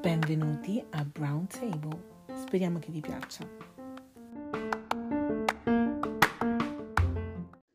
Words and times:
Benvenuti 0.00 0.84
a 0.90 1.04
Brown 1.04 1.46
Table. 1.46 2.24
Speriamo 2.44 2.80
che 2.80 2.90
vi 2.90 3.00
piaccia. 3.00 3.48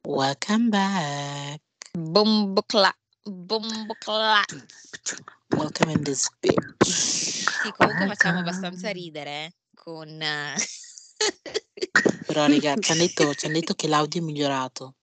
Welcome 0.06 0.68
back. 0.68 1.62
Bombocla, 1.98 2.94
bombocla. 3.24 4.44
Welcome 5.56 5.94
in 5.94 6.04
this 6.04 6.28
bitch. 6.42 6.84
Sì, 6.84 7.72
comunque 7.78 8.08
facciamo 8.08 8.40
abbastanza 8.40 8.92
ridere 8.92 9.54
con... 9.74 10.10
eh, 10.22 10.56
Però 12.26 12.48
raga, 12.48 12.76
ci 12.76 12.92
hanno 12.92 13.02
detto, 13.02 13.34
ci 13.34 13.46
han 13.46 13.54
detto 13.54 13.76
che 13.76 13.88
l'audio 13.88 14.20
è 14.20 14.24
migliorato, 14.24 14.96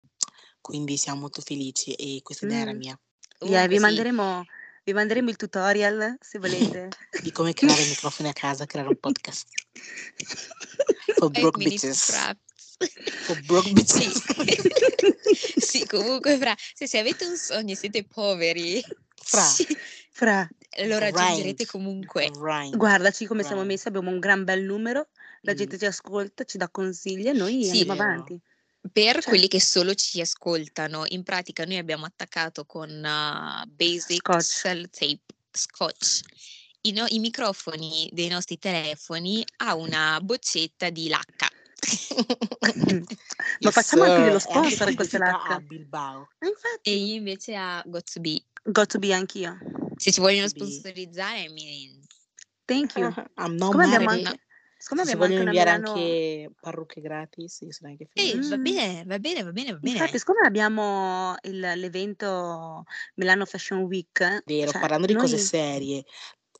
quindi 0.67 0.96
siamo 0.96 1.21
molto 1.21 1.43
felici 1.43 1.93
e 1.93 2.21
questa 2.25 2.45
idea 2.45 2.62
era 2.62 2.73
mia, 2.73 2.98
Yeah, 3.39 3.69
vi 3.69 3.77
sì. 3.77 3.80
manderemo, 3.83 4.45
vi 4.83 4.92
manderemo 4.92 5.30
il 5.30 5.37
tutorial 5.37 6.16
se 6.20 6.41
volete. 6.41 6.89
di 7.23 7.30
come 7.30 7.52
creare 7.55 7.84
microfoni 7.87 8.29
a 8.30 8.33
casa, 8.33 8.66
creare 8.66 8.89
un 8.89 8.98
podcast. 8.98 9.47
For 11.15 11.30
broke 11.30 11.56
bitches. 11.59 12.11
For 13.27 13.37
broke 13.45 13.69
Sì. 13.69 13.75
bitches. 13.75 14.25
sì, 15.62 15.87
comunque 15.87 16.37
fra, 16.37 16.52
se, 16.75 16.89
se 16.89 16.98
avete 16.98 17.27
un 17.27 17.37
sogno 17.37 17.70
e 17.70 17.77
siete 17.77 18.05
poveri, 18.05 18.83
Fra. 19.23 19.42
sì, 19.42 19.64
Fra, 20.11 20.51
lo 20.87 20.98
raggiungerete 20.98 21.62
Grind. 21.64 21.70
comunque. 21.70 22.28
Grind. 22.33 22.75
guardaci 22.77 23.25
come 23.27 23.45
siamo 23.45 23.61
Grind. 23.61 23.73
messi, 23.78 23.87
abbiamo 23.87 24.11
un 24.11 24.19
gran 24.19 24.42
bel 24.42 24.64
numero, 24.64 25.11
la 25.42 25.53
Mm. 25.53 25.56
gente 25.56 25.78
ci 25.78 25.87
ascolta, 25.87 26.42
ci 26.42 26.59
dà 26.59 26.69
consigli 26.69 27.28
e 27.28 27.33
noi 27.34 27.62
Sì. 27.62 27.70
andiamo 27.70 27.92
Vero. 27.95 28.03
avanti. 28.03 28.41
Per 28.93 29.13
Cioè- 29.15 29.23
quelli 29.23 29.49
che 29.49 29.61
solo 29.61 29.95
ci 29.95 30.21
ascoltano, 30.21 31.05
in 31.09 31.23
pratica 31.23 31.65
noi 31.65 31.77
abbiamo 31.79 32.05
attaccato 32.05 32.65
con 32.65 32.89
uh, 32.91 33.67
Basic 33.69 34.17
Scotch. 34.19 34.43
Sellotape 34.43 35.21
Scotch 35.51 36.20
i, 36.83 36.93
no- 36.93 37.06
i 37.09 37.19
microfoni 37.19 38.09
dei 38.12 38.28
nostri 38.28 38.59
telefoni 38.59 39.45
a 39.59 39.75
una 39.75 40.20
boccetta 40.23 40.91
di 40.91 41.09
lacca. 41.09 41.48
Ma 42.61 42.73
Yes, 43.59 43.73
facciamo 43.73 44.05
anche 44.05 44.33
lo 44.33 44.39
sponsor 44.39 44.89
a 44.89 44.95
queste 44.95 45.19
lacche. 45.19 45.53
a 45.53 45.61
Bilbao. 45.61 46.28
E 46.39 46.47
infatti, 46.47 46.91
e 46.91 46.95
io 46.97 47.15
invece 47.15 47.55
a 47.55 47.83
Got 47.87 48.12
to 48.12 48.21
Be. 48.21 48.43
got 48.65 48.89
to 48.89 48.98
be 48.98 49.12
anch'io. 49.12 49.59
Se 49.97 50.12
ci 50.12 50.21
vogliono 50.21 50.48
sponsorizzare, 50.48 51.43
I 51.43 51.48
mean, 51.53 52.05
Thank 52.65 52.97
you. 52.97 53.12
I'm 53.39 53.55
not 53.56 53.71
Siccome 53.73 53.87
mad 53.87 53.95
abbiamo 54.03 54.34
siccome 54.87 55.05
Se 55.05 55.17
vogliono 55.17 55.42
inviare 55.42 55.79
Milano... 55.79 55.92
anche 55.95 56.51
parrucche 56.61 57.01
gratis, 57.01 57.61
io 57.62 57.73
sono 57.73 57.91
anche 57.91 58.06
felice. 58.12 58.48
va 58.48 58.56
Mm. 58.56 58.62
bene, 58.62 59.05
va 59.05 59.19
bene, 59.19 59.43
va 59.43 59.51
bene, 59.53 59.73
va 59.73 59.78
bene. 59.78 59.97
Infatti, 59.97 60.19
siccome 60.19 60.47
abbiamo 60.47 61.34
il- 61.43 61.59
l'evento 61.75 62.84
Milano 63.17 63.45
Fashion 63.47 63.81
Week, 63.81 64.43
Vero, 64.45 64.70
cioè, 64.70 64.81
parlando 64.81 65.06
di 65.06 65.15
cose 65.15 65.34
noi- 65.37 65.45
serie. 65.45 66.05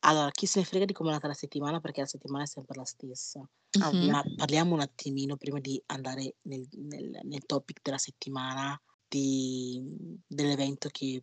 Allora, 0.01 0.31
chi 0.33 0.47
se 0.47 0.59
ne 0.59 0.65
frega 0.65 0.85
di 0.85 0.93
come 0.93 1.11
è 1.11 1.13
andata 1.13 1.29
la 1.29 1.35
settimana 1.39 1.79
perché 1.81 2.01
la 2.01 2.07
settimana 2.07 2.43
è 2.43 2.47
sempre 2.49 2.77
la 2.77 2.85
stessa. 2.85 3.49
Mhm. 3.79 4.11
Ma 4.11 4.25
parliamo 4.37 4.75
un 4.75 4.81
attimino 4.81 5.37
prima 5.37 5.61
di 5.61 5.81
andare 5.87 6.35
nel, 6.43 6.67
nel- 6.73 7.21
nel 7.23 7.47
topic 7.47 7.79
della 7.83 7.99
settimana 7.99 8.81
di- 9.09 9.81
dell'evento 10.27 10.89
che- 10.91 11.23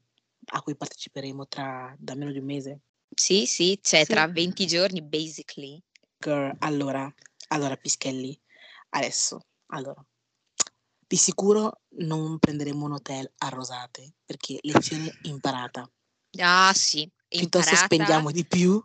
a 0.53 0.61
cui 0.61 0.75
parteciperemo 0.75 1.47
tra 1.47 1.93
da 1.99 2.15
meno 2.15 2.31
di 2.31 2.39
un 2.39 2.45
mese. 2.45 2.79
Sì, 3.13 3.45
sì, 3.45 3.77
cioè 3.81 4.05
Sì. 4.05 4.11
tra 4.11 4.27
20 4.27 4.65
giorni, 4.65 5.01
basically. 5.01 5.81
Girl, 6.23 6.55
allora, 6.59 7.13
allora 7.49 7.75
Pischelli, 7.75 8.39
adesso, 8.91 9.41
allora, 9.67 10.01
di 11.05 11.17
sicuro 11.17 11.81
non 11.97 12.39
prenderemo 12.39 12.85
un 12.85 12.93
hotel 12.93 13.29
a 13.39 13.49
Rosate 13.49 14.13
perché 14.25 14.57
lezione 14.61 15.11
imparata. 15.23 15.89
Ah, 16.39 16.71
sì, 16.73 17.01
Piuttosto 17.27 17.75
imparata, 17.75 17.75
spendiamo 17.75 18.31
di 18.31 18.45
più 18.45 18.81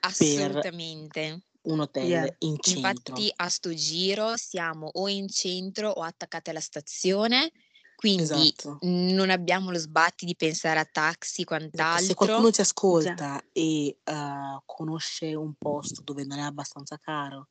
assolutamente. 0.00 1.42
un 1.62 1.80
hotel 1.80 2.10
Yeah. 2.10 2.34
in 2.40 2.58
centro. 2.60 2.80
Infatti 2.80 3.32
a 3.34 3.48
sto 3.48 3.72
giro 3.74 4.36
siamo 4.36 4.88
o 4.92 5.08
in 5.08 5.28
centro 5.28 5.88
o 5.88 6.02
attaccati 6.02 6.50
alla 6.50 6.60
stazione, 6.60 7.50
quindi 7.98 8.22
Esatto. 8.22 8.78
non 8.82 9.28
abbiamo 9.28 9.72
lo 9.72 9.76
sbatti 9.76 10.24
di 10.24 10.36
pensare 10.36 10.78
a 10.78 10.84
taxi, 10.84 11.42
Esatto, 11.42 11.56
quant'altro. 11.56 12.06
Se 12.06 12.14
qualcuno 12.14 12.52
ci 12.52 12.60
ascolta 12.60 13.42
e 13.50 13.98
eh, 14.04 14.62
conosce 14.64 15.34
un 15.34 15.52
posto 15.58 16.02
dove 16.04 16.24
non 16.24 16.38
è 16.38 16.42
abbastanza 16.42 16.96
caro 16.96 17.48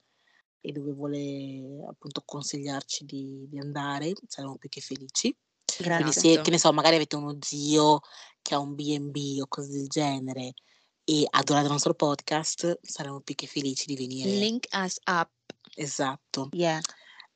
e 0.61 0.71
dove 0.71 0.93
vuole 0.93 1.85
appunto 1.89 2.21
consigliarci 2.23 3.03
di, 3.03 3.45
di 3.49 3.59
andare, 3.59 4.13
saremo 4.25 4.55
più 4.55 4.69
che 4.69 4.79
felici. 4.79 5.35
Quindi 5.65 6.03
Grazie. 6.03 6.21
se, 6.21 6.27
Esatto. 6.29 6.43
che 6.43 6.51
ne 6.51 6.59
so, 6.59 6.71
magari 6.71 6.95
avete 6.95 7.17
uno 7.17 7.37
zio 7.41 7.99
che 8.41 8.53
ha 8.53 8.59
un 8.59 8.73
B&B 8.73 9.41
o 9.41 9.47
cose 9.49 9.69
del 9.69 9.87
genere 9.87 10.53
e 11.03 11.27
adora 11.29 11.59
il 11.59 11.67
nostro 11.67 11.93
podcast, 11.93 12.79
saremo 12.81 13.19
più 13.19 13.35
che 13.35 13.47
felici 13.47 13.85
di 13.85 13.97
venire. 13.97 14.29
Link 14.29 14.65
us 14.71 14.97
up. 15.07 15.29
Esatto. 15.75 16.47
Yeah. 16.53 16.79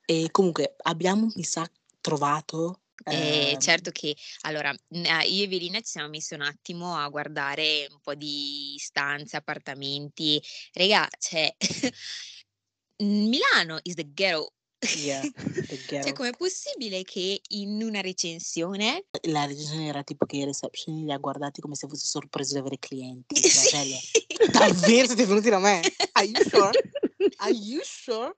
E 0.06 0.30
comunque 0.30 0.76
abbiamo, 0.78 1.28
mi 1.34 1.44
sa, 1.44 1.70
trovato... 2.00 2.78
Eh, 3.04 3.56
certo 3.58 3.90
che 3.90 4.16
allora 4.42 4.70
eh, 4.70 5.28
io 5.28 5.44
e 5.44 5.48
Verina 5.48 5.78
ci 5.80 5.90
siamo 5.90 6.08
messi 6.08 6.34
un 6.34 6.42
attimo 6.42 6.96
a 6.96 7.08
guardare 7.08 7.86
un 7.90 7.98
po' 8.00 8.14
di 8.14 8.74
stanze, 8.78 9.36
appartamenti. 9.36 10.40
Regà, 10.72 11.08
cioè 11.18 11.54
Milano 13.02 13.78
is 13.82 13.94
the 13.94 14.12
ghetto. 14.12 14.52
yeah, 14.96 15.20
the 15.68 15.78
Cioè, 15.86 16.12
com'è 16.12 16.32
possibile 16.36 17.02
che 17.02 17.40
in 17.48 17.82
una 17.82 18.00
recensione 18.00 19.06
La 19.28 19.44
recensione 19.44 19.86
era 19.86 20.02
tipo 20.02 20.26
che 20.26 20.36
i 20.38 20.44
reception 20.44 21.04
li 21.04 21.12
ha 21.12 21.18
guardati 21.18 21.60
come 21.60 21.74
se 21.74 21.86
fosse 21.88 22.06
sorpreso 22.06 22.54
di 22.54 22.60
avere 22.60 22.78
clienti. 22.78 23.34
Sì. 23.40 23.48
Cioè, 23.48 23.68
Celia, 23.68 23.98
davvero 24.50 25.06
siete 25.06 25.26
venuti 25.26 25.50
da 25.50 25.58
me? 25.58 25.80
Are 26.12 26.26
you 26.26 26.42
sure? 26.48 26.70
Are 27.36 27.52
you 27.52 27.80
sure? 27.84 28.32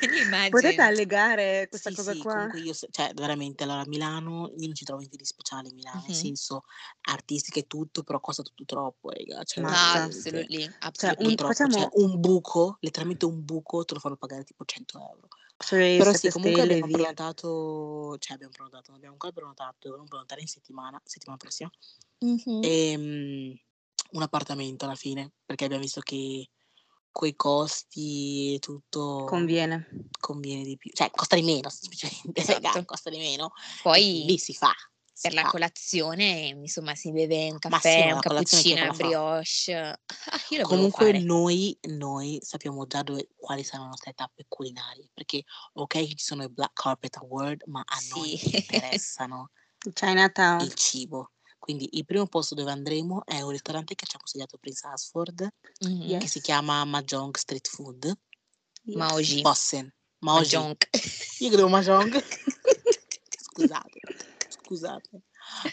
Can 0.00 0.12
you 0.12 0.22
imagine? 0.22 0.50
Potete 0.50 0.82
allegare 0.82 1.66
questa 1.68 1.90
Sì, 1.90 1.96
cosa 1.96 2.12
sì, 2.12 2.18
qua? 2.22 2.32
comunque 2.32 2.58
io, 2.60 2.72
cioè 2.74 3.12
veramente, 3.14 3.64
allora 3.64 3.84
Milano, 3.86 4.48
io 4.56 4.66
non 4.66 4.74
ci 4.74 4.84
trovo 4.84 4.98
niente 5.00 5.16
di 5.16 5.24
speciale 5.24 5.72
Milano, 5.72 6.02
nel 6.02 6.10
Mhm. 6.10 6.14
senso 6.14 6.62
artistica 7.02 7.60
e 7.60 7.66
tutto, 7.66 8.02
però 8.02 8.20
costa 8.20 8.42
tutto 8.42 8.64
troppo, 8.64 9.10
raga, 9.10 9.42
cioè 9.44 9.64
No, 9.64 9.68
absolutely, 10.04 10.74
Cioè, 10.92 11.14
un- 11.18 11.34
troppo, 11.34 11.52
facciamo- 11.52 11.68
cioè 11.68 11.88
un 11.92 12.20
buco, 12.20 12.76
letteralmente 12.80 13.24
un 13.26 13.44
buco 13.44 13.84
te 13.84 13.94
lo 13.94 14.00
fanno 14.00 14.16
pagare 14.16 14.44
tipo 14.44 14.64
100 14.64 14.98
euro. 14.98 15.28
Cioè, 15.58 15.96
Però 15.96 16.12
sì, 16.14 16.28
comunque 16.28 16.62
e 16.62 16.64
abbiamo 16.64 16.86
via. 16.86 16.96
prenotato, 16.98 18.16
cioè 18.18 18.34
abbiamo 18.34 18.52
prenotato, 18.52 18.84
non 18.88 18.96
abbiamo 18.96 19.14
ancora 19.14 19.32
prenotato, 19.32 19.76
dovremmo 19.88 20.08
prenotare 20.08 20.40
in 20.40 20.46
settimana, 20.48 21.00
settimana 21.04 21.38
prossima, 21.38 21.70
Mhm. 22.22 22.70
ehm, 22.70 23.54
un 24.12 24.22
appartamento 24.22 24.84
alla 24.86 24.94
fine, 24.96 25.32
perché 25.44 25.64
abbiamo 25.66 25.82
visto 25.82 26.00
che 26.00 26.48
coi 27.12 27.34
costi 27.36 28.54
e 28.54 28.58
tutto 28.58 29.28
Conviene. 29.28 29.86
conviene 30.20 30.64
di 30.64 30.76
più, 30.76 30.90
cioè 30.92 31.10
costa 31.10 31.36
di 31.36 31.42
meno 31.42 31.68
semplicemente, 31.70 32.42
Esatto. 32.42 32.52
raga, 32.52 32.84
costa 32.84 33.10
di 33.10 33.18
meno, 33.18 33.52
Poi 33.82 34.24
lì 34.24 34.38
si 34.38 34.52
fa. 34.52 34.72
si 35.12 35.30
per 35.30 35.34
la 35.34 35.44
fa. 35.44 35.46
colazione, 35.46 36.48
insomma, 36.48 36.94
si 36.94 37.12
beve 37.12 37.50
un 37.50 37.58
Ma 37.68 37.78
sì, 37.80 38.00
caffè, 38.00 38.04
ma 38.04 38.12
un 38.12 38.18
la 38.18 38.22
colazione 38.22 38.64
chi 38.64 38.74
è 38.74 38.76
cappuccino 38.76 38.86
la 38.86 38.92
fa? 38.92 39.14
brioche. 39.14 39.74
Ah, 39.74 39.96
io 40.50 40.58
lo 40.58 40.66
Comunque 40.66 41.12
noi, 41.12 41.78
noi 41.88 42.38
sappiamo 42.42 42.86
già 42.86 43.02
dove, 43.02 43.30
quali 43.34 43.62
saranno 43.64 43.84
le 43.84 43.90
nostre 43.90 44.12
tappe 44.12 44.44
culinarie, 44.46 45.08
perché 45.14 45.42
ok 45.74 45.86
che 45.88 46.06
ci 46.08 46.18
sono 46.24 46.42
i 46.44 46.50
Black 46.50 46.74
Carpet 46.74 47.16
Award, 47.16 47.62
ma 47.66 47.82
a 47.86 48.00
noi 48.00 48.38
Sì. 48.38 48.38
interessano 48.48 49.50
Chinatown. 49.94 50.64
il 50.64 50.74
cibo. 50.74 51.30
Quindi 51.60 51.88
il 51.92 52.06
primo 52.06 52.26
posto 52.26 52.54
dove 52.54 52.70
andremo 52.70 53.22
è 53.26 53.42
un 53.42 53.50
ristorante 53.50 53.94
che 53.94 54.06
ci 54.06 54.16
ha 54.16 54.18
consigliato 54.18 54.56
Prince 54.58 54.86
Asford, 54.86 55.46
Mhm. 55.80 56.02
Yeah. 56.02 56.18
che 56.18 56.26
si 56.26 56.40
chiama 56.40 56.82
Mahjong 56.84 57.36
Street 57.36 57.68
Food. 57.68 58.04
Yes. 58.84 58.96
Maoji. 58.96 59.40
Bossen. 59.42 59.94
Maoji. 60.20 60.56
Mahjong. 60.56 60.76
Io 61.40 61.48
credo 61.50 61.68
Mahjong. 61.68 62.12
scusate, 63.44 64.00
scusate. 64.48 65.22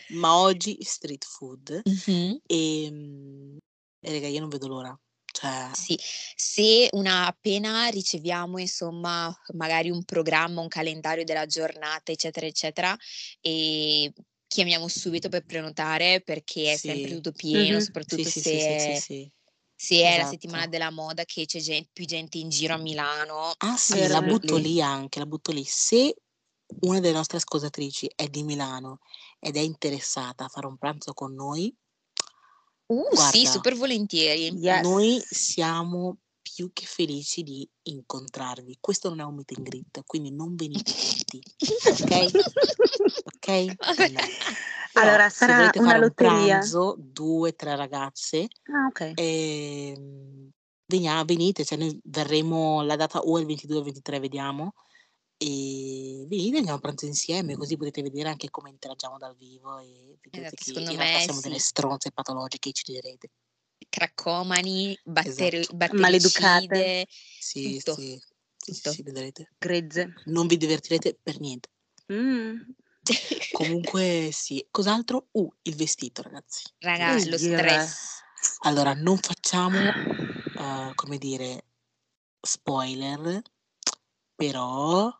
Maoji 0.09 0.77
Street 0.83 1.25
Food. 1.25 1.81
Mhm. 1.85 2.41
E, 2.45 2.89
mm, 2.91 3.57
e 4.01 4.11
raga, 4.11 4.27
io 4.27 4.41
non 4.41 4.49
vedo 4.49 4.67
l'ora. 4.67 4.99
Cioè, 5.31 5.69
Sì, 5.73 5.97
se 6.35 6.89
una 6.93 7.27
appena 7.27 7.87
riceviamo, 7.87 8.57
insomma, 8.59 9.33
magari 9.53 9.89
un 9.89 10.03
programma, 10.03 10.61
un 10.61 10.67
calendario 10.67 11.23
della 11.23 11.45
giornata, 11.45 12.11
eccetera, 12.11 12.45
eccetera, 12.47 12.97
e 13.39 14.11
chiamiamo 14.47 14.87
subito 14.87 15.29
per 15.29 15.45
prenotare 15.45 16.21
perché 16.21 16.73
è 16.73 16.77
sempre 16.77 17.11
Sì. 17.11 17.15
tutto 17.15 17.31
pieno, 17.33 17.77
Mhm. 17.77 17.81
sì, 18.05 18.23
soprattutto 18.23 18.25
sì, 18.25 18.41
se 18.41 18.51
sì, 18.59 18.59
sì, 18.59 18.79
è, 18.95 18.95
sì, 18.95 18.95
sì. 18.95 19.31
se 19.75 19.95
è 20.03 20.17
la 20.17 20.25
settimana 20.25 20.65
Esatto. 20.65 20.71
della 20.71 20.91
moda 20.91 21.25
che 21.25 21.45
c'è 21.45 21.59
gen- 21.59 21.87
più 21.93 22.05
gente 22.05 22.37
in 22.39 22.49
giro 22.49 22.73
a 22.75 22.77
Milano. 22.77 23.53
Ah 23.59 23.77
sì, 23.77 24.07
la 24.07 24.21
butto 24.23 24.57
lì 24.57 24.81
anche, 24.81 25.19
la 25.19 25.25
butto 25.27 25.51
lì. 25.51 25.63
Se 25.63 26.15
una 26.81 26.99
delle 26.99 27.13
nostre 27.13 27.37
ascoltatrici 27.37 28.11
è 28.15 28.27
di 28.27 28.43
Milano 28.43 28.99
ed 29.39 29.55
è 29.57 29.59
interessata 29.59 30.45
a 30.45 30.47
fare 30.49 30.65
un 30.67 30.77
pranzo 30.77 31.13
con 31.13 31.33
noi, 31.33 31.75
Uh, 32.89 33.15
sì, 33.15 33.45
guarda, 33.45 33.47
super 33.47 33.75
volentieri. 33.75 34.53
Yes. 34.59 34.87
noi 34.87 35.21
siamo 35.29 36.19
più 36.53 36.71
che 36.73 36.85
felici 36.85 37.43
di 37.43 37.67
incontrarvi. 37.83 38.77
Questo 38.79 39.09
non 39.09 39.19
è 39.19 39.23
un 39.23 39.35
meet 39.35 39.51
and 39.57 39.65
greet, 39.67 40.01
quindi 40.05 40.31
non 40.31 40.55
venite 40.55 40.91
tutti, 40.93 41.41
ok? 42.01 42.31
Ok? 43.23 43.75
Vabbè. 43.95 44.09
No. 44.09 44.19
Però 44.91 45.05
Allora, 45.09 45.29
se 45.29 45.35
sarà 45.37 45.53
una 45.55 45.71
fare 45.71 45.97
un 45.97 46.03
lotteria? 46.03 46.57
pranzo, 46.57 46.95
due, 46.97 47.53
tre 47.55 47.75
ragazze, 47.75 48.47
Ah, 48.69 48.87
ok. 48.87 49.11
ehm, 49.15 50.49
venia- 50.85 51.23
venite, 51.23 51.63
cioè 51.63 51.77
noi 51.77 51.99
verremo 52.03 52.81
la 52.81 52.95
data 52.95 53.19
o 53.19 53.37
il 53.39 53.45
22 53.45 53.75
o 53.75 53.79
il 53.79 53.85
23, 53.85 54.19
vediamo, 54.19 54.73
e 55.37 56.25
venite, 56.27 56.57
andiamo 56.57 56.77
a 56.77 56.81
pranzo 56.81 57.05
insieme, 57.05 57.55
così 57.55 57.77
potete 57.77 58.01
vedere 58.01 58.29
anche 58.29 58.49
come 58.49 58.69
interagiamo 58.71 59.17
dal 59.17 59.35
vivo 59.35 59.77
e 59.77 60.17
vedete 60.21 60.31
Esatto, 60.31 60.55
che 60.55 60.63
secondo 60.63 60.89
in 60.91 60.97
realtà 60.97 61.17
me 61.19 61.23
siamo 61.23 61.39
delle 61.41 61.59
sì. 61.59 61.65
stronze 61.65 62.11
patologiche, 62.11 62.71
ci 62.71 62.91
direte. 62.91 63.29
Cracomani, 63.89 64.97
batteri- 65.03 65.57
Esatto. 65.59 65.95
Maleducate. 65.95 66.67
battericide, 66.67 67.07
Sì, 67.09 67.77
tutto, 67.77 67.95
sì, 67.95 68.21
tutto. 68.57 68.91
sì, 68.91 69.01
vedrete. 69.01 69.53
Grezze. 69.57 70.13
Non 70.25 70.47
vi 70.47 70.57
divertirete 70.57 71.17
per 71.21 71.39
niente. 71.39 71.69
Mm. 72.11 72.59
Comunque 73.51 74.29
sì, 74.31 74.65
cos'altro? 74.69 75.27
Uh, 75.31 75.49
il 75.63 75.75
vestito, 75.75 76.21
ragazzi. 76.21 76.63
Il 76.79 76.87
Raga, 76.87 77.13
lo. 77.13 77.35
Oddio, 77.35 77.37
stress. 77.37 78.21
Allora, 78.61 78.93
non 78.93 79.17
facciamo, 79.17 79.79
eh, 79.79 80.91
come 80.93 81.17
dire, 81.17 81.65
spoiler, 82.41 83.41
però 84.35 85.11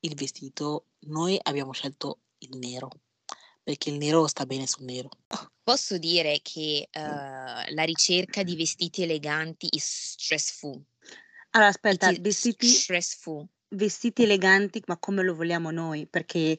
il 0.00 0.14
vestito, 0.14 0.86
noi 1.00 1.38
abbiamo 1.42 1.72
scelto 1.72 2.20
il 2.38 2.56
nero, 2.58 2.90
perché 3.68 3.90
il 3.90 3.98
nero 3.98 4.26
sta 4.26 4.46
bene 4.46 4.66
sul 4.66 4.84
nero. 4.84 5.10
Posso 5.62 5.98
dire 5.98 6.40
che 6.40 6.88
eh, 6.90 7.00
la 7.00 7.82
ricerca 7.82 8.42
di 8.42 8.56
vestiti 8.56 9.02
eleganti 9.02 9.68
is 9.72 10.12
stressful. 10.12 10.82
Allora, 11.50 11.68
It 11.68 11.74
aspetta, 11.74 12.08
is 12.08 12.18
vestiti, 12.18 12.66
stressful. 12.66 13.46
vestiti 13.68 14.22
eleganti, 14.22 14.82
ma 14.86 14.96
come 14.96 15.22
lo 15.22 15.34
vogliamo 15.34 15.70
noi? 15.70 16.06
Perché 16.06 16.56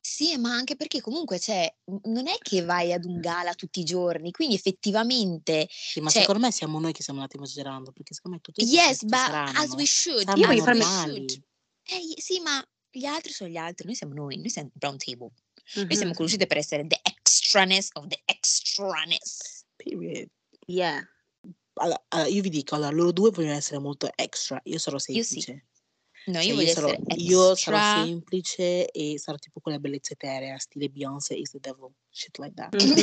Sì, 0.00 0.36
ma 0.36 0.54
anche 0.54 0.76
perché 0.76 1.00
comunque 1.00 1.40
cioè, 1.40 1.68
non 2.04 2.28
è 2.28 2.38
che 2.38 2.62
vai 2.62 2.92
ad 2.92 3.04
un 3.04 3.18
gala 3.18 3.54
tutti 3.54 3.80
i 3.80 3.84
giorni, 3.84 4.30
quindi 4.30 4.54
effettivamente, 4.54 5.66
Sì, 5.68 6.00
ma 6.00 6.10
cioè, 6.10 6.20
secondo 6.20 6.46
me 6.46 6.52
siamo 6.52 6.78
noi 6.78 6.92
che 6.92 7.02
stiamo 7.02 7.18
un 7.18 7.24
attimo 7.26 7.42
esagerando, 7.42 7.90
perché 7.90 8.14
secondo 8.14 8.36
me 8.36 8.42
tutti 8.42 8.62
yes, 8.64 9.02
but 9.02 9.18
saranno, 9.18 9.58
as 9.58 9.72
we 9.72 9.84
should, 9.84 10.32
io 10.36 10.46
voglio 10.46 10.62
farmi... 10.62 10.82
should. 10.82 11.42
Eh, 11.82 12.20
sì, 12.20 12.38
ma 12.38 12.64
gli 12.88 13.04
altri 13.04 13.32
sono 13.32 13.50
gli 13.50 13.56
altri, 13.56 13.86
noi 13.86 13.96
siamo 13.96 14.14
noi, 14.14 14.36
noi 14.36 14.48
siamo 14.48 14.70
Brown 14.72 14.96
Table. 14.96 15.32
Noi 15.74 15.86
siamo 15.94 16.10
Mhm. 16.10 16.14
conosciute 16.16 16.46
per 16.46 16.56
essere 16.56 16.86
the 16.86 16.98
extraness 17.02 17.90
of 17.94 18.06
the 18.08 18.20
extraness. 18.24 19.64
Period. 19.76 20.28
Yeah. 20.66 21.06
Allora, 21.74 22.02
allora, 22.08 22.28
io 22.28 22.42
vi 22.42 22.48
dico, 22.50 22.74
allora, 22.74 22.90
loro 22.90 23.12
due 23.12 23.30
vogliono 23.30 23.54
essere 23.54 23.78
molto 23.78 24.10
extra, 24.16 24.60
io 24.64 24.78
sarò 24.78 24.96
Io 24.96 25.00
sì. 25.22 25.40
semplice. 25.40 25.66
No, 26.26 26.34
Cioè, 26.34 26.42
io 26.42 26.48
io 26.50 26.54
voglio 26.56 26.72
sarò, 26.72 26.88
essere 26.88 27.14
io 27.20 27.54
sarò 27.54 27.76
extra. 27.78 28.02
semplice 28.02 28.90
e 28.90 29.18
sarò 29.18 29.38
tipo 29.38 29.60
quella 29.60 29.78
bellezza 29.78 30.12
eterea, 30.12 30.58
stile 30.58 30.88
Beyoncé 30.90 31.34
is 31.34 31.50
the 31.52 31.58
devil, 31.60 31.90
shit 32.10 32.36
like 32.38 32.54
that. 32.54 32.74
Mhm. 32.74 32.96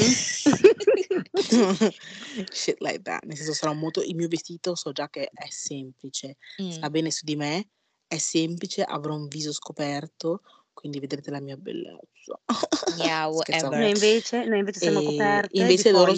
shit 2.51 2.79
like 2.81 3.01
that. 3.03 3.23
Nel 3.23 3.35
senso 3.37 3.53
sarà 3.53 3.73
molto, 3.73 4.01
il 4.03 4.15
mio 4.15 4.27
vestito 4.27 4.75
so 4.75 4.91
già 4.91 5.09
che 5.09 5.29
è 5.33 5.47
semplice, 5.49 6.37
sta 6.69 6.87
Mm. 6.89 6.91
bene 6.91 7.09
su 7.11 7.25
di 7.25 7.35
me, 7.35 7.69
è 8.07 8.17
semplice, 8.17 8.83
avrò 8.83 9.15
un 9.15 9.27
viso 9.27 9.51
scoperto, 9.53 10.41
quindi 10.75 10.99
vedrete 10.99 11.31
la 11.31 11.39
mia 11.39 11.57
bellezza. 11.57 12.39
Whatever. 13.31 13.79
Noi 13.79 13.89
invece, 13.89 14.45
noi 14.45 14.59
invece 14.59 14.79
siamo 14.79 14.99
E 14.99 15.05
coperte 15.05 15.47
di 15.51 15.59
invece 15.59 15.91
loro, 15.91 16.13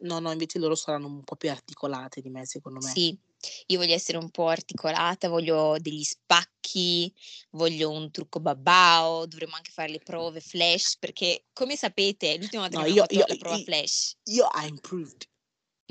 no, 0.00 0.18
no, 0.20 0.32
invece 0.32 0.58
loro 0.58 0.74
saranno 0.74 1.08
un 1.08 1.22
po' 1.22 1.36
più 1.36 1.50
articolate 1.50 2.22
di 2.22 2.30
me, 2.30 2.46
secondo 2.46 2.80
me. 2.82 2.90
Sì, 2.90 3.18
io 3.66 3.78
voglio 3.78 3.92
essere 3.92 4.16
un 4.16 4.30
po' 4.30 4.48
articolata, 4.48 5.28
voglio 5.28 5.76
degli 5.78 6.02
spacchi, 6.02 7.12
voglio 7.50 7.90
un 7.90 8.10
trucco 8.10 8.40
babao, 8.40 9.26
dovremmo 9.26 9.56
anche 9.56 9.70
fare 9.70 9.90
le 9.90 9.98
prove 9.98 10.40
flash, 10.40 10.96
perché 10.98 11.44
come 11.52 11.76
sapete, 11.76 12.38
l'ultima 12.38 12.62
volta 12.62 12.78
No, 12.78 12.84
che 12.84 12.90
io, 12.90 13.00
fatto 13.02 13.14
io, 13.14 13.24
la 13.26 13.36
prova 13.36 13.56
io, 13.56 13.64
flash, 13.64 14.16
io 14.24 14.48
I 14.54 14.68
improved, 14.68 15.28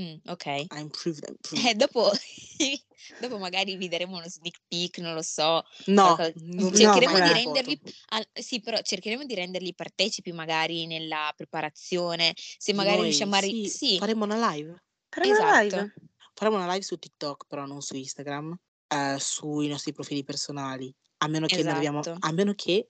mm, 0.01 0.15
ok, 0.27 0.45
I 0.45 0.67
improved, 0.79 1.23
I 1.53 1.69
eh, 1.69 1.73
dopo, 1.75 2.11
dopo 3.19 3.37
magari 3.37 3.75
vi 3.75 3.87
daremo 3.87 4.17
uno 4.17 4.27
sneak 4.27 4.59
peek, 4.67 4.97
non 4.99 5.13
lo 5.13 5.21
so, 5.21 5.63
No, 5.87 6.15
non 6.17 6.71
No, 6.71 6.71
cercheremo 6.71 7.19
di 7.19 7.41
foto. 7.41 7.73
al- 8.09 8.27
sì, 8.33 8.59
però 8.59 8.79
cercheremo 8.81 9.23
di 9.25 9.35
renderli 9.35 9.73
partecipi 9.73 10.31
magari 10.31 10.85
nella 10.87 11.31
preparazione, 11.35 12.33
se 12.35 12.73
magari 12.73 12.97
noi, 12.97 13.05
riusciamo 13.05 13.35
a... 13.35 13.39
ri- 13.39 13.69
sì, 13.69 13.69
sì, 13.69 13.97
faremo 13.97 14.25
una 14.25 14.51
live. 14.51 14.83
Faremo 15.09 15.33
una 15.33 15.61
esatto, 15.61 15.75
live. 15.75 15.93
Faremo 16.33 16.57
una 16.57 16.71
live 16.71 16.83
su 16.83 16.97
TikTok, 16.97 17.45
però 17.47 17.65
non 17.65 17.81
su 17.81 17.95
Instagram, 17.95 18.57
eh, 18.87 19.15
sui 19.19 19.67
nostri 19.67 19.93
profili 19.93 20.23
personali, 20.23 20.93
a 21.19 21.27
meno 21.27 21.47
che 21.47 21.63
non 21.63 21.67
arriviamo, 21.71 22.01
esatto, 22.01 22.17
a 22.19 22.31
meno 22.33 22.53
che 22.53 22.89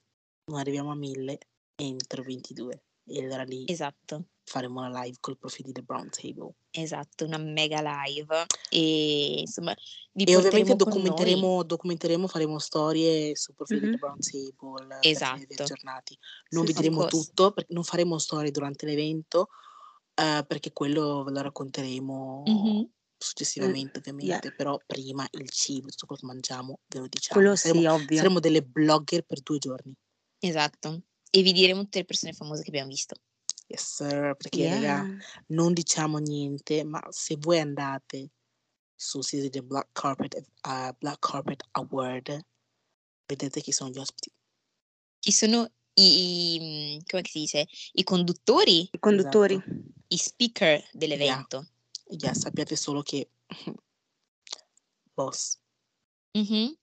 non 0.50 0.58
arriviamo 0.58 0.90
a 0.90 0.96
1000 0.96 1.38
entro 1.76 2.22
22. 2.22 2.82
E 3.08 3.22
allora 3.22 3.44
lì 3.44 3.64
esatto. 3.68 4.30
Faremo 4.46 4.80
una 4.80 5.02
live 5.02 5.16
col 5.20 5.36
profilo 5.38 5.66
di 5.68 5.72
The 5.74 5.82
Brown 5.82 6.08
Table. 6.10 6.52
Esatto, 6.74 7.24
una 7.24 7.38
mega 7.38 7.80
live 7.80 8.44
e 8.70 9.40
insomma 9.40 9.74
vi 10.12 10.24
E 10.24 10.36
ovviamente 10.36 10.76
documenteremo, 10.76 11.62
documenteremo, 11.62 12.26
faremo 12.28 12.58
storie 12.58 13.34
sul 13.36 13.54
profilo 13.54 13.80
di 13.80 13.90
The. 13.90 13.96
Brown 13.98 14.18
Table 14.20 14.98
Esatto, 15.00 15.62
aggiornati. 15.62 16.18
Non 16.50 16.66
Sì, 16.66 16.72
vi 16.72 16.78
diremo 16.78 17.06
tutto, 17.06 17.54
non 17.68 17.82
faremo 17.84 18.18
storie 18.18 18.50
durante 18.50 18.84
l'evento, 18.86 19.48
eh, 20.14 20.44
perché 20.46 20.72
quello 20.72 21.22
ve 21.24 21.30
lo 21.32 21.40
racconteremo 21.42 22.42
Mhm. 22.46 22.78
Mm, 22.78 22.82
successivamente, 23.18 23.98
Yeah. 23.98 24.00
ovviamente, 24.12 24.52
però 24.52 24.78
prima 24.84 25.26
il 25.30 25.50
cibo, 25.50 25.88
tutto 25.88 26.06
quello 26.06 26.20
che 26.20 26.26
mangiamo, 26.26 26.80
ve 26.88 26.98
lo 26.98 27.06
Quello 27.28 27.54
diciamo. 27.54 27.56
Saremo, 27.56 27.80
sì, 27.80 27.86
ovvio. 27.86 28.18
saremo 28.18 28.40
delle 28.40 28.62
blogger 28.62 29.22
per 29.24 29.40
due 29.40 29.58
giorni. 29.58 29.96
Esatto. 30.42 31.02
E 31.30 31.42
vi 31.42 31.52
diremo 31.52 31.82
tutte 31.82 31.98
le 32.00 32.04
persone 32.04 32.32
famose 32.32 32.62
che 32.62 32.68
abbiamo 32.68 32.88
visto. 32.90 33.16
Yes, 33.68 33.94
sir, 33.94 34.36
perché 34.36 34.68
raga, 34.68 34.80
Yeah. 35.04 35.18
non 35.48 35.72
diciamo 35.72 36.18
niente, 36.18 36.84
ma 36.84 37.02
se 37.10 37.36
voi 37.38 37.58
andate 37.58 38.30
sul 38.94 39.24
sito 39.24 39.48
del 39.48 39.64
Black 39.64 39.88
Carpet, 39.92 40.34
eh, 40.36 40.94
Black 40.98 41.18
Carpet 41.18 41.64
Award, 41.72 42.40
vedete 43.26 43.60
chi 43.60 43.72
sono 43.72 43.90
gli 43.90 43.98
ospiti. 43.98 44.32
Chi 45.18 45.32
sono 45.32 45.68
i, 45.94 46.94
i- 46.94 47.02
come 47.06 47.22
si 47.24 47.40
dice? 47.40 47.66
I 47.92 48.04
conduttori, 48.04 48.88
I 48.92 48.98
conduttori. 49.00 49.54
Esatto. 49.54 49.74
i 50.08 50.16
speaker 50.16 50.78
Yeah. 50.78 50.88
dell'evento. 50.92 51.68
Yeah, 52.10 52.34
sappiate 52.34 52.76
solo 52.76 53.02
che 53.02 53.28
boss. 55.14 55.58
Mhm. 56.38 56.76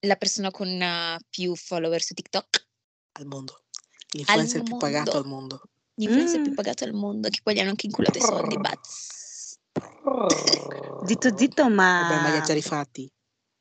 La 0.00 0.16
persona 0.16 0.50
con 0.50 0.68
uh, 0.68 1.16
più 1.30 1.54
follower 1.54 2.02
su 2.02 2.12
TikTok 2.14 2.66
al 3.12 3.26
mondo. 3.26 3.63
L'influencer 4.14 4.62
più 4.62 4.76
pagato 4.76 5.16
al 5.16 5.26
mondo. 5.26 5.60
L'influencer 5.94 6.40
più 6.40 6.52
Mm. 6.52 6.54
pagato 6.54 6.84
al 6.84 6.92
mondo, 6.92 7.28
che 7.28 7.40
poi 7.42 7.54
gli 7.54 7.58
hanno 7.58 7.70
anche 7.70 7.86
inculato 7.86 8.18
i 8.18 8.20
soldi, 8.20 8.56
buzz. 8.56 9.56
Zitto 11.06 11.36
zitto, 11.36 11.62
Vabbè, 11.62 11.74
ma 11.74 12.28
li 12.30 12.36
ha 12.36 12.38
ma... 12.38 12.40
già 12.40 12.52
rifatti. 12.54 13.10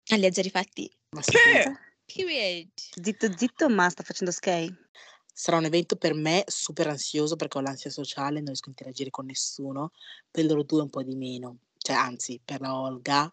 Ah, 0.09 0.15
li 0.15 0.25
ha 0.25 0.29
già 0.29 0.41
rifatti? 0.41 0.91
Ma 1.11 1.21
sicuro. 1.21 1.77
Period. 2.05 2.69
Zitto 3.01 3.37
zitto, 3.37 3.69
ma 3.69 3.89
sta 3.89 4.03
facendo 4.03 4.31
skate. 4.31 4.89
Sarà 5.33 5.57
un 5.57 5.65
evento 5.65 5.95
per 5.95 6.13
me 6.13 6.43
super 6.45 6.87
ansioso 6.87 7.35
perché 7.35 7.57
ho 7.57 7.61
l'ansia 7.61 7.89
sociale, 7.89 8.35
non 8.35 8.45
riesco 8.45 8.67
a 8.67 8.69
interagire 8.69 9.09
con 9.09 9.25
nessuno. 9.25 9.91
Per 10.29 10.45
loro 10.45 10.63
due 10.63 10.81
un 10.81 10.89
po' 10.89 11.01
di 11.01 11.15
meno. 11.15 11.57
Cioè, 11.77 11.95
anzi, 11.95 12.39
per 12.43 12.61
la 12.61 12.75
Olga, 12.77 13.31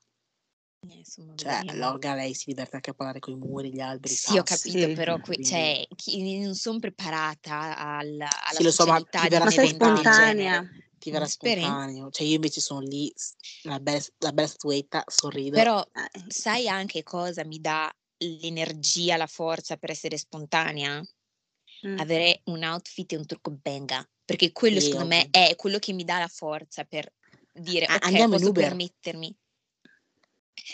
Eh, 0.88 0.94
insomma, 0.96 1.34
cioè, 1.36 1.58
vedremo. 1.62 1.78
l'Olga 1.78 2.14
lei 2.14 2.32
si 2.32 2.44
diverte 2.46 2.76
anche 2.76 2.90
a 2.90 2.94
parlare 2.94 3.18
con 3.18 3.34
i 3.34 3.36
muri, 3.36 3.70
gli 3.70 3.80
alberi, 3.80 4.14
i 4.14 4.16
Sì, 4.16 4.38
ho 4.38 4.42
sassi. 4.42 4.70
capito, 4.70 4.86
Sì. 4.86 4.94
però 4.94 5.20
Quindi, 5.20 5.44
cioè, 5.44 5.86
chi- 5.94 6.40
non 6.40 6.54
sono 6.54 6.78
preparata 6.78 7.76
al- 7.76 8.18
alla 8.20 8.28
sì, 8.54 8.62
lo 8.62 8.70
so, 8.70 8.86
ma 8.86 8.94
socialità 8.94 9.20
ti 9.20 9.28
di 9.28 9.28
verrà 9.28 9.44
un 9.44 9.44
Ma 9.44 9.50
sei 9.50 9.64
evento 9.66 9.84
del 9.84 9.94
spontanea. 9.96 10.52
genere. 10.60 10.88
Ti 10.98 11.10
verrà 11.10 11.26
Speri? 11.26 11.60
spontaneo. 11.60 12.10
Cioè, 12.10 12.26
io 12.26 12.34
invece 12.34 12.60
sono 12.60 12.80
lì, 12.80 13.12
s- 13.14 13.34
la 13.62 13.78
bella, 13.80 14.00
la 14.18 14.32
bella 14.32 14.48
statuetta, 14.48 15.02
sorrido. 15.06 15.56
Però 15.56 15.86
Eh, 15.92 16.24
sai 16.28 16.68
anche 16.68 17.02
cosa 17.02 17.44
mi 17.44 17.60
dà 17.60 17.90
l'energia, 18.18 19.16
la 19.16 19.26
forza 19.26 19.76
per 19.76 19.90
essere 19.90 20.16
spontanea? 20.16 21.02
mm. 21.86 21.98
Avere 21.98 22.40
un 22.44 22.62
outfit 22.64 23.12
e 23.12 23.16
un 23.16 23.26
trucco 23.26 23.50
benga, 23.50 24.06
perché 24.24 24.52
quello 24.52 24.78
Sì, 24.80 24.86
secondo 24.86 25.06
me 25.06 25.26
ovvio. 25.26 25.30
è 25.30 25.54
quello 25.56 25.78
che 25.78 25.92
mi 25.92 26.04
dà 26.04 26.18
la 26.18 26.28
forza 26.28 26.84
per 26.84 27.12
dire 27.52 27.84
A- 27.86 27.94
ok, 27.94 28.02
andiamo 28.04 28.34
in 28.34 28.40
posso 28.40 28.50
Uber. 28.50 28.64
permettermi. 28.64 29.36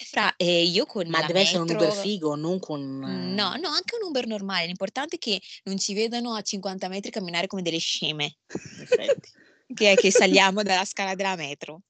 Eh, 0.00 0.04
Fra, 0.04 0.34
eh, 0.36 0.62
io 0.64 0.86
con 0.86 1.06
Ma 1.08 1.20
la 1.20 1.26
deve 1.26 1.40
essere 1.40 1.58
un 1.58 1.70
Uber 1.70 1.92
figo, 1.92 2.34
non 2.34 2.58
con... 2.58 2.98
No, 2.98 3.54
eh, 3.54 3.58
no, 3.58 3.68
anche 3.68 3.96
un 4.00 4.08
Uber 4.08 4.26
normale. 4.26 4.66
L'importante 4.66 5.16
è 5.16 5.18
che 5.18 5.40
non 5.64 5.78
ci 5.78 5.94
vedano 5.94 6.34
a 6.34 6.42
50 6.42 6.88
metri 6.88 7.10
camminare 7.10 7.46
come 7.46 7.62
delle 7.62 7.78
sceme, 7.78 8.36
In 8.76 8.80
effetti, 8.82 9.30
che, 9.74 9.94
che 9.96 10.10
saliamo 10.10 10.62
dalla 10.62 10.84
scala 10.84 11.14
della 11.14 11.36
metro. 11.36 11.82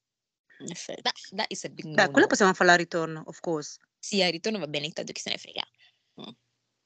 in 0.59 0.71
effetti. 0.71 1.01
That, 1.01 1.15
that 1.35 1.51
is 1.51 1.63
a 1.65 1.69
big 1.69 1.87
Beh, 1.93 2.11
quello 2.11 2.27
possiamo 2.27 2.53
farlo 2.53 2.71
al 2.73 2.77
ritorno, 2.79 3.23
of 3.25 3.39
course. 3.39 3.77
Sì, 3.99 4.21
al 4.21 4.31
ritorno 4.31 4.59
va 4.59 4.67
bene, 4.67 4.89
tanto 4.91 5.11
chi 5.11 5.21
se 5.21 5.29
ne 5.31 5.37
frega. 5.37 5.63
Mm. 6.21 6.31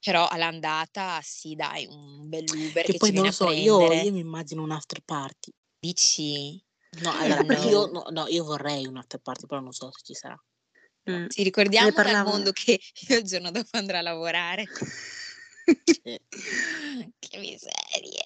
Però 0.04 0.28
all'andata, 0.28 1.20
sì, 1.22 1.56
dai, 1.56 1.86
un 1.86 2.28
bel 2.28 2.46
Uber 2.50 2.84
Che 2.86 2.94
che 2.94 2.98
poi 2.98 3.10
ci 3.10 3.16
non 3.16 3.24
viene 3.24 3.36
lo 3.38 3.46
a 3.46 3.48
so, 3.48 3.52
io, 3.52 3.78
prendere. 3.78 4.06
io 4.08 4.12
mi 4.14 4.20
immagino 4.20 4.64
un 4.64 4.72
after 4.72 5.02
party. 5.04 5.52
Dici, 5.80 6.64
No, 7.02 7.12
allora, 7.16 7.42
No. 7.44 7.70
io, 7.70 7.86
no, 7.88 8.04
no, 8.10 8.28
io 8.28 8.44
vorrei 8.44 8.86
un 8.86 8.98
after 8.98 9.20
party, 9.22 9.46
però 9.46 9.62
non 9.62 9.72
so 9.72 9.90
se 9.92 10.02
ci 10.04 10.14
sarà. 10.14 10.38
Mm. 11.10 11.26
Sì, 11.28 11.44
ricordiamo 11.44 11.92
al 11.96 12.24
mondo 12.24 12.52
che 12.52 12.80
io 13.10 13.18
il 13.18 13.24
giorno 13.24 13.50
dopo 13.52 13.70
andrò 13.78 13.98
a 13.98 14.02
lavorare. 14.02 14.66
Che 17.20 17.38
miserie. 17.38 18.24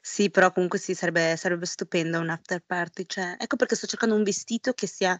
Sì, 0.00 0.30
però 0.30 0.52
comunque 0.52 0.78
sì, 0.78 0.94
sarebbe, 0.94 1.36
sarebbe 1.36 1.66
stupendo 1.66 2.18
un 2.18 2.30
after 2.30 2.62
party. 2.64 3.04
Cioè, 3.06 3.36
ecco 3.38 3.56
perché 3.56 3.76
sto 3.76 3.86
cercando 3.86 4.14
un 4.14 4.22
vestito 4.22 4.72
che 4.72 4.86
sia 4.86 5.18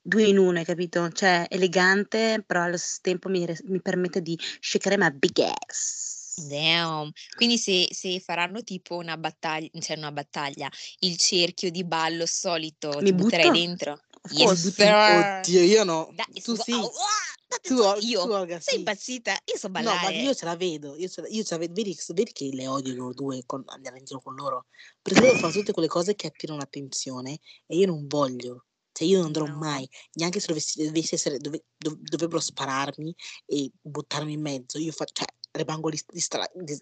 due 0.00 0.24
in 0.24 0.38
uno, 0.38 0.58
hai 0.58 0.64
capito? 0.64 1.10
Cioè, 1.10 1.46
elegante, 1.48 2.42
però 2.46 2.62
allo 2.62 2.76
stesso 2.76 3.00
tempo 3.02 3.28
mi, 3.28 3.46
mi 3.64 3.80
permette 3.80 4.22
di 4.22 4.38
shakere 4.60 4.96
my 4.96 5.10
big 5.12 5.38
ass. 5.40 6.14
Damn. 6.48 7.10
Quindi 7.34 7.56
se, 7.56 7.88
se 7.90 8.20
faranno 8.20 8.62
tipo 8.62 8.96
una 8.96 9.16
battaglia, 9.16 9.68
cioè 9.80 9.96
una 9.96 10.12
battaglia, 10.12 10.70
il 11.00 11.16
cerchio 11.16 11.70
di 11.70 11.84
ballo 11.84 12.26
solito, 12.26 12.98
Mi 13.00 13.04
ti 13.04 13.12
butterai 13.14 13.50
dentro? 13.50 14.00
Yes, 14.30 14.74
sir. 14.74 15.40
Oddio, 15.40 15.60
io 15.62 15.84
no. 15.84 16.14
Is 16.32 16.44
Tu 16.44 16.56
sì. 16.56 16.72
oh, 16.72 16.86
ah, 16.86 17.58
Tu, 17.62 17.74
io 18.06 18.24
tu, 18.24 18.30
Olga, 18.32 18.60
sei 18.60 18.74
sì. 18.74 18.78
impazzita, 18.80 19.32
io 19.44 19.56
so 19.56 19.68
No, 19.68 19.72
ma 19.74 19.82
ballare. 19.82 20.16
io 20.20 20.34
ce 20.34 20.44
la 20.44 20.56
vedo, 20.56 20.96
io 20.96 21.08
ce 21.08 21.20
la, 21.22 21.28
io 21.28 21.42
ce 21.42 21.54
la 21.54 21.60
vedo. 21.60 21.72
Vedi, 21.74 21.96
vedi 22.08 22.32
che 22.32 22.50
le 22.52 22.66
odio 22.66 22.94
loro 22.94 23.14
due 23.14 23.42
con, 23.46 23.62
andare 23.66 23.98
in 23.98 24.04
giro 24.04 24.20
con 24.20 24.34
loro? 24.34 24.66
Perché 25.00 25.20
loro 25.20 25.38
fanno 25.38 25.52
tutte 25.52 25.72
quelle 25.72 25.88
cose 25.88 26.14
che 26.14 26.26
attirano 26.26 26.58
l'attenzione 26.58 27.38
e 27.66 27.76
io 27.76 27.86
non 27.86 28.06
voglio. 28.06 28.66
Cioè 28.92 29.06
io 29.06 29.18
non 29.18 29.26
andrò 29.26 29.46
No. 29.46 29.56
mai, 29.58 29.88
neanche 30.14 30.40
se 30.40 30.46
dovessi, 30.48 30.84
dovessi 30.84 31.14
essere, 31.16 31.38
dove- 31.38 31.64
dov- 31.76 31.98
dovrebbero 32.00 32.40
spararmi 32.40 33.14
e 33.44 33.70
buttarmi 33.80 34.32
in 34.32 34.40
mezzo. 34.40 34.78
Io 34.78 34.90
faccio, 34.92 35.12
cioè, 35.22 35.26
rimango 35.52 35.88
lì 35.88 36.00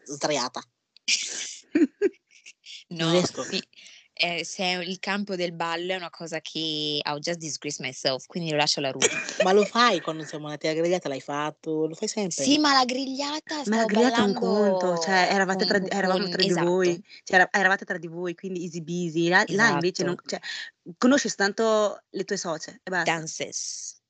sdraiata. 0.05 0.63
No, 2.89 3.11
riesco. 3.11 3.43
sì, 3.43 3.63
eh, 4.16 4.44
se 4.44 4.64
il 4.64 4.99
campo 5.00 5.35
del 5.35 5.52
ballo 5.52 5.92
è 5.92 5.97
una 5.97 6.09
cosa 6.11 6.40
che 6.40 7.00
I'll 7.04 7.18
just 7.18 7.38
disgrace 7.38 7.83
myself, 7.83 8.26
quindi 8.26 8.50
lo 8.50 8.56
lascio 8.56 8.78
alla 8.78 8.92
Rudy. 8.92 9.09
Ma 9.42 9.50
lo 9.52 9.64
fai 9.64 10.00
quando 10.00 10.25
siamo 10.25 10.47
andati 10.47 10.68
alla 10.68 10.78
grigliata, 10.78 11.09
l'hai 11.09 11.21
fatto, 11.21 11.87
lo 11.87 11.94
fai 11.94 12.06
sempre. 12.06 12.44
Sì, 12.44 12.59
ma 12.59 12.73
la 12.73 12.85
grigliata 12.85 13.62
Ma 13.66 13.76
la 13.78 13.85
grigliata 13.87 14.18
è 14.18 14.26
un 14.26 14.35
conto, 14.35 14.99
cioè 14.99 15.28
eravate 15.33 15.59
con, 15.59 15.66
tra, 15.66 15.78
di- 15.78 15.88
eravamo 15.90 16.21
con- 16.21 16.30
tra 16.30 16.42
di 16.42 16.49
esatto, 16.49 16.66
voi, 16.66 17.04
cioè 17.25 17.37
era- 17.40 17.49
eravate 17.50 17.85
tra 17.85 17.99
di 17.99 18.06
voi, 18.06 18.35
quindi 18.37 18.62
easy 18.64 18.80
busy. 18.83 19.28
Là, 19.28 19.44
là 19.49 19.68
invece 19.71 20.04
non, 20.04 20.12
esatto, 20.14 20.28
cioè, 20.28 20.94
conosci 20.97 21.26
soltanto 21.28 22.02
le 22.11 22.25
tue 22.25 22.37
socie 22.37 22.80
e 22.85 22.90
basta. 22.90 23.12
dances. 23.12 24.00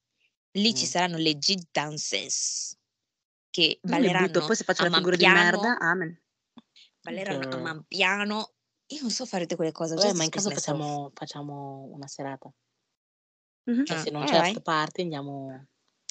Lì 0.53 0.75
ci 0.75 0.85
Mm. 0.85 0.89
saranno 0.89 1.17
legit 1.17 1.67
dances 1.73 2.77
che 3.51 3.79
mi 3.83 3.91
butto, 3.91 4.03
balleranno 4.03 4.47
poi 4.47 4.55
se 4.57 4.65
faccio 4.65 4.83
a 4.85 4.89
la 4.91 4.97
figura 4.97 5.17
di 5.17 5.27
merda, 5.27 5.79
amen. 5.79 6.21
balleranno 7.01 7.39
a 7.41 7.49
Girl. 7.49 7.61
man 7.63 7.85
piano. 7.89 8.51
Io 8.89 9.01
non 9.03 9.11
so 9.11 9.27
fare 9.27 9.43
tutte 9.43 9.57
quelle 9.57 9.73
cose, 9.73 9.95
Vabbè, 9.95 10.13
ma 10.15 10.25
in 10.25 10.31
caso 10.31 10.51
facciamo, 10.51 11.11
facciamo 11.15 11.89
una 11.93 12.07
serata. 12.07 12.51
Mhm. 13.67 13.85
Cioè, 13.85 13.97
Ah, 13.97 14.03
se 14.03 14.11
non 14.11 14.25
c'è 14.25 14.37
alright. 14.37 14.57
after 14.57 14.63
party, 14.63 15.03
andiamo... 15.03 15.67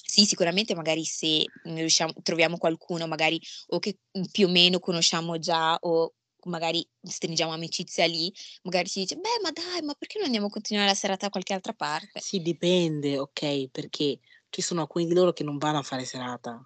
Sì, 0.05 0.25
sicuramente 0.25 0.75
magari 0.75 1.03
se 1.05 1.49
ne 1.63 1.79
riusciamo, 1.79 2.13
troviamo 2.21 2.57
qualcuno 2.57 3.07
magari 3.07 3.39
o 3.67 3.79
che 3.79 3.99
mm, 4.17 4.23
più 4.31 4.47
o 4.47 4.49
meno 4.51 4.79
conosciamo 4.79 5.39
già 5.39 5.75
o 5.81 6.13
magari 6.45 6.87
stringiamo 7.01 7.53
amicizia 7.53 8.05
lì, 8.05 8.31
magari 8.63 8.89
ci 8.89 8.99
dice, 8.99 9.15
beh, 9.15 9.39
ma 9.41 9.51
dai, 9.51 9.81
ma 9.81 9.93
perché 9.95 10.17
non 10.17 10.25
andiamo 10.25 10.47
a 10.47 10.49
continuare 10.49 10.89
la 10.89 10.93
serata 10.95 11.25
da 11.25 11.31
qualche 11.31 11.53
altra 11.53 11.73
parte? 11.73 12.25
Sì, 12.25 12.41
dipende, 12.41 13.19
ok, 13.19 13.69
perché 13.69 14.19
ci 14.49 14.61
sono 14.63 14.81
alcuni 14.81 15.05
di 15.05 15.13
loro 15.13 15.31
che 15.31 15.43
non 15.43 15.59
vanno 15.59 15.77
a 15.77 15.83
fare 15.83 16.05
serata, 16.05 16.59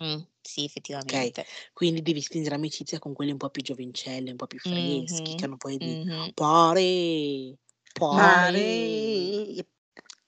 Mm, 0.00 0.24
sì, 0.44 0.60
ok? 0.60 0.66
effettivamente. 0.66 1.46
Quindi 1.72 2.02
devi 2.02 2.20
stringere 2.20 2.54
amicizia 2.54 2.98
con 2.98 3.14
quelli 3.14 3.32
un 3.32 3.38
po' 3.38 3.48
più 3.50 3.62
giovincelli, 3.62 4.30
un 4.30 4.36
po' 4.36 4.46
più 4.46 4.58
freschi, 4.58 5.34
che 5.34 5.44
hanno 5.44 5.56
poi 5.56 5.78
di 5.78 6.04
mhm. 6.04 6.32
pare, 6.34 7.56
pare. 7.92 8.16
Mare. 8.16 9.66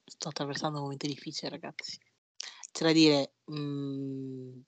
Sto 0.04 0.28
attraversando 0.28 0.78
un 0.78 0.84
momento 0.84 1.06
difficile, 1.06 1.50
ragazzi. 1.50 1.98
C'è 2.72 2.84
da 2.84 2.92
dire, 2.92 3.34
mm, 3.50 4.58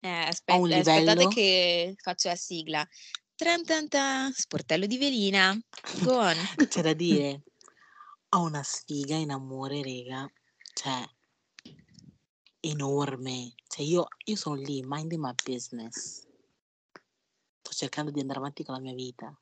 Eh, 0.00 0.08
ho 0.08 0.12
un 0.12 0.28
aspetta, 0.28 0.54
aspettate 0.54 1.00
livello, 1.02 1.28
che 1.28 1.94
faccio 1.96 2.28
la 2.28 2.36
sigla. 2.36 2.88
Tran 3.34 3.64
tan 3.64 3.88
tan, 3.88 4.32
sportello 4.32 4.86
di 4.86 4.98
velina. 4.98 5.58
Go 6.02 6.18
on. 6.18 6.36
c'è 6.68 6.82
da 6.82 6.92
dire, 6.92 7.42
ho 8.30 8.42
una 8.42 8.62
sfiga 8.62 9.16
in 9.16 9.30
amore, 9.30 9.82
rega, 9.82 10.30
cioè, 10.74 11.02
enorme. 12.60 13.54
Cioè, 13.66 13.84
io, 13.84 14.08
io 14.24 14.36
sono 14.36 14.54
lì, 14.56 14.82
minding 14.84 15.20
my 15.22 15.34
business. 15.44 16.26
Sto 17.62 17.72
cercando 17.72 18.10
di 18.10 18.20
andare 18.20 18.38
avanti 18.38 18.64
con 18.64 18.74
la 18.74 18.80
mia 18.80 18.94
vita. 18.94 19.36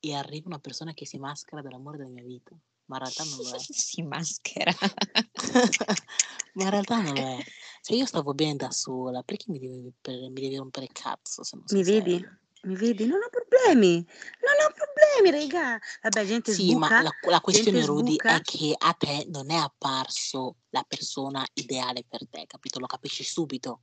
E 0.00 0.14
arriva 0.14 0.48
una 0.48 0.58
persona 0.58 0.94
che 0.94 1.06
si 1.06 1.18
maschera 1.18 1.62
dell'amore 1.62 1.98
della 1.98 2.10
mia 2.10 2.24
vita. 2.24 2.54
Ma 2.86 2.96
in 2.96 3.02
realtà 3.02 3.24
non 3.24 3.38
lo 3.38 3.50
è. 3.50 3.58
si 3.70 4.02
maschera. 4.02 4.72
Ma 6.54 6.64
in 6.64 6.70
realtà 6.70 7.00
non 7.00 7.14
lo 7.14 7.38
è. 7.38 7.44
Cioè, 7.82 7.96
io 7.96 8.06
stavo 8.06 8.34
bene 8.34 8.56
da 8.56 8.70
sola. 8.70 9.22
Perché 9.22 9.44
mi 9.48 9.58
devi, 9.58 9.92
per- 10.00 10.30
mi 10.30 10.40
devi 10.40 10.56
rompere 10.56 10.86
il 10.86 10.92
cazzo 10.92 11.42
Mi 11.52 11.84
sei 11.84 12.00
vedi? 12.00 12.10
serio? 12.18 12.38
Mi 12.62 12.76
vedi? 12.76 13.06
Non 13.06 13.20
ho 13.22 13.28
problemi. 13.30 13.94
Non 13.94 14.66
ho 14.66 14.72
problemi, 14.74 14.89
raga. 15.30 15.78
Vabbè, 16.02 16.24
gente 16.26 16.52
Sì, 16.52 16.74
ma 16.74 16.86
sbuca. 16.86 17.02
la, 17.02 17.16
la 17.30 17.40
questione, 17.40 17.84
Rudy, 17.84 18.12
sbuca. 18.12 18.36
è 18.36 18.40
che 18.42 18.74
a 18.76 18.92
te 18.92 19.26
non 19.28 19.50
è 19.50 19.56
apparso 19.56 20.56
la 20.70 20.84
persona 20.86 21.44
ideale 21.54 22.04
per 22.08 22.28
te, 22.28 22.46
capito? 22.46 22.78
Lo 22.78 22.86
capisci 22.86 23.24
subito. 23.24 23.82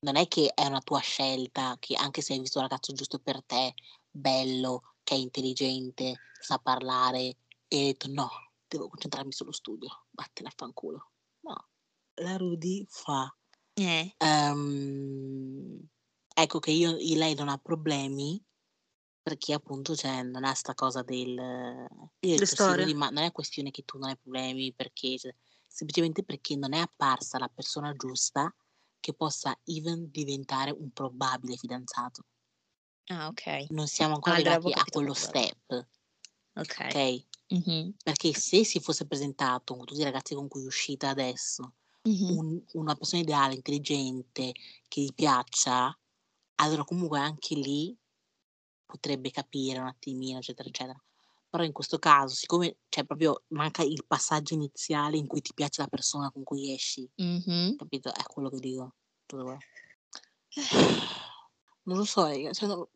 Non 0.00 0.16
è 0.16 0.28
che 0.28 0.52
è 0.54 0.64
una 0.66 0.80
tua 0.80 1.00
scelta, 1.00 1.76
che 1.80 1.94
anche 1.96 2.22
se 2.22 2.32
hai 2.32 2.40
visto 2.40 2.58
il 2.58 2.64
ragazzo 2.68 2.92
giusto 2.92 3.18
per 3.18 3.42
te, 3.44 3.74
bello, 4.10 4.94
che 5.02 5.14
è 5.14 5.18
intelligente, 5.18 6.18
sa 6.40 6.58
parlare, 6.58 7.36
e 7.66 7.76
hai 7.76 7.84
detto 7.86 8.08
no, 8.08 8.28
devo 8.68 8.88
concentrarmi 8.88 9.32
sullo 9.32 9.52
studio, 9.52 9.88
vattene 10.10 10.48
a 10.48 10.52
fanculo. 10.54 11.10
No, 11.40 11.68
la 12.14 12.36
Rudy 12.36 12.86
fa, 12.88 13.34
Eh, 13.74 14.14
ehm, 14.18 15.88
ecco 16.34 16.58
che 16.60 16.70
io, 16.70 16.92
lei 16.92 17.34
non 17.34 17.48
ha 17.48 17.58
problemi, 17.58 18.40
perché 19.28 19.52
appunto 19.52 19.94
cioè, 19.94 20.22
non 20.22 20.44
ha 20.44 20.54
sta 20.54 20.74
cosa 20.74 21.02
del... 21.02 21.34
Ho 21.38 22.10
Le 22.34 22.46
storie. 22.46 22.86
Rudy, 22.86 22.94
ma 22.94 23.10
non 23.10 23.24
è 23.24 23.32
questione 23.32 23.70
che 23.70 23.84
tu 23.84 23.98
non 23.98 24.08
hai 24.10 24.16
problemi, 24.16 24.72
perché 24.74 25.18
cioè, 25.18 25.34
semplicemente 25.66 26.24
perché 26.24 26.56
non 26.56 26.72
è 26.74 26.78
apparsa 26.78 27.38
la 27.38 27.48
persona 27.48 27.92
giusta 27.94 28.52
che 29.00 29.14
possa 29.14 29.58
even 29.64 30.10
diventare 30.10 30.70
un 30.72 30.90
probabile 30.92 31.56
fidanzato. 31.56 32.24
ah, 33.10 33.28
ok. 33.28 33.42
Non 33.68 33.86
siamo 33.86 34.14
ancora 34.14 34.34
Ah, 34.34 34.38
arrivati 34.38 34.72
a 34.72 34.84
quello 34.84 35.14
step, 35.14 35.86
Ok. 36.56 36.76
ok? 36.80 37.24
Mhm, 37.50 37.94
Perché 38.02 38.32
se 38.34 38.64
si 38.64 38.80
fosse 38.80 39.06
presentato 39.06 39.74
con 39.76 39.84
tutti 39.86 40.00
i 40.00 40.04
ragazzi 40.04 40.34
con 40.34 40.48
cui 40.48 40.62
è 40.62 40.66
uscita 40.66 41.08
adesso 41.10 41.74
mhm. 42.04 42.38
un- 42.38 42.62
una 42.74 42.94
persona 42.94 43.22
ideale, 43.22 43.54
intelligente, 43.54 44.52
che 44.88 45.00
gli 45.02 45.12
piaccia, 45.14 45.96
allora 46.56 46.84
comunque 46.84 47.18
anche 47.18 47.54
lì 47.54 47.96
potrebbe 48.88 49.30
capire 49.30 49.78
un 49.78 49.86
attimino, 49.86 50.38
eccetera, 50.38 50.68
eccetera. 50.68 50.98
Però 51.50 51.62
in 51.62 51.72
questo 51.72 51.98
caso, 51.98 52.34
siccome 52.34 52.78
c'è 52.88 53.04
proprio 53.04 53.44
manca 53.48 53.82
il 53.82 54.04
passaggio 54.06 54.54
iniziale 54.54 55.16
in 55.18 55.26
cui 55.26 55.40
ti 55.42 55.52
piace 55.54 55.82
la 55.82 55.88
persona 55.88 56.30
con 56.30 56.42
cui 56.42 56.72
esci, 56.72 57.08
Mhm. 57.16 57.76
capito? 57.76 58.12
È 58.12 58.22
quello 58.24 58.48
che 58.50 58.58
dico. 58.58 58.94
Non 61.82 61.96
lo 61.96 62.04
so, 62.04 62.22
cioè, 62.52 62.66
non, 62.66 62.78
non 62.78 62.88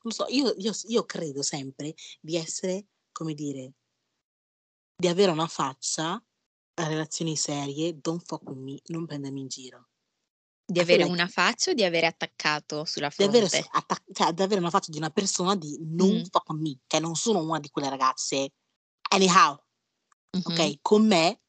lo 0.00 0.10
so, 0.10 0.26
io, 0.28 0.52
io- 0.56 0.72
io 0.86 1.04
credo 1.04 1.42
sempre 1.42 1.94
di 2.20 2.36
essere, 2.36 2.86
come 3.12 3.34
dire, 3.34 3.72
di 4.96 5.08
avere 5.08 5.30
una 5.30 5.46
faccia 5.46 6.12
a 6.74 6.86
relazioni 6.86 7.36
serie, 7.36 7.98
don't 8.00 8.22
fuck 8.24 8.46
with 8.48 8.58
me, 8.58 8.78
non 8.86 9.06
prendermi 9.06 9.40
in 9.40 9.48
giro. 9.48 9.87
Di 10.70 10.80
feel 10.80 11.00
avere 11.00 11.04
una 11.04 11.26
faccia 11.28 11.70
o 11.70 11.74
di 11.74 11.82
avere 11.82 12.06
attaccato 12.06 12.84
sulla 12.84 13.10
di 13.16 13.24
avere, 13.24 13.48
fronte? 13.48 13.68
attac- 13.72 14.12
cioè, 14.12 14.32
di 14.34 14.42
avere 14.42 14.60
una 14.60 14.68
faccia 14.68 14.90
di 14.90 14.98
una 14.98 15.08
persona 15.08 15.56
di 15.56 15.78
non 15.80 16.16
Mm, 16.16 16.22
fuck 16.24 16.50
me, 16.50 16.78
cioè 16.86 17.00
non 17.00 17.14
sono 17.14 17.42
una 17.42 17.58
di 17.58 17.70
quelle 17.70 17.88
ragazze, 17.88 18.52
anyhow, 19.10 19.58
mhm. 20.32 20.42
ok? 20.44 20.78
Con 20.82 21.06
me, 21.06 21.40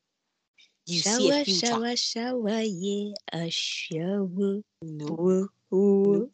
you 0.86 1.02
see 1.02 1.32
Shower, 1.32 1.46
shower, 1.46 1.98
shower, 1.98 2.64
yeah, 2.64 3.12
a 3.34 3.48
shower. 3.50 4.62
No, 4.86 5.18
no. 5.70 6.30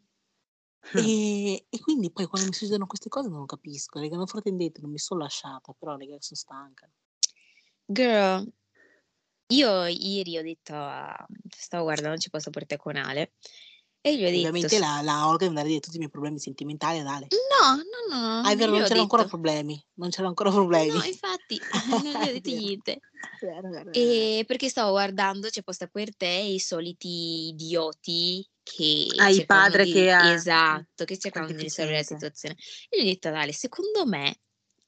E, 0.94 1.66
e 1.70 1.80
quindi 1.80 2.12
poi 2.12 2.28
quando 2.28 2.48
mi 2.48 2.54
succedono 2.54 2.86
queste 2.86 3.10
cose 3.10 3.28
non 3.30 3.48
capisco, 3.48 4.00
raga, 4.00 4.16
non 4.18 4.28
fraintendete, 4.28 4.82
non 4.82 4.92
mi 4.92 5.00
sono 5.00 5.22
lasciata, 5.22 5.74
però 5.74 5.98
raga, 5.98 6.18
sono 6.20 6.40
stanca. 6.40 6.88
Girl, 7.88 8.48
io 9.48 9.86
ieri 9.86 10.38
ho 10.38 10.42
detto, 10.42 10.74
a- 10.76 11.26
stavo 11.50 11.84
guardando 11.84 12.18
Ci 12.18 12.30
posso 12.30 12.50
per 12.50 12.66
te 12.66 12.78
con 12.78 12.96
Ale 12.96 13.34
e 14.02 14.18
gli 14.18 14.24
ho 14.24 14.30
detto, 14.30 14.38
Ovviamente 14.48 14.80
la, 14.80 15.02
la 15.02 15.28
Olga 15.28 15.48
mi 15.48 15.56
deve 15.56 15.68
dire 15.68 15.80
tutti 15.80 15.96
i 15.96 16.00
miei 16.00 16.12
problemi 16.12 16.40
sentimentali 16.40 17.00
ad 17.00 17.08
Ale. 17.08 17.28
no, 17.30 17.76
no, 17.76 18.16
no, 18.16 18.42
Ah, 18.42 18.52
è 18.52 18.56
vero, 18.56 18.72
non 18.72 18.82
c'erano 18.84 19.02
ancora 19.02 19.24
detto, 19.24 19.36
problemi, 19.36 19.86
non 19.96 20.10
c'erano 20.10 20.30
ancora 20.30 20.50
no, 20.50 20.56
problemi. 20.58 21.08
infatti, 21.08 21.60
non 22.04 22.14
gli 22.14 22.28
ho 22.28 22.32
detto 22.34 22.50
niente. 22.52 23.00
vero, 23.42 23.70
vero, 23.70 23.70
vero, 23.70 23.84
vero. 23.92 23.92
E 23.92 24.44
perché 24.46 24.70
stavo 24.70 24.92
guardando 24.92 25.50
C'è 25.50 25.64
posta 25.64 25.88
per 25.88 26.16
te 26.16 26.28
i 26.28 26.60
soliti 26.60 27.48
idioti 27.50 28.48
che 28.62 29.08
Ah, 29.18 29.30
il 29.30 29.36
cercavano 29.38 29.68
padre 29.70 29.84
di, 29.86 29.92
che 29.92 30.12
ha... 30.12 30.34
esatto, 30.34 31.06
che 31.06 31.18
cercavano 31.18 31.54
di 31.54 31.64
risolvere 31.64 31.98
la 31.98 32.04
situazione. 32.04 32.56
E 32.90 32.98
gli 33.00 33.02
ho 33.08 33.10
detto, 33.10 33.30
Dale, 33.30 33.54
secondo 33.54 34.06
me 34.06 34.40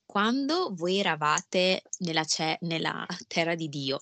quando 0.05 0.71
voi 0.73 0.97
eravate 0.99 1.81
nella, 1.99 2.23
ce- 2.25 2.57
nella 2.61 3.05
terra 3.27 3.55
di 3.55 3.69
Dio, 3.69 3.99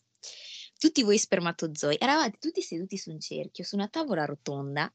tutti 0.86 1.01
voi 1.01 1.18
spermatozoi, 1.18 1.98
eravate 2.00 2.38
tutti 2.38 2.62
seduti 2.62 2.96
su 2.96 3.10
un 3.10 3.20
cerchio, 3.20 3.63
su 3.63 3.74
una 3.75 3.88
tavola 3.88 4.24
rotonda 4.24 4.92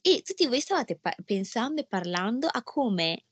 e 0.00 0.22
tutti 0.24 0.46
voi 0.46 0.60
stavate 0.60 0.98
pa- 0.98 1.16
pensando 1.24 1.80
e 1.80 1.86
parlando 1.86 2.46
a 2.46 2.62
come 2.62 3.24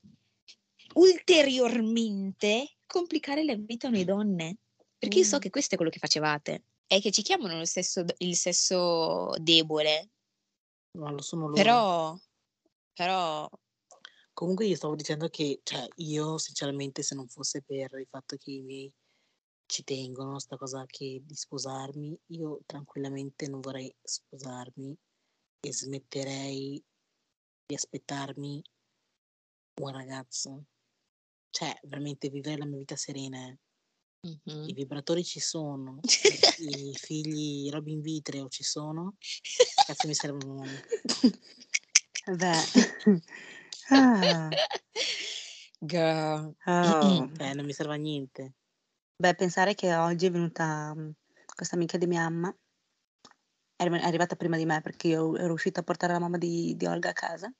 ulteriormente 0.95 2.75
complicare 2.85 3.45
la 3.45 3.55
vita 3.55 3.87
a 3.87 3.91
noi 3.91 4.03
donne. 4.03 4.57
Perché 4.97 5.19
io 5.19 5.23
so 5.23 5.37
Mm. 5.37 5.39
che 5.39 5.49
questo 5.49 5.73
è 5.75 5.77
quello 5.77 5.91
che 5.91 5.99
facevate. 5.99 6.65
È 6.85 6.99
che 6.99 7.11
ci 7.11 7.21
chiamano 7.21 7.57
lo 7.57 7.65
stesso, 7.65 8.03
il 8.17 8.35
sesso 8.35 9.31
debole, 9.37 10.09
Ma 10.97 11.11
lo 11.11 11.21
sono 11.21 11.43
loro. 11.43 11.53
però, 11.53 12.17
però 12.93 13.49
Comunque 14.33 14.65
io 14.65 14.75
stavo 14.75 14.95
dicendo 14.95 15.29
che, 15.29 15.61
cioè, 15.63 15.87
io 15.95 16.37
sinceramente 16.37 17.03
se 17.03 17.15
non 17.15 17.27
fosse 17.29 17.61
per 17.61 17.93
il 17.99 18.07
fatto 18.09 18.35
che 18.37 18.51
i 18.51 18.61
miei 18.61 18.91
ci 19.71 19.85
tengono, 19.85 20.37
sta 20.37 20.57
cosa 20.57 20.85
che 20.85 21.21
di 21.23 21.33
sposarmi, 21.33 22.19
io 22.27 22.59
tranquillamente 22.65 23.47
non 23.47 23.61
vorrei 23.61 23.91
sposarmi 24.03 24.95
e 25.61 25.73
smetterei 25.73 26.83
di 27.65 27.73
aspettarmi 27.75 28.61
un 29.81 29.89
ragazzo. 29.89 30.65
Cioè, 31.49 31.79
veramente 31.83 32.29
vivere 32.29 32.57
la 32.57 32.65
mia 32.65 32.79
vita 32.79 32.97
serena. 32.97 33.47
eh. 33.47 33.57
Mhm. 34.27 34.67
I 34.67 34.73
vibratori 34.73 35.23
ci 35.23 35.39
sono, 35.39 35.99
i 36.59 36.93
figli 36.95 37.69
roba 37.69 37.89
in 37.89 38.01
vitreo 38.01 38.49
ci 38.49 38.63
sono, 38.63 39.15
cazzo 39.85 40.07
mi 40.07 40.13
uomo. 40.45 40.65
Beh. 42.37 43.21
Ah, 43.93 44.49
Girl. 45.79 46.55
oh. 46.65 47.29
Cioè, 47.35 47.53
non 47.53 47.65
mi 47.65 47.73
serve 47.73 47.95
a 47.95 47.97
niente. 47.97 48.53
Beh, 49.21 49.35
pensare 49.35 49.75
che 49.75 49.93
oggi 49.93 50.25
è 50.25 50.31
venuta 50.31 50.95
mm, 50.95 51.09
questa 51.55 51.75
amica 51.75 51.95
di 51.99 52.07
mia 52.07 52.21
mamma, 52.27 52.49
è 53.75 53.83
arri- 53.83 53.99
è 53.99 54.03
arrivata 54.03 54.35
prima 54.35 54.57
di 54.57 54.65
me 54.65 54.81
perché 54.81 55.09
io 55.09 55.37
ero 55.37 55.53
uscita 55.53 55.81
a 55.81 55.83
portare 55.83 56.13
la 56.13 56.17
mamma 56.17 56.39
di, 56.39 56.75
di 56.75 56.87
Olga 56.87 57.09
a 57.09 57.13
casa. 57.13 57.53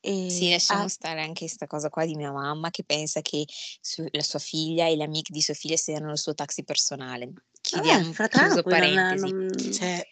Sì, 0.00 0.48
E 0.48 0.50
lasciamo 0.50 0.82
ha- 0.82 0.88
stare 0.88 1.20
anche 1.20 1.44
questa 1.44 1.68
cosa 1.68 1.90
qua 1.90 2.04
di 2.04 2.16
mia 2.16 2.32
mamma 2.32 2.70
che 2.70 2.82
pensa 2.82 3.20
che 3.20 3.44
su- 3.80 4.08
la 4.10 4.22
sua 4.22 4.40
figlia 4.40 4.88
e 4.88 4.96
le 4.96 5.04
amiche 5.04 5.32
di 5.32 5.42
sua 5.42 5.54
figlia 5.54 5.76
siano 5.76 6.10
il 6.10 6.18
suo 6.18 6.34
taxi 6.34 6.64
personale. 6.64 7.26
vabbè, 7.26 7.44
Chiudiamo, 7.60 8.12
fratello, 8.12 8.44
chiuso 8.46 8.62
non, 8.62 8.72
parentesi. 8.72 9.30
non- 9.30 9.72
Cioè, 9.72 10.08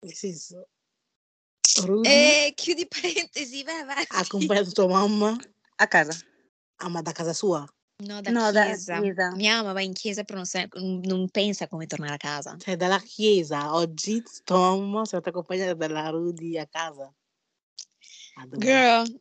nel 0.00 0.14
senso, 0.14 0.68
Rudy 1.86 2.08
Eh, 2.10 2.52
chiudi 2.54 2.86
parentesi, 2.86 3.62
vai 3.62 3.76
ha 3.78 3.80
avanti. 3.80 4.08
accompagnato 4.10 4.72
tua 4.72 4.88
mamma, 4.88 5.34
a 5.76 5.86
casa. 5.88 6.12
ah, 6.76 6.88
ma 6.90 7.00
da 7.00 7.12
casa 7.12 7.32
sua. 7.32 7.66
No, 8.00 8.20
da 8.20 8.30
No, 8.30 8.50
da 8.50 8.64
chiesa. 8.64 9.00
chiesa. 9.00 9.34
Mia 9.34 9.56
mamma 9.56 9.72
va 9.72 9.82
in 9.82 9.92
chiesa 9.92 10.24
però 10.24 10.38
non, 10.38 10.46
sa- 10.46 10.66
non 10.72 11.28
pensa 11.30 11.68
come 11.68 11.86
tornare 11.86 12.14
a 12.14 12.16
casa. 12.16 12.56
Cioè, 12.58 12.76
dalla 12.76 12.98
chiesa, 12.98 13.74
oggi 13.74 14.22
mamma 14.48 15.02
è 15.02 15.06
stata 15.06 15.28
accompagnata 15.30 15.74
dalla 15.74 16.08
Rudy 16.08 16.56
a 16.58 16.66
casa. 16.66 17.12
Girl, 18.56 19.20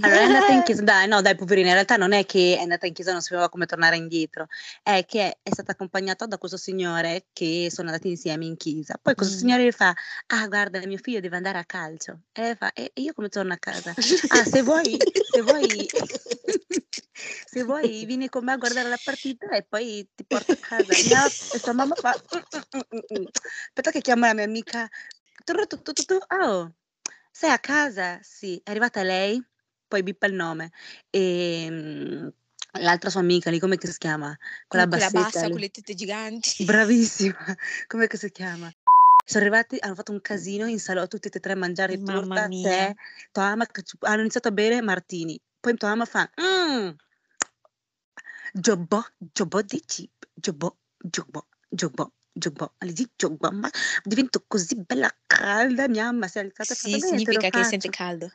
Allora 0.00 0.20
è 0.20 0.24
andata 0.28 0.52
in 0.52 0.62
chiesa, 0.62 0.82
dai, 0.82 1.08
no, 1.08 1.22
dai, 1.22 1.34
poverina, 1.34 1.68
in 1.68 1.74
realtà 1.74 1.96
non 1.96 2.12
è 2.12 2.26
che 2.26 2.56
è 2.58 2.62
andata 2.62 2.86
in 2.86 2.92
chiesa 2.92 3.10
e 3.10 3.12
non 3.14 3.22
sapeva 3.22 3.48
come 3.48 3.66
tornare 3.66 3.96
indietro, 3.96 4.46
è 4.82 5.04
che 5.06 5.38
è 5.42 5.50
stata 5.50 5.72
accompagnata 5.72 6.26
da 6.26 6.38
questo 6.38 6.56
signore 6.58 7.26
che 7.32 7.68
sono 7.70 7.88
andati 7.88 8.08
insieme 8.08 8.44
in 8.44 8.56
chiesa. 8.56 8.98
Poi 9.00 9.14
questo 9.14 9.34
Mm. 9.34 9.38
signore 9.38 9.64
gli 9.64 9.72
fa, 9.72 9.94
ah, 10.26 10.46
guarda, 10.48 10.84
mio 10.86 10.98
figlio 10.98 11.20
deve 11.20 11.36
andare 11.36 11.58
a 11.58 11.64
calcio. 11.64 12.20
E 12.32 12.42
lei 12.42 12.54
fa, 12.54 12.72
e 12.72 12.90
io 12.94 13.12
come 13.14 13.28
torno 13.28 13.52
a 13.54 13.56
casa? 13.56 13.94
Ah, 14.28 14.44
se 14.44 14.62
vuoi, 14.62 14.98
se 15.32 15.42
vuoi, 15.42 15.88
se 17.46 17.62
vuoi, 17.64 18.04
vieni 18.04 18.28
con 18.28 18.44
me 18.44 18.52
a 18.52 18.56
guardare 18.56 18.88
la 18.88 19.00
partita 19.02 19.48
e 19.50 19.62
poi 19.62 20.06
ti 20.14 20.24
porto 20.24 20.52
a 20.52 20.56
casa. 20.56 20.92
Mia- 21.04 21.26
e 21.26 21.58
sua 21.58 21.72
mamma 21.72 21.94
fa, 21.94 22.10
aspetta 23.68 23.90
che 23.90 24.00
chiamo 24.00 24.26
la 24.26 24.34
mia 24.34 24.44
amica, 24.44 24.88
oh, 26.42 26.72
sei 27.30 27.50
a 27.50 27.58
casa? 27.58 28.18
Sì, 28.22 28.60
è 28.62 28.70
arrivata 28.70 29.02
lei 29.02 29.42
poi 29.86 30.02
bippa 30.02 30.26
il 30.26 30.34
nome. 30.34 30.72
E 31.10 32.32
l'altra 32.80 33.10
sua 33.10 33.20
amica 33.20 33.50
lì, 33.50 33.58
come 33.58 33.76
che 33.76 33.86
si 33.86 33.98
chiama? 33.98 34.36
Quella 34.66 34.86
con 34.86 34.98
quella 34.98 35.10
bassetta 35.10 35.22
bassa, 35.22 35.46
lì. 35.46 35.52
con 35.52 35.60
le 35.60 35.68
tette 35.70 35.94
giganti. 35.94 36.64
Bravissima, 36.64 37.56
come 37.86 38.06
che 38.06 38.16
si 38.16 38.30
chiama? 38.30 38.70
Sono 39.24 39.44
arrivati, 39.44 39.76
hanno 39.80 39.94
fatto 39.96 40.12
un 40.12 40.20
casino 40.20 40.66
in 40.66 40.78
salotto, 40.78 41.18
tutti 41.18 41.36
e 41.36 41.40
tre 41.40 41.52
a 41.52 41.56
mangiare 41.56 41.98
Mamma 41.98 42.20
torta, 42.20 42.46
mia. 42.46 42.68
tè, 42.70 42.94
ci- 43.82 43.96
hanno 44.00 44.20
iniziato 44.20 44.48
a 44.48 44.52
bere 44.52 44.80
martini. 44.82 45.40
Poi 45.58 45.76
tua 45.76 45.88
mamma 45.88 46.04
fa, 46.04 46.30
mm, 46.40 46.90
giobò, 48.52 49.02
giobò 49.18 49.62
di 49.62 49.82
chip, 49.84 50.28
giobò, 50.32 50.72
giobò, 50.96 51.44
giobò, 51.68 52.08
giobò. 52.32 52.72
Giobò, 53.16 53.50
ma 53.50 53.68
divento 54.04 54.44
così 54.46 54.76
bella 54.76 55.12
calda, 55.26 55.88
mia 55.88 56.04
mamma 56.04 56.28
si 56.28 56.38
è 56.38 56.42
alzata 56.42 56.74
Sì, 56.74 57.00
significa 57.00 57.50
che 57.50 57.64
sente 57.64 57.88
caldo. 57.90 58.30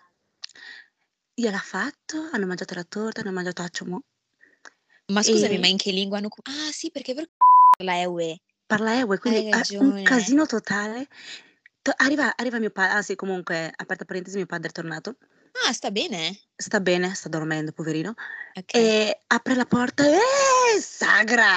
Gliel'ha 1.33 1.59
fatto, 1.59 2.29
hanno 2.31 2.45
mangiato 2.45 2.73
la 2.73 2.83
torta, 2.83 3.21
hanno 3.21 3.31
mangiato 3.31 3.61
acciamo. 3.61 4.03
Ma 5.07 5.23
scusami, 5.23 5.57
ma 5.57 5.67
E 5.67 5.69
in 5.69 5.77
che 5.77 5.91
lingua 5.91 6.17
hanno... 6.17 6.29
co- 6.29 6.41
Ah 6.43 6.71
sì, 6.71 6.91
perché 6.91 7.13
per 7.13 7.29
la 7.83 7.99
EUE. 8.01 8.41
parla 8.65 8.99
Ewe, 8.99 9.17
quindi 9.17 9.39
Hai 9.39 9.45
è 9.45 9.51
un 9.51 9.57
ragione. 9.57 10.03
casino 10.03 10.45
totale. 10.45 11.07
To- 11.81 11.93
arriva, 11.97 12.35
arriva 12.35 12.59
mio 12.59 12.69
padre, 12.69 12.97
ah 12.97 13.01
sì, 13.01 13.15
comunque, 13.15 13.71
aperta 13.75 14.05
parentesi, 14.05 14.37
mio 14.37 14.45
padre 14.45 14.69
è 14.69 14.71
tornato. 14.71 15.17
Ah, 15.67 15.73
sta 15.73 15.89
bene. 15.89 16.37
Sta 16.55 16.79
bene, 16.79 17.13
sta 17.15 17.27
dormendo, 17.29 17.71
poverino. 17.71 18.13
Ok. 18.53 18.73
E 18.75 19.21
apre 19.27 19.55
la 19.55 19.65
porta, 19.65 20.03
eh, 20.05 20.79
sagra! 20.79 21.47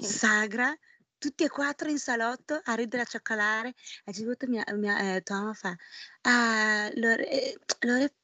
Sagra! 0.00 0.74
Tutti 1.18 1.42
e 1.44 1.48
quattro 1.48 1.88
in 1.88 1.98
salotto 1.98 2.60
a 2.62 2.74
ridere, 2.74 3.02
a 3.02 3.06
cioccolare. 3.06 3.74
A 4.04 4.12
Gibuto 4.12 4.46
mia, 4.46 4.64
mia 4.74 5.16
eh, 5.16 5.22
tua 5.22 5.36
mamma 5.36 5.54
fa, 5.54 5.74
ah, 6.22 6.90
Lore, 6.94 7.28
eh, 7.30 7.58
Lore, 7.80 8.14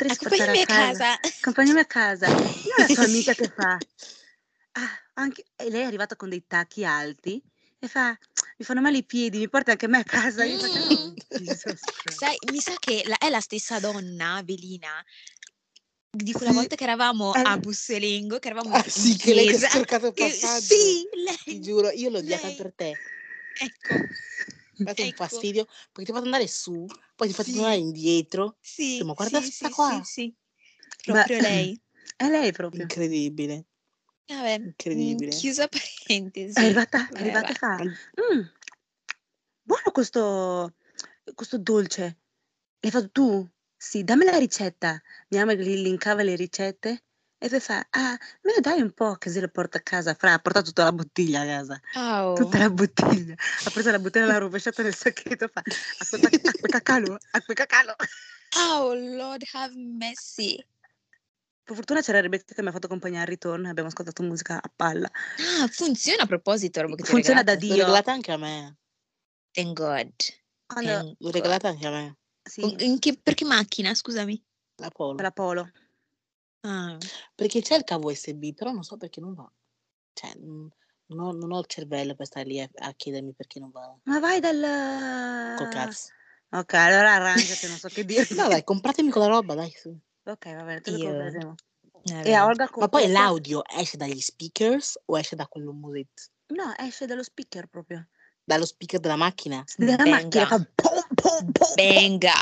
potresti 0.00 0.24
Accompagnami 0.26 0.58
a 0.58 0.62
a 0.62 0.66
casa? 0.66 1.18
casa. 1.18 1.20
Accompagnami 1.38 1.80
a 1.80 1.84
casa. 1.84 2.26
Io 2.28 2.74
la 2.78 2.86
tua 2.88 3.04
amica 3.04 3.34
che 3.34 3.48
fa, 3.54 3.78
ah, 4.72 4.98
anche, 5.14 5.44
e 5.56 5.70
lei 5.70 5.82
è 5.82 5.84
arrivata 5.84 6.16
con 6.16 6.28
dei 6.30 6.44
tacchi 6.46 6.84
alti 6.84 7.42
e 7.78 7.88
fa, 7.88 8.16
mi 8.56 8.64
fanno 8.64 8.80
male 8.80 8.98
i 8.98 9.04
piedi, 9.04 9.38
mi 9.38 9.48
porti 9.48 9.70
anche 9.70 9.88
me 9.88 9.98
a 9.98 10.04
casa? 10.04 10.44
Faccio, 10.44 10.78
Mm. 10.78 10.90
"Oh, 10.90 11.14
Jesus 11.36 11.80
Christ." 11.80 12.18
Sai, 12.18 12.36
mi 12.50 12.60
sa 12.60 12.74
che 12.78 13.02
la- 13.06 13.18
è 13.18 13.28
la 13.28 13.40
stessa 13.40 13.78
donna, 13.80 14.40
Velina, 14.44 15.04
di 16.10 16.32
quella 16.32 16.50
Sì, 16.50 16.56
volta 16.56 16.76
che 16.76 16.84
eravamo 16.84 17.32
È- 17.34 17.42
a 17.44 17.56
Busselengo, 17.58 18.38
che 18.38 18.48
eravamo 18.48 18.74
ah 18.74 18.82
in 18.84 18.90
sì, 18.90 19.16
che 19.16 19.34
lei 19.34 19.46
che 19.46 19.56
è 19.56 19.58
chiesa. 19.58 19.68
cercato 19.68 20.06
il 20.08 20.12
che- 20.14 20.28
passaggio. 20.28 20.74
sì, 20.74 21.08
Ti 21.44 21.52
lei. 21.52 21.60
giuro, 21.60 21.90
io 21.90 22.10
l'ho 22.10 22.18
odiata 22.18 22.46
Lei. 22.48 22.56
per 22.56 22.72
te. 22.74 22.98
Ecco, 23.60 23.94
Mi 24.82 24.90
ha 24.90 24.94
dato 24.94 25.02
un 25.02 25.08
ecco. 25.08 25.24
fastidio 25.24 25.64
perché 25.92 26.04
ti 26.04 26.12
fatto 26.12 26.24
andare 26.24 26.46
su, 26.48 26.86
poi 27.14 27.28
ti 27.28 27.34
fatto 27.34 27.48
Sì. 27.50 27.54
tornare 27.54 27.76
indietro. 27.76 28.44
Ho 28.44 28.48
detto, 28.52 28.60
Sì, 28.60 29.04
ma 29.04 29.12
guarda 29.14 29.40
sì, 29.40 29.50
sì, 29.50 29.68
qua. 29.70 30.00
sì, 30.00 30.02
sì. 30.04 30.34
Proprio 31.04 31.38
lei. 31.40 31.80
È 32.16 32.28
lei 32.28 32.52
proprio. 32.52 32.82
Incredibile, 32.82 33.66
Vabbè, 34.28 34.58
mm, 34.58 34.66
incredibile. 34.66 35.30
chiusa 35.30 35.66
È 35.68 35.68
parentesi. 36.06 36.60
arrivata, 36.60 37.08
è 37.12 37.20
arrivata 37.20 37.52
vai. 37.52 37.54
fa, 37.54 37.76
Ma- 37.76 37.84
"Mm, 37.84 38.42
buono 39.62 39.90
questo, 39.92 40.74
questo 41.34 41.58
dolce. 41.58 42.18
L'hai 42.80 42.90
fatto 42.92 43.10
tu? 43.10 43.48
Sì, 43.76 44.04
dammi 44.04 44.24
la 44.24 44.36
ricetta. 44.38 45.00
Mia 45.28 45.44
mamma 45.44 45.60
gli 45.60 45.74
linkava 45.82 46.22
le 46.22 46.36
ricette 46.36 47.04
e 47.42 47.48
poi 47.48 47.58
fa, 47.58 47.86
ah, 47.88 48.18
me 48.42 48.52
ne 48.54 48.60
dai 48.60 48.82
un 48.82 48.92
po' 48.92 49.14
che 49.14 49.30
se 49.30 49.40
lo 49.40 49.48
porta 49.48 49.78
a 49.78 49.80
casa. 49.80 50.12
Fra, 50.12 50.34
ha 50.34 50.38
portato 50.38 50.66
tutta 50.66 50.84
la 50.84 50.92
bottiglia 50.92 51.40
a 51.40 51.46
casa. 51.46 51.80
Oh. 51.96 52.34
Tutta 52.34 52.58
la 52.58 52.68
bottiglia. 52.68 53.34
Ha 53.64 53.70
preso 53.70 53.90
la 53.90 53.98
bottiglia, 53.98 54.26
l'ha 54.26 54.36
rovesciata 54.36 54.82
nel 54.82 54.94
sacchetto 54.94 55.48
fa, 55.48 55.62
acqua, 55.64 56.18
acqua 56.28 56.68
cacalo, 56.68 57.18
acqua 57.30 57.54
cacalo. 57.54 57.94
Oh, 58.58 58.92
Lord 58.92 59.42
have 59.54 59.72
mercy. 59.74 60.62
Per 61.64 61.74
fortuna 61.74 62.02
c'era 62.02 62.20
Rebecca 62.20 62.52
che 62.52 62.60
mi 62.60 62.68
ha 62.68 62.72
fatto 62.72 62.88
compagnia 62.88 63.20
al 63.20 63.26
ritorno 63.26 63.68
e 63.68 63.70
abbiamo 63.70 63.88
ascoltato 63.88 64.22
musica 64.22 64.60
a 64.60 64.70
palla. 64.74 65.10
Ah, 65.60 65.66
funziona 65.68 66.24
a 66.24 66.26
proposito, 66.26 66.82
roba 66.82 66.94
che 66.94 67.04
Funziona 67.04 67.42
da 67.42 67.54
regalato. 67.54 67.66
L'ho 67.68 67.74
Dio. 67.74 67.84
regalata 67.84 68.12
anche 68.12 68.32
a 68.32 68.36
me. 68.36 68.76
Thank 69.52 69.78
God. 69.78 70.12
Quando, 70.66 70.90
Thank 70.90 71.16
God. 71.18 71.32
regalata 71.32 71.68
anche 71.68 71.86
a 71.86 71.90
me. 71.90 72.16
sì, 72.42 72.84
in 72.84 72.98
che, 72.98 73.16
per 73.16 73.32
che 73.32 73.46
macchina, 73.46 73.94
scusami? 73.94 74.44
La 74.76 74.90
Polo. 74.90 75.22
la 75.22 75.30
Polo. 75.30 75.70
Ah. 76.62 76.96
Perché 77.34 77.62
c'è 77.62 77.76
il 77.76 77.84
cavo 77.84 78.10
USB, 78.10 78.52
però 78.54 78.72
non 78.72 78.82
so 78.82 78.96
perché 78.96 79.20
non 79.20 79.34
va. 79.34 79.50
Cioè, 80.12 80.34
non 80.36 80.70
ho, 81.18 81.32
non 81.32 81.52
ho 81.52 81.58
il 81.60 81.66
cervello 81.66 82.14
per 82.14 82.26
stare 82.26 82.46
lì 82.46 82.60
a, 82.60 82.68
a 82.74 82.92
chiedermi 82.92 83.32
perché 83.32 83.58
non 83.58 83.70
va. 83.70 83.94
Ma 84.04 84.18
vai 84.20 84.40
Col 84.40 84.58
dal... 84.58 85.68
cazzo. 85.68 86.08
Ok, 86.52 86.74
allora 86.74 87.14
arrangiati, 87.14 87.68
non 87.68 87.76
so 87.76 87.88
che 87.88 88.04
dire. 88.04 88.26
No, 88.34 88.48
dai, 88.48 88.64
compratemi 88.64 89.10
quella 89.10 89.28
roba, 89.28 89.54
dai. 89.54 89.70
su. 89.70 89.96
Ok, 90.24 90.54
va 90.54 90.62
bene, 90.64 90.80
te 90.80 90.90
lo 90.90 90.98
compreremo. 90.98 91.54
E 92.02 92.38
Olga 92.38 92.68
Ma 92.76 92.88
poi 92.88 93.08
l'audio 93.08 93.62
esce 93.66 93.96
dagli 93.96 94.20
speakers 94.20 94.98
o 95.06 95.18
esce 95.18 95.36
da 95.36 95.46
quello 95.46 95.72
musetto? 95.72 96.22
No, 96.48 96.74
esce 96.78 97.06
dallo 97.06 97.22
speaker 97.22 97.66
proprio. 97.66 98.08
Dallo 98.42 98.64
speaker 98.64 99.00
della 99.00 99.16
macchina? 99.16 99.62
Della 99.76 100.04
macchina 100.06 100.48
Benga. 101.74 102.34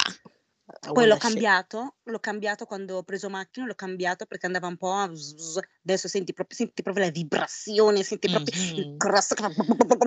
Poi 0.81 1.07
l'ho 1.07 1.17
cambiato, 1.17 1.97
l'ho 2.05 2.21
cambiato 2.21 2.65
quando 2.65 2.97
ho 2.97 3.03
preso 3.03 3.29
macchina, 3.29 3.67
l'ho 3.67 3.75
cambiato 3.75 4.27
perché 4.27 4.47
andava 4.47 4.69
un 4.69 4.77
po' 4.77 4.93
a 4.93 5.13
zzz, 5.13 5.59
adesso 5.85 6.09
senti 6.09 6.33
proprio, 6.33 6.57
senti 6.57 6.83
proprio 6.83 7.05
la 7.05 7.11
vibrazione, 7.11 8.03
senti 8.03 8.29
proprio 8.29 8.55
il 8.77 8.87
Mhm. 8.87 8.97
cross 8.97 9.35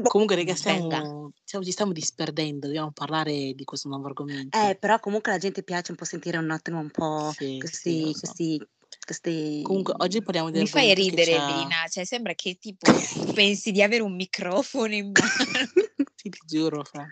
Comunque, 0.04 0.36
raga, 0.36 0.54
Venga. 0.64 0.98
stiamo, 0.98 1.32
stiamo- 1.44 1.66
ci 1.66 1.72
stiamo 1.72 1.92
disperdendo, 1.92 2.68
dobbiamo 2.68 2.92
parlare 2.92 3.54
di 3.54 3.64
questo 3.64 3.90
nuovo 3.90 4.08
argomento. 4.08 4.58
Eh, 4.58 4.76
però 4.76 5.00
comunque 5.00 5.32
alla 5.32 5.40
gente 5.40 5.64
piace 5.64 5.92
un 5.92 5.98
po' 5.98 6.06
sentire 6.06 6.38
un 6.38 6.50
attimo 6.52 6.80
un 6.80 6.90
po' 6.90 7.32
Sì, 7.36 7.46
sì, 7.46 7.58
questi, 7.60 8.02
lo 8.02 8.14
so. 8.14 8.20
questi, 8.20 8.68
questi... 9.06 9.62
Comunque, 9.64 9.94
oggi 9.98 10.22
parliamo 10.24 10.50
di 10.52 10.60
Mi 10.60 10.68
fai 10.68 10.94
ridere, 10.94 11.32
Evelina, 11.32 11.86
cioè 11.90 12.06
sembra 12.06 12.34
che 12.34 12.58
tipo 12.60 12.86
pensi 13.36 13.72
di 13.72 13.82
avere 13.82 14.04
un 14.04 14.16
microfono 14.16 14.94
in 14.94 15.12
mano. 15.20 15.68
Sì, 16.16 16.30
ti 16.30 16.40
giuro, 16.46 16.84
fra. 16.84 17.08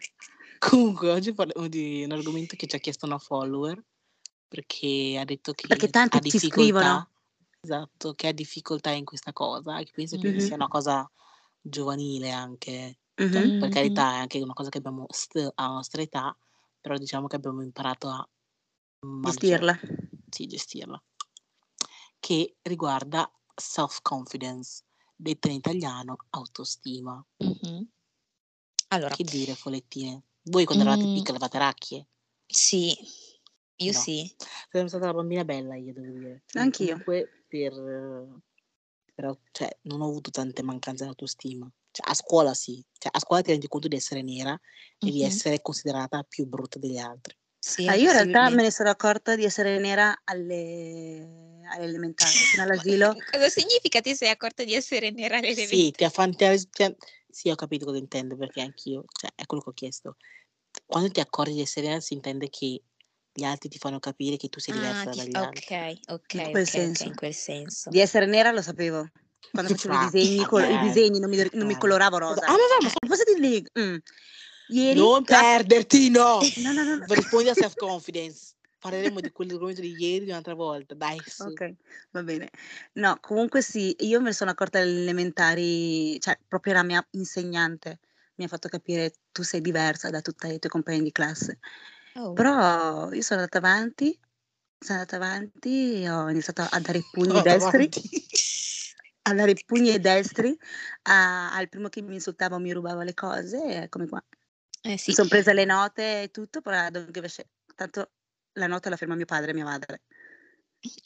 Comunque, 0.59 1.09
oggi 1.09 1.33
parliamo 1.33 1.67
di 1.69 2.03
un 2.03 2.11
argomento 2.11 2.55
che 2.57 2.67
ci 2.67 2.75
ha 2.75 2.79
chiesto 2.79 3.05
una 3.05 3.17
follower 3.17 3.81
perché 4.47 5.17
ha 5.19 5.23
detto 5.25 5.53
che 5.53 5.67
Perché 5.67 5.89
tanti 5.89 6.17
ha 6.17 6.19
ci 6.25 6.39
difficoltà, 6.39 7.07
scrivono. 7.07 7.11
esatto, 7.61 8.13
che 8.13 8.27
ha 8.27 8.31
difficoltà 8.33 8.91
in 8.91 9.05
questa 9.05 9.33
cosa, 9.33 9.81
che 9.83 9.91
penso 9.93 10.17
che 10.17 10.33
Mhm. 10.33 10.39
sia 10.39 10.55
una 10.57 10.67
cosa 10.67 11.09
giovanile 11.61 12.31
anche, 12.31 12.99
Mhm. 13.17 13.29
cioè, 13.29 13.53
per 13.57 13.69
carità, 13.69 14.13
è 14.15 14.17
anche 14.19 14.41
una 14.41 14.53
cosa 14.53 14.69
che 14.69 14.79
abbiamo 14.79 15.05
still 15.09 15.51
alla 15.55 15.73
nostra 15.75 16.01
età, 16.01 16.35
però 16.81 16.97
diciamo 16.97 17.27
che 17.27 17.35
abbiamo 17.37 17.61
imparato 17.63 18.09
a 18.09 18.27
Gestirla. 19.23 19.79
sì, 20.29 20.47
gestirla, 20.47 21.01
che 22.19 22.57
riguarda 22.63 23.31
self-confidence, 23.55 24.83
detta 25.15 25.49
in 25.49 25.55
italiano 25.55 26.17
autostima. 26.31 27.25
Mhm. 27.41 27.89
Allora, 28.91 29.15
Che 29.15 29.23
dire, 29.23 29.55
folettine? 29.55 30.23
Voi 30.49 30.65
quando 30.65 30.83
eravate 30.83 31.05
Mm. 31.07 31.13
piccole 31.13 31.37
avevate 31.37 31.57
racchie? 31.59 32.07
sì, 32.51 32.97
io 33.75 33.91
No. 33.91 33.99
sì. 33.99 34.35
Sono 34.71 34.87
stata 34.87 35.03
una 35.05 35.13
bambina 35.13 35.45
bella 35.45 35.75
io, 35.75 35.93
devo 35.93 36.11
dire. 36.11 36.43
Anch'io. 36.53 36.87
Comunque 36.87 37.43
per, 37.47 37.73
però, 39.13 39.37
cioè, 39.51 39.69
non 39.83 40.01
ho 40.01 40.07
avuto 40.07 40.31
tante 40.31 40.63
mancanze 40.63 41.03
di 41.03 41.09
autostima. 41.09 41.71
Cioè, 41.91 42.09
a 42.09 42.13
scuola 42.15 42.53
sì. 42.55 42.83
Cioè, 42.97 43.11
a 43.13 43.19
scuola 43.19 43.43
ti 43.43 43.51
rendi 43.51 43.67
conto 43.67 43.87
di 43.87 43.95
essere 43.95 44.23
nera 44.23 44.59
e 44.97 45.11
di 45.11 45.23
essere 45.23 45.61
considerata 45.61 46.23
più 46.23 46.45
brutta 46.47 46.79
degli 46.79 46.97
altri. 46.97 47.35
Sì, 47.59 47.87
Ah, 47.87 47.93
io 47.93 48.05
in 48.09 48.13
realtà 48.13 48.49
me 48.49 48.63
ne 48.63 48.71
sono 48.71 48.89
accorta 48.89 49.35
di 49.35 49.43
essere 49.43 49.77
nera 49.79 50.21
alle, 50.23 51.61
alle 51.69 51.83
elementari, 51.85 52.31
fino 52.31 52.63
all'asilo. 52.63 53.13
Cosa 53.31 53.49
significa 53.49 54.01
ti 54.01 54.15
sei 54.15 54.29
accorta 54.29 54.63
di 54.63 54.73
essere 54.73 55.11
nera 55.11 55.37
alle 55.37 55.53
Sì, 55.53 55.61
elementari? 55.65 55.91
ti 55.91 56.03
ha 56.05 56.09
fan- 56.09 56.35
ti 56.35 56.43
ha- 56.45 56.57
ti 56.57 56.83
ha- 56.83 56.95
sì, 57.29 57.49
ho 57.49 57.55
capito 57.55 57.85
cosa 57.85 57.97
intende, 57.97 58.35
perché 58.35 58.61
anch'io, 58.61 59.03
cioè, 59.07 59.31
è 59.35 59.45
quello 59.45 59.63
che 59.63 59.69
ho 59.69 59.73
chiesto. 59.73 60.17
Quando 60.85 61.09
ti 61.09 61.19
accorgi 61.19 61.53
di 61.53 61.61
essere 61.61 61.87
nera 61.87 61.99
si 61.99 62.13
intende 62.13 62.49
che 62.49 62.81
gli 63.31 63.43
altri 63.43 63.69
ti 63.69 63.77
fanno 63.77 63.99
capire 63.99 64.37
che 64.37 64.49
tu 64.49 64.59
sei 64.59 64.73
Ah, 64.73 64.77
diversa 64.77 65.09
ti- 65.11 65.17
dagli 65.19 65.35
altri. 65.35 65.65
ok, 65.65 65.99
ok, 66.11 66.33
In 66.33 66.39
ok, 66.39 66.49
quel 66.51 66.63
ok, 66.63 66.69
senso. 66.69 67.03
in 67.05 67.15
quel 67.15 67.33
senso. 67.33 67.89
Di 67.89 67.99
essere 67.99 68.25
nera 68.25 68.51
lo 68.51 68.61
sapevo. 68.61 69.07
Quando 69.51 69.71
facevo 69.71 69.93
i 69.93 69.97
Ah, 69.97 70.09
disegni, 70.11 70.45
col- 70.45 70.63
i 70.63 70.67
vabbè, 70.67 70.81
disegni 70.83 71.19
non 71.19 71.29
mi, 71.29 71.37
non 71.37 71.65
mi 71.65 71.73
dai. 71.73 71.77
coloravo 71.79 72.15
Ah, 72.17 72.19
rosa. 72.19 72.41
ma 72.41 72.47
va, 72.55 72.77
ma 72.83 72.89
Eh, 72.89 73.07
Posso 73.07 73.23
dirgli? 73.23 73.63
mm, 73.79 73.95
Ieri, 74.71 74.99
Non 74.99 75.23
classe- 75.23 75.43
perderti, 75.63 76.09
no! 76.09 76.39
No, 76.57 76.71
no, 76.73 76.83
no. 76.83 76.95
no. 76.97 77.05
Rispondi 77.07 77.49
a 77.49 77.55
self-confidence. 77.55 78.48
Parleremo 78.79 79.21
di 79.21 79.31
quell'argomento 79.31 79.81
di 79.81 79.95
ieri 80.01 80.25
un'altra 80.29 80.53
volta. 80.55 80.95
Dai, 80.95 81.23
su. 81.27 81.53
Ok, 81.53 81.75
va 82.11 82.23
bene. 82.23 82.49
No, 82.93 83.17
comunque 83.19 83.61
sì, 83.61 83.95
io 83.99 84.19
me 84.19 84.27
ne 84.27 84.33
sono 84.33 84.51
accorta 84.51 84.79
alle 84.79 85.01
elementari, 85.01 86.19
cioè 86.19 86.37
proprio 86.47 86.73
la 86.73 86.83
mia 86.83 87.05
insegnante 87.11 87.99
mi 88.35 88.45
ha 88.45 88.47
fatto 88.47 88.69
capire 88.69 89.13
tu 89.31 89.43
sei 89.43 89.61
diversa 89.61 90.09
da 90.09 90.21
tutti 90.21 90.47
i 90.47 90.59
tuoi 90.59 90.71
compagni 90.71 91.01
di 91.03 91.11
classe. 91.11 91.59
oh. 92.15 92.33
Però 92.33 93.11
io 93.11 93.21
sono 93.21 93.41
andata 93.41 93.57
avanti, 93.57 94.17
sono 94.77 94.99
andata 94.99 95.15
avanti, 95.17 96.05
ho 96.07 96.29
iniziato 96.29 96.61
a 96.69 96.79
dare 96.79 97.03
pugni 97.11 97.41
No, 97.41 97.41
destri, 97.41 97.89
a 99.23 99.33
dare 99.33 99.53
pugni 99.65 99.99
destri 99.99 100.57
a- 101.03 101.53
al 101.53 101.69
primo 101.69 101.89
che 101.89 102.01
mi 102.01 102.15
insultava 102.15 102.55
o 102.55 102.59
mi 102.59 102.71
rubava 102.73 103.03
le 103.03 103.13
cose, 103.13 103.83
eccomi 103.83 104.07
qua. 104.07 104.23
Eh 104.83 104.97
Mi 105.05 105.13
sì, 105.13 105.13
sono 105.13 105.27
presa 105.27 105.53
le 105.53 105.65
note 105.65 106.23
e 106.23 106.31
tutto, 106.31 106.61
però 106.61 106.87
tanto 107.75 108.11
la 108.59 108.67
nota 108.67 108.89
la 108.89 108.97
firma 108.97 109.15
mio 109.15 109.25
padre 109.25 109.51
e 109.51 109.53
mia 109.53 109.63
madre. 109.63 110.01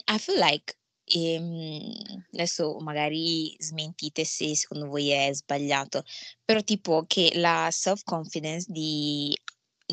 I 0.05 0.19
feel 0.19 0.37
like 0.39 0.75
ehm, 1.05 2.25
adesso 2.33 2.77
magari 2.79 3.55
smentite 3.59 4.25
se 4.25 4.55
secondo 4.55 4.87
voi 4.87 5.09
è 5.09 5.33
sbagliato, 5.33 6.03
però 6.43 6.61
tipo 6.61 7.05
che 7.07 7.31
la 7.35 7.69
self-confidence 7.71 8.71
di, 8.71 9.35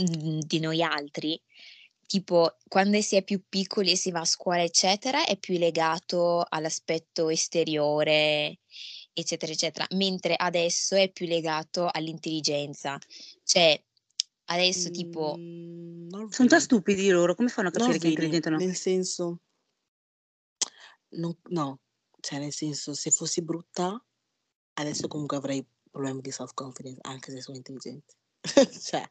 mm, 0.01 0.41
di 0.41 0.61
noi 0.61 0.83
altri, 0.83 1.41
tipo 2.07 2.57
quando 2.69 3.01
si 3.01 3.17
è 3.17 3.23
più 3.23 3.43
piccoli 3.49 3.93
e 3.93 3.97
si 3.97 4.11
va 4.11 4.21
a 4.21 4.25
scuola, 4.25 4.63
eccetera, 4.63 5.25
è 5.25 5.37
più 5.39 5.57
legato 5.59 6.45
all'aspetto 6.49 7.29
esteriore, 7.29 8.59
eccetera, 9.13 9.53
eccetera, 9.53 9.87
mentre 9.91 10.35
adesso 10.37 10.97
è 10.97 11.11
più 11.11 11.27
legato 11.27 11.89
all'intelligenza. 11.91 12.99
Cioè, 13.45 13.83
adesso 14.51 14.91
tipo... 14.91 15.35
Mm, 15.39 16.09
non 16.09 16.31
Sono 16.31 16.49
già 16.49 16.61
stupidi 16.61 17.09
loro, 17.09 17.35
come 17.35 17.49
fanno 17.49 17.69
a 17.69 17.71
capire 17.71 17.99
che 17.99 18.09
è 18.09 18.15
really, 18.15 18.25
intelligente 18.27 18.49
o 18.49 18.53
no? 18.53 18.59
nel 18.59 18.75
senso, 18.75 19.41
non- 21.11 21.39
no, 21.51 21.81
cioè 22.21 22.39
nel 22.39 22.53
senso, 22.53 22.95
se 22.95 23.11
fossi 23.11 23.43
brutta, 23.43 24.03
adesso 24.75 25.09
comunque 25.09 25.37
avrei 25.37 25.65
problemi 25.91 26.21
di 26.21 26.31
self-confidence, 26.31 26.99
anche 27.03 27.31
se 27.31 27.41
sono 27.41 27.57
intelligente. 27.57 28.17
cioè, 28.83 29.09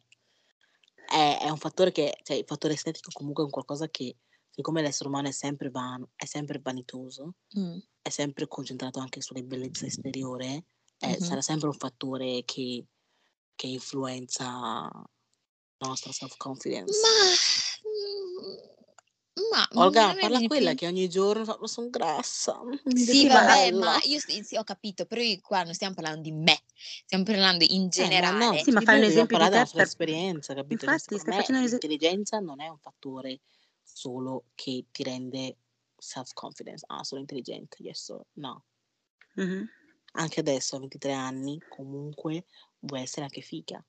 è, 1.08 1.40
è 1.42 1.50
un 1.50 1.58
fattore 1.58 1.92
che, 1.92 2.18
cioè 2.24 2.38
il 2.38 2.46
fattore 2.46 2.74
estetico 2.74 3.10
comunque 3.14 3.44
è 3.44 3.46
un 3.46 3.52
qualcosa 3.52 3.90
che, 3.90 4.18
siccome 4.50 4.82
l'essere 4.82 5.10
umano 5.10 5.30
è 5.30 5.32
sempre 5.32 5.70
vano, 5.70 6.10
è 6.16 6.26
sempre 6.26 6.60
vanitoso, 6.62 7.36
mm, 7.58 7.78
è 8.02 8.10
sempre 8.10 8.48
concentrato 8.48 9.00
anche 9.00 9.22
sulle 9.22 9.44
bellezze 9.44 9.86
esteriore, 9.86 10.66
eh, 11.00 11.08
mhm. 11.08 11.20
sarà 11.20 11.42
sempre 11.42 11.68
un 11.68 11.76
fattore 11.76 12.44
che, 12.44 12.86
che 13.56 13.68
influenza 13.68 14.90
nostra 15.88 16.12
self-confidence. 16.12 17.00
Ma, 17.02 17.90
mm, 17.90 18.70
ma 19.52 19.68
Olga, 19.84 20.16
parla 20.20 20.42
quella 20.48 20.70
più. 20.72 20.80
che 20.80 20.88
ogni 20.88 21.10
giorno 21.10 21.46
fa, 21.46 21.58
sono 21.68 21.90
grassa, 21.90 22.60
Sì, 22.96 23.28
vabbè, 23.28 23.72
bella. 23.72 23.86
ma 23.86 24.00
io 24.04 24.20
sì, 24.20 24.44
sì, 24.44 24.58
ho 24.58 24.64
capito, 24.64 25.06
però 25.06 25.22
io 25.22 25.40
qua 25.42 25.64
non 25.64 25.74
stiamo 25.74 25.96
parlando 25.96 26.22
di 26.22 26.32
me, 26.32 26.62
stiamo 27.06 27.24
parlando 27.24 27.66
in 27.68 27.70
Eh, 27.70 27.72
ma 27.72 27.86
no, 27.86 27.90
generale. 28.10 28.64
Sì, 28.64 28.72
ma 28.72 28.82
fai 28.82 28.98
un 28.98 29.04
esempio 29.04 29.38
di 29.38 29.44
della 29.44 29.62
te 29.62 29.66
sua 29.66 29.78
per... 29.80 29.88
esperienza, 29.88 30.54
capito? 30.54 30.86
Infatti, 30.86 31.00
secondo 31.00 31.22
stai 31.22 31.34
me 31.34 31.40
facendo 31.42 31.66
esempio... 31.66 31.88
l'intelligenza 31.88 32.40
non 32.40 32.62
è 32.62 32.68
un 32.68 32.80
fattore 32.80 33.40
solo 33.84 34.46
che 34.56 34.86
ti 34.92 35.04
rende 35.04 35.58
self-confidence. 35.98 36.86
Ah, 36.88 37.04
sono 37.04 37.22
intelligente, 37.22 37.78
adesso 37.80 38.26
no. 38.34 38.64
Mhm. 39.36 39.68
Anche 40.14 40.40
adesso, 40.40 40.76
a 40.76 40.80
23 40.80 41.14
anni, 41.14 41.62
comunque 41.70 42.46
vuoi 42.80 43.02
essere 43.02 43.24
anche 43.24 43.42
figa. 43.42 43.84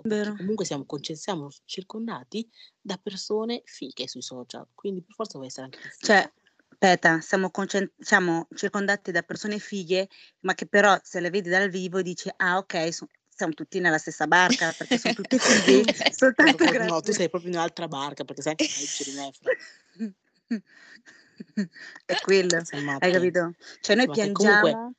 Perché 0.00 0.16
Vero. 0.16 0.36
comunque 0.36 0.64
siamo, 0.64 0.86
conce- 0.86 1.16
siamo 1.16 1.50
circondati 1.64 2.48
da 2.80 2.96
persone 2.96 3.60
fighe 3.66 4.08
sui 4.08 4.22
social, 4.22 4.66
quindi 4.74 5.02
per 5.02 5.14
forza 5.14 5.36
vuoi 5.36 5.48
essere 5.48 5.64
anche 5.64 5.78
più 5.78 5.90
figa. 5.90 6.06
Cioè, 6.06 6.32
aspetta, 6.70 7.20
siamo, 7.20 7.50
concent- 7.50 7.92
siamo 7.98 8.48
circondati 8.54 9.10
da 9.10 9.22
persone 9.22 9.58
fighe, 9.58 10.08
ma 10.40 10.54
che 10.54 10.66
però 10.66 10.96
se 11.02 11.20
le 11.20 11.28
vedi 11.30 11.50
dal 11.50 11.68
vivo 11.68 12.00
dici, 12.00 12.30
ah 12.36 12.56
ok, 12.56 12.92
so- 12.94 13.08
siamo 13.28 13.52
tutti 13.54 13.80
nella 13.80 13.98
stessa 13.98 14.26
barca, 14.26 14.72
perché 14.72 14.98
sono 14.98 15.14
tutte 15.14 15.38
fighe, 15.38 15.84
soltanto 16.14 16.56
Proprio- 16.56 16.80
no, 16.80 16.86
tu 16.86 17.00
grazie. 17.00 17.12
sei 17.12 17.28
proprio 17.28 17.50
in 17.50 17.56
un'altra 17.56 17.88
barca 17.88 18.24
perché 18.24 18.42
sei 18.42 18.54
peggio 18.54 19.04
di 19.04 19.12
me. 19.16 19.32
Fra. 19.32 19.52
È 22.04 22.14
quello, 22.20 22.62
hai 22.98 23.12
capito? 23.12 23.54
Cioè 23.80 23.96
noi 23.96 24.06
Ma 24.06 24.14
che 24.14 24.30
comunque 24.32 24.60
piangiamo... 24.70 24.94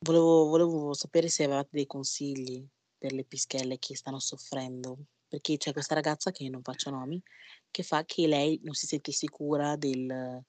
volevo, 0.00 0.46
volevo 0.46 0.92
sapere 0.94 1.28
se 1.28 1.44
avevate 1.44 1.68
dei 1.72 1.86
consigli 1.86 2.66
per 3.06 3.12
le 3.14 3.24
pischelle 3.24 3.78
che 3.78 3.94
stanno 3.94 4.18
soffrendo. 4.18 4.98
Perché 5.28 5.56
c'è 5.56 5.72
questa 5.72 5.94
ragazza 5.94 6.32
che 6.32 6.48
non 6.48 6.62
faccio 6.62 6.90
nomi, 6.90 7.22
che 7.70 7.82
fa 7.84 8.04
che 8.04 8.26
lei 8.26 8.58
non 8.64 8.74
si 8.74 8.86
sente 8.86 9.12
sicura 9.12 9.76
del- 9.76 10.42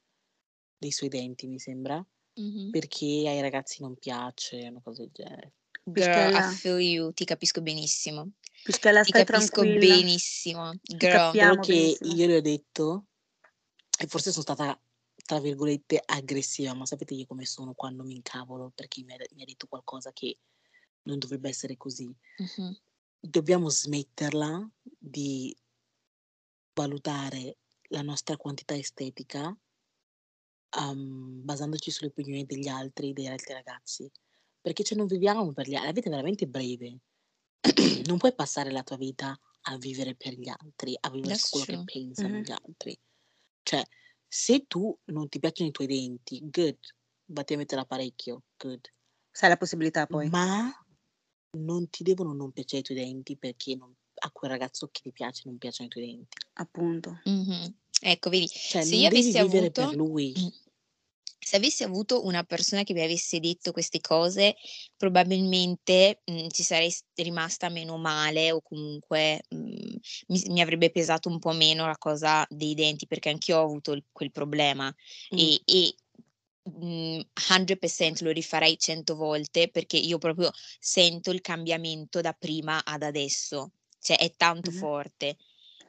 dei 0.77 0.91
suoi 0.91 1.09
denti, 1.09 1.47
mi 1.47 1.59
sembra, 1.59 2.03
Mhm. 2.35 2.71
perché 2.71 3.05
ai 3.27 3.41
ragazzi 3.41 3.81
non 3.81 3.95
piace, 3.95 4.67
una 4.67 4.81
cosa 4.81 5.03
del 5.03 5.11
genere. 5.13 5.53
Girl, 5.83 6.35
I 6.35 6.41
feel 6.55 6.79
you, 6.79 7.13
ti 7.13 7.25
capisco 7.25 7.61
benissimo. 7.61 8.31
Pischella, 8.63 9.03
Ti 9.03 9.11
capisco 9.11 9.61
tranquilla, 9.61 9.79
benissimo. 9.79 10.71
Girl, 10.81 11.11
capiamo 11.11 11.61
che 11.61 11.73
benissimo. 11.73 12.13
io 12.13 12.27
le 12.27 12.35
ho 12.37 12.41
detto, 12.41 13.05
e 13.99 14.07
forse 14.07 14.31
sono 14.31 14.43
stata, 14.43 14.79
tra 15.25 15.39
virgolette, 15.39 16.01
aggressiva, 16.05 16.73
ma 16.73 16.85
sapete 16.85 17.13
io 17.13 17.25
come 17.25 17.45
sono 17.45 17.73
quando 17.73 18.03
mi 18.03 18.15
incavolo 18.15 18.71
perché 18.75 19.03
mi 19.03 19.13
ha, 19.13 19.17
mi 19.33 19.41
ha 19.41 19.45
detto 19.45 19.67
qualcosa 19.67 20.11
che 20.11 20.37
non 21.07 21.19
dovrebbe 21.19 21.49
essere 21.49 21.77
così. 21.77 22.13
Mhm. 22.37 22.77
Dobbiamo 23.19 23.69
smetterla 23.69 24.69
di 24.99 25.55
valutare 26.73 27.57
la 27.89 28.01
nostra 28.01 28.37
quantità 28.37 28.75
estetica 28.75 29.55
um, 30.77 31.43
basandoci 31.43 31.91
sulle 31.91 32.09
opinioni 32.09 32.45
degli 32.45 32.67
altri, 32.67 33.13
degli 33.13 33.27
altri 33.27 33.53
ragazzi. 33.53 34.09
Perché 34.61 34.83
cioè 34.83 34.97
non 34.97 35.07
viviamo 35.07 35.51
per 35.53 35.67
gli 35.67 35.75
altri, 35.75 35.87
la 35.87 35.93
vita 35.93 36.07
è 36.07 36.11
veramente 36.11 36.47
breve. 36.47 36.99
non 38.07 38.17
puoi 38.17 38.35
passare 38.35 38.71
la 38.71 38.83
tua 38.83 38.97
vita 38.97 39.37
a 39.69 39.77
vivere 39.77 40.15
per 40.15 40.33
gli 40.33 40.49
altri, 40.49 40.95
a 40.99 41.09
vivere 41.09 41.33
That's 41.33 41.45
su 41.45 41.49
quello 41.51 41.65
che 41.65 41.91
true. 41.91 42.03
pensano 42.03 42.35
Mhm. 42.35 42.43
gli 42.43 42.51
altri. 42.51 42.99
Cioè, 43.63 43.83
se 44.27 44.65
tu 44.67 44.97
non 45.05 45.29
ti 45.29 45.39
piacciono 45.39 45.69
i 45.69 45.73
tuoi 45.73 45.87
denti, 45.87 46.39
good, 46.49 46.77
vatti 47.25 47.53
a 47.53 47.57
mettere 47.57 47.81
l'apparecchio, 47.81 48.43
good. 48.57 48.91
Sai 49.31 49.49
la 49.49 49.57
possibilità 49.57 50.05
poi. 50.05 50.29
Ma 50.29 50.71
non 51.57 51.89
ti 51.89 52.03
devono 52.03 52.33
non 52.33 52.51
piacere 52.51 52.81
i 52.81 52.83
tuoi 52.83 52.97
denti 52.97 53.35
perché 53.37 53.75
non- 53.75 53.93
a 54.19 54.31
quel 54.31 54.49
ragazzo 54.51 54.87
che 54.91 55.01
ti 55.01 55.11
piace 55.11 55.43
non 55.45 55.57
piacciono 55.57 55.87
i 55.87 55.91
tuoi 55.91 56.05
denti. 56.05 56.37
Appunto. 56.53 57.19
Mhm. 57.25 57.75
Ecco, 58.01 58.29
vedi, 58.29 58.47
Cioè, 58.47 58.83
se 58.83 58.91
non 58.91 59.01
io 59.01 59.07
avessi 59.07 59.41
vivere 59.41 59.71
per 59.71 59.83
avuto, 59.85 59.97
lui. 59.97 60.33
se 61.39 61.55
avessi 61.55 61.83
avuto 61.83 62.25
una 62.25 62.43
persona 62.43 62.83
che 62.83 62.93
mi 62.93 63.01
avesse 63.01 63.39
detto 63.39 63.71
queste 63.71 64.01
cose, 64.01 64.55
probabilmente 64.97 66.21
mm, 66.29 66.47
ci 66.49 66.63
sarei 66.63 66.93
rimasta 67.15 67.69
meno 67.69 67.97
male 67.97 68.51
o 68.51 68.61
comunque 68.61 69.41
mm, 69.53 69.95
mi, 70.27 70.43
mi 70.49 70.61
avrebbe 70.61 70.89
pesato 70.91 71.29
un 71.29 71.39
po' 71.39 71.53
meno 71.53 71.85
la 71.85 71.97
cosa 71.97 72.45
dei 72.49 72.73
denti 72.75 73.07
perché 73.07 73.29
anch'io 73.29 73.57
ho 73.59 73.63
avuto 73.63 73.93
il- 73.93 74.03
quel 74.11 74.31
problema 74.31 74.93
Mm. 75.33 75.37
e, 75.37 75.61
e 75.65 75.95
100% 77.33 78.23
lo 78.25 78.31
rifarei 78.31 78.77
100 78.77 79.15
volte 79.15 79.69
perché 79.69 79.97
io 79.97 80.17
proprio 80.17 80.51
sento 80.79 81.31
il 81.31 81.41
cambiamento 81.41 82.21
da 82.21 82.33
prima 82.33 82.83
ad 82.83 83.03
adesso, 83.03 83.71
cioè 83.99 84.17
è 84.17 84.33
tanto 84.35 84.69
Mhm. 84.69 84.71
forte. 84.71 85.37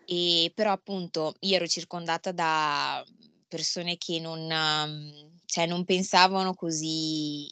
E 0.05 0.53
però 0.55 0.73
appunto 0.73 1.35
io 1.41 1.57
ero 1.57 1.67
circondata 1.67 2.33
da 2.33 3.05
persone 3.49 3.97
che 3.99 4.21
non, 4.21 4.41
um, 4.51 5.37
cioè, 5.47 5.67
non 5.67 5.85
pensavano 5.85 6.55
così 6.55 7.47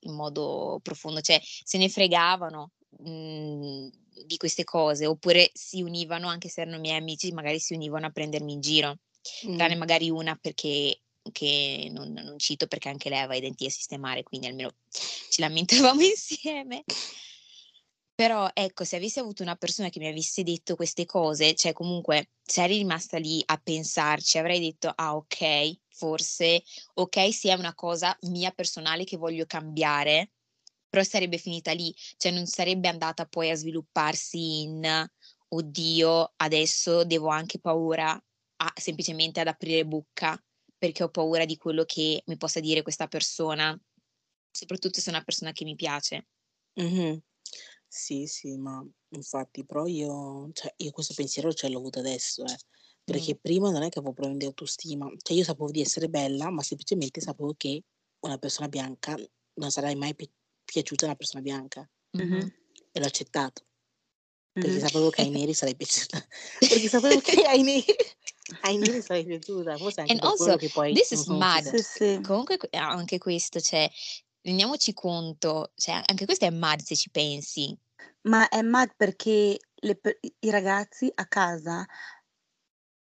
in 0.00 0.12
modo 0.14 0.80
profondo, 0.82 1.20
cioè 1.20 1.40
se 1.42 1.78
ne 1.78 1.88
fregavano 1.88 2.72
mm, 3.08 3.88
di 4.26 4.36
queste 4.36 4.64
cose 4.64 5.06
oppure 5.06 5.50
si 5.54 5.82
univano, 5.82 6.28
anche 6.28 6.48
se 6.48 6.60
erano 6.62 6.78
miei 6.78 6.96
amici, 6.98 7.32
magari 7.32 7.58
si 7.58 7.74
univano 7.74 8.06
a 8.06 8.10
prendermi 8.10 8.52
in 8.52 8.60
giro, 8.60 8.98
tranne 9.54 9.74
Mm. 9.74 9.76
magari 9.76 10.10
una 10.10 10.36
perché 10.36 10.98
che 11.32 11.88
non, 11.90 12.12
non 12.12 12.38
cito 12.38 12.66
perché 12.66 12.88
anche 12.88 13.08
lei 13.08 13.18
aveva 13.18 13.36
i 13.36 13.40
denti 13.40 13.64
da 13.64 13.70
sistemare, 13.70 14.22
quindi 14.22 14.46
almeno 14.46 14.74
ci 15.28 15.40
lamentavamo 15.40 16.00
insieme. 16.02 16.84
Però 18.16 18.48
ecco, 18.52 18.84
se 18.84 18.96
avessi 18.96 19.18
avuto 19.18 19.42
una 19.42 19.56
persona 19.56 19.88
che 19.88 19.98
mi 19.98 20.06
avesse 20.06 20.44
detto 20.44 20.76
queste 20.76 21.04
cose, 21.04 21.54
cioè 21.54 21.72
comunque 21.72 22.30
sarei 22.44 22.78
rimasta 22.78 23.18
lì 23.18 23.42
a 23.44 23.56
pensarci, 23.56 24.38
avrei 24.38 24.60
detto, 24.60 24.92
ah 24.94 25.16
ok, 25.16 25.78
forse, 25.88 26.62
ok, 26.94 27.34
sì 27.34 27.48
è 27.48 27.54
una 27.54 27.74
cosa 27.74 28.16
mia 28.22 28.52
personale 28.52 29.02
che 29.02 29.16
voglio 29.16 29.46
cambiare, 29.46 30.30
però 30.88 31.02
sarebbe 31.02 31.38
finita 31.38 31.72
lì, 31.72 31.92
cioè 32.16 32.30
non 32.30 32.46
sarebbe 32.46 32.86
andata 32.86 33.26
poi 33.26 33.50
a 33.50 33.56
svilupparsi 33.56 34.60
in, 34.62 35.10
oddio, 35.48 36.34
adesso 36.36 37.04
devo 37.04 37.28
anche 37.28 37.58
paura 37.58 38.12
a- 38.12 38.72
semplicemente 38.76 39.40
ad 39.40 39.48
aprire 39.48 39.84
bocca 39.84 40.40
perché 40.84 41.02
ho 41.02 41.08
paura 41.08 41.46
di 41.46 41.56
quello 41.56 41.84
che 41.84 42.22
mi 42.26 42.36
possa 42.36 42.60
dire 42.60 42.82
questa 42.82 43.06
persona, 43.08 43.74
soprattutto 44.50 45.00
se 45.00 45.10
è 45.10 45.14
una 45.14 45.24
persona 45.24 45.52
che 45.52 45.64
mi 45.64 45.76
piace. 45.76 46.26
Mhm. 46.76 47.22
Sì, 47.86 48.26
sì, 48.26 48.56
ma 48.56 48.84
infatti, 49.10 49.64
però 49.64 49.86
io, 49.86 50.50
cioè, 50.52 50.72
io 50.78 50.90
questo 50.90 51.14
pensiero 51.14 51.52
ce 51.52 51.68
l'ho 51.68 51.78
avuto 51.78 52.00
adesso, 52.00 52.44
eh, 52.44 52.56
perché 53.04 53.34
Mm. 53.34 53.38
prima 53.40 53.70
non 53.70 53.82
è 53.82 53.88
che 53.88 53.98
avevo 54.00 54.12
problemi 54.14 54.38
di 54.40 54.46
autostima, 54.46 55.08
cioè 55.22 55.36
io 55.36 55.44
sapevo 55.44 55.70
di 55.70 55.80
essere 55.80 56.08
bella, 56.08 56.50
ma 56.50 56.62
semplicemente 56.62 57.20
sapevo 57.20 57.54
che 57.56 57.82
una 58.20 58.38
persona 58.38 58.68
bianca 58.68 59.16
non 59.60 59.70
sarai 59.70 59.94
mai 59.94 60.14
pi- 60.16 60.30
piaciuta 60.64 61.04
a 61.04 61.08
una 61.08 61.16
persona 61.16 61.42
bianca 61.42 61.88
Mhm. 62.14 62.24
Mhm. 62.24 62.52
e 62.92 63.00
l'ho 63.00 63.06
accettato, 63.06 63.62
perché 64.58 64.80
sapevo 64.80 65.10
che 65.10 65.22
ai 65.22 65.30
neri 65.30 65.54
sarei 65.54 65.76
piaciuta, 65.76 66.26
perché 66.58 66.88
sapevo 66.88 67.20
che 67.20 67.42
ai 67.46 67.62
neri, 67.62 67.84
ai 68.62 68.76
neri 68.76 69.00
sarei 69.02 69.24
piaciuta, 69.24 69.76
forse 69.78 70.00
anche 70.00 70.12
And 70.12 70.20
per 70.20 70.28
also, 70.30 70.44
quello 70.44 70.58
che 70.58 70.70
poi 70.70 70.92
this 70.94 71.10
is 71.12 71.24
sono 71.24 71.38
mad. 71.38 71.62
uscite. 71.64 71.82
Sì, 71.82 72.14
sì. 72.14 72.20
Comunque 72.22 72.56
que- 72.56 72.68
ah, 72.72 72.90
anche 72.90 73.18
questo, 73.18 73.60
cioè, 73.60 73.88
rendiamoci 74.42 74.92
conto, 74.92 75.72
cioè, 75.74 76.02
anche 76.06 76.24
questo 76.26 76.44
è 76.44 76.50
mad 76.50 76.80
se 76.80 76.94
ci 76.96 77.10
pensi. 77.10 77.76
Ma 78.22 78.48
è 78.48 78.62
mad 78.62 78.94
perché 78.96 79.58
le 79.74 80.00
i 80.40 80.50
ragazzi 80.50 81.10
a 81.14 81.26
casa 81.26 81.86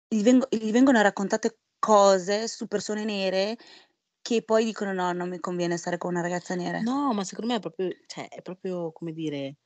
gli, 0.06 0.22
vengo- 0.22 0.48
gli 0.50 0.70
vengono 0.70 1.00
raccontate 1.00 1.58
cose 1.78 2.48
su 2.48 2.66
persone 2.66 3.04
nere 3.04 3.56
che 4.20 4.42
poi 4.42 4.64
dicono 4.64 4.92
no, 4.92 5.12
non 5.12 5.28
mi 5.28 5.38
conviene 5.38 5.76
stare 5.76 5.96
con 5.96 6.10
una 6.10 6.20
ragazza 6.20 6.54
nera. 6.54 6.80
No, 6.80 7.12
ma 7.14 7.24
secondo 7.24 7.50
me 7.52 7.58
è 7.58 7.60
proprio, 7.60 7.88
cioè, 8.06 8.28
è 8.28 8.42
proprio 8.42 8.92
come 8.92 9.12
dire, 9.12 9.56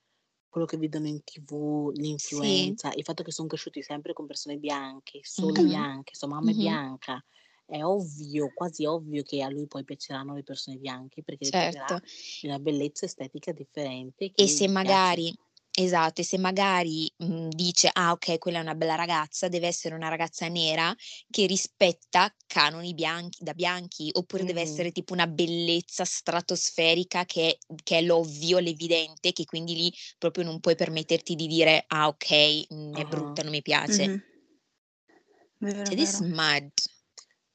quello 0.53 0.67
che 0.67 0.77
vedono 0.77 1.07
in 1.09 1.25
TV, 1.25 1.91
Sì. 2.19 2.75
l'influenza, 2.75 2.93
il 2.95 3.05
fatto 3.05 3.23
che 3.23 3.33
sono 3.33 3.49
cresciuti 3.49 3.83
sempre 3.83 4.12
con 4.12 4.27
persone 4.27 4.59
bianche, 4.59 5.21
solo 5.23 5.62
Mhm. 5.62 5.62
bianche, 5.62 6.15
sua 6.15 6.29
mamma 6.29 6.51
è 6.51 6.55
Mhm. 6.55 6.55
bianca. 6.55 7.25
È 7.65 7.83
ovvio, 7.83 8.53
quasi 8.53 8.85
ovvio 8.85 9.23
che 9.23 9.43
a 9.43 9.49
lui 9.49 9.67
poi 9.67 9.83
piaceranno 9.85 10.35
le 10.35 10.43
persone 10.43 10.77
bianche 10.77 11.23
perché 11.23 11.51
Certo. 11.51 12.01
una 12.43 12.59
bellezza 12.59 13.07
estetica 13.07 13.53
differente 13.53 14.35
E 14.38 14.49
se 14.49 14.67
gli 14.67 14.69
piace. 14.79 15.33
Esatto, 15.74 16.20
e 16.20 16.24
se 16.24 16.38
magari 16.38 17.12
mh, 17.16 17.48
dice, 17.48 17.88
ah 17.92 18.12
ok, 18.12 18.38
quella 18.38 18.58
è 18.58 18.61
una 18.62 18.74
bella 18.74 18.94
ragazza, 18.94 19.48
deve 19.48 19.66
essere 19.68 19.94
una 19.94 20.08
ragazza 20.08 20.48
nera 20.48 20.94
che 21.30 21.46
rispetta 21.46 22.35
canoni 22.46 22.94
bianchi, 22.94 23.42
da 23.44 23.54
bianchi, 23.54 24.11
oppure 24.12 24.44
deve 24.44 24.61
essere 24.61 24.92
tipo 24.92 25.12
una 25.12 25.26
bellezza 25.26 26.04
stratosferica 26.04 27.24
che, 27.24 27.58
che 27.82 27.98
è 27.98 28.02
l'ovvio, 28.02 28.58
l'evidente, 28.58 29.32
che 29.32 29.44
quindi 29.44 29.74
lì 29.74 29.92
proprio 30.18 30.44
non 30.44 30.61
puoi 30.61 30.74
permetterti 30.76 31.35
di 31.35 31.46
dire, 31.46 31.85
ah 31.88 32.08
ok, 32.08 32.66
mh, 32.70 32.92
è 32.98 33.04
Ah, 33.04 33.06
brutta, 33.06 33.42
non 33.42 33.52
mi 33.52 33.62
piace. 33.62 34.11
Mhm. 34.11 34.22
Vero, 35.61 35.85
Cioè, 35.85 35.96
this 35.96 36.20
vero. 36.20 36.20
mad. 36.20 36.72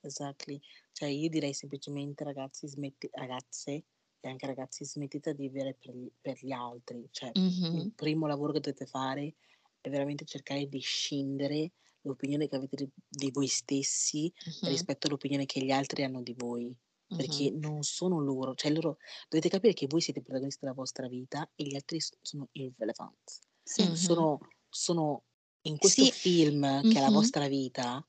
Exactly. 0.04 0.60
Cioè 0.92 1.10
io 1.10 1.30
direi 1.30 1.54
semplicemente 1.54 2.24
ragazzi, 2.24 2.68
smetti, 2.68 3.08
ragazze 3.12 3.84
e 4.28 4.32
anche 4.32 4.46
ragazzi, 4.48 4.86
smettete 4.86 5.34
di 5.34 5.48
vivere 5.50 5.74
per 5.76 5.96
gli, 5.96 6.10
per 6.20 6.38
gli 6.42 6.52
altri. 6.52 7.08
Cioè 7.12 7.34
il 7.72 7.88
Mhm. 7.88 7.92
primo 7.96 8.28
lavoro 8.28 8.54
che 8.54 8.60
dovete 8.62 8.86
fare 8.86 9.36
è 9.82 9.90
veramente 9.90 10.26
cercare 10.26 10.68
di 10.68 10.80
scindere 10.80 11.72
l'opinione 12.02 12.48
che 12.48 12.56
avete 12.56 12.76
di, 12.76 12.90
di 13.08 13.32
voi 13.32 13.48
stessi 13.48 14.32
Mhm. 14.46 14.88
rispetto 14.88 15.08
all'opinione 15.08 15.46
che 15.46 15.64
gli 15.64 15.72
altri 15.72 16.04
hanno 16.04 16.22
di 16.22 16.34
voi. 16.38 16.76
Perché 17.14 17.50
Mhm. 17.50 17.52
non 17.52 17.82
sono 17.82 18.20
loro, 18.22 18.54
cioè 18.54 18.72
loro 18.72 18.98
dovete 19.28 19.50
capire 19.50 19.74
che 19.74 19.88
voi 19.88 20.02
siete 20.02 20.22
protagonisti 20.22 20.60
della 20.62 20.76
vostra 20.76 21.08
vita 21.08 21.50
e 21.56 21.64
gli 21.64 21.76
altri 21.76 22.00
sono 22.22 22.48
irrelevant. 22.52 23.40
Sì. 23.66 23.84
Sono, 23.94 24.40
sono 24.70 25.24
in 25.62 25.78
questo 25.78 26.06
Sì. 26.06 26.08
film 26.08 26.86
che 26.86 27.00
è 27.00 27.02
la 27.02 27.10
vostra 27.12 27.48
vita, 27.48 28.06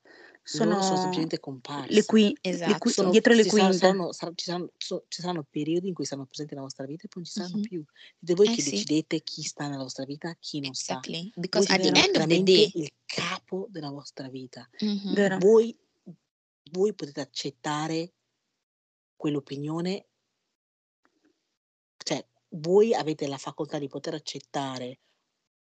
loro 0.52 0.70
sono 0.70 0.82
sono 0.82 0.96
semplicemente 0.96 1.34
le, 1.37 1.40
comparsi. 1.42 2.04
qui- 2.06 2.28
le 2.40 2.50
Esatto. 2.50 2.78
qui- 2.78 2.90
Sono, 2.92 3.11
dietro 3.11 3.34
le 3.34 3.44
quinte. 3.46 3.72
saranno- 3.76 4.12
sar- 4.12 4.32
ci, 4.34 4.44
saranno, 4.46 4.72
ci 4.76 5.20
saranno 5.20 5.44
periodi 5.48 5.88
in 5.88 5.94
cui 5.94 6.04
saranno 6.06 6.26
presenti 6.26 6.52
nella 6.54 6.64
vostra 6.66 6.87
vita 6.87 7.04
e 7.04 7.08
poi 7.08 7.22
non 7.22 7.24
ci 7.24 7.32
saranno 7.38 7.56
Mhm. 7.58 7.62
più. 7.62 7.84
Siete 8.18 8.34
voi 8.34 8.46
Eh 8.46 8.54
che 8.54 8.62
sì, 8.62 8.70
decidete 8.70 9.20
chi 9.22 9.42
sta 9.42 9.68
nella 9.68 9.82
vostra 9.82 10.04
vita, 10.04 10.34
chi 10.38 10.61
non 10.61 10.72
sta. 10.74 10.94
exactly. 10.94 11.22
Voi 11.22 11.32
Because 11.37 11.72
at 11.72 11.80
siete 11.80 11.92
the 11.92 12.00
Vero, 12.00 12.06
end 12.06 12.16
of 12.16 12.22
the 12.22 12.26
veramente 12.28 12.52
day, 12.52 12.70
il 12.82 12.90
capo 13.04 13.66
della 13.70 13.90
vostra 13.90 14.28
vita. 14.28 14.68
Mhm. 14.80 15.12
vero. 15.14 15.38
Voi, 15.38 15.78
voi 16.70 16.94
potete 16.94 17.20
accettare 17.20 18.12
quell'opinione, 19.16 20.06
cioè 22.04 22.26
voi 22.50 22.94
avete 22.94 23.26
la 23.26 23.37
facoltà 23.38 23.78
di 23.78 23.88
poter 23.88 24.14
accettare 24.14 25.00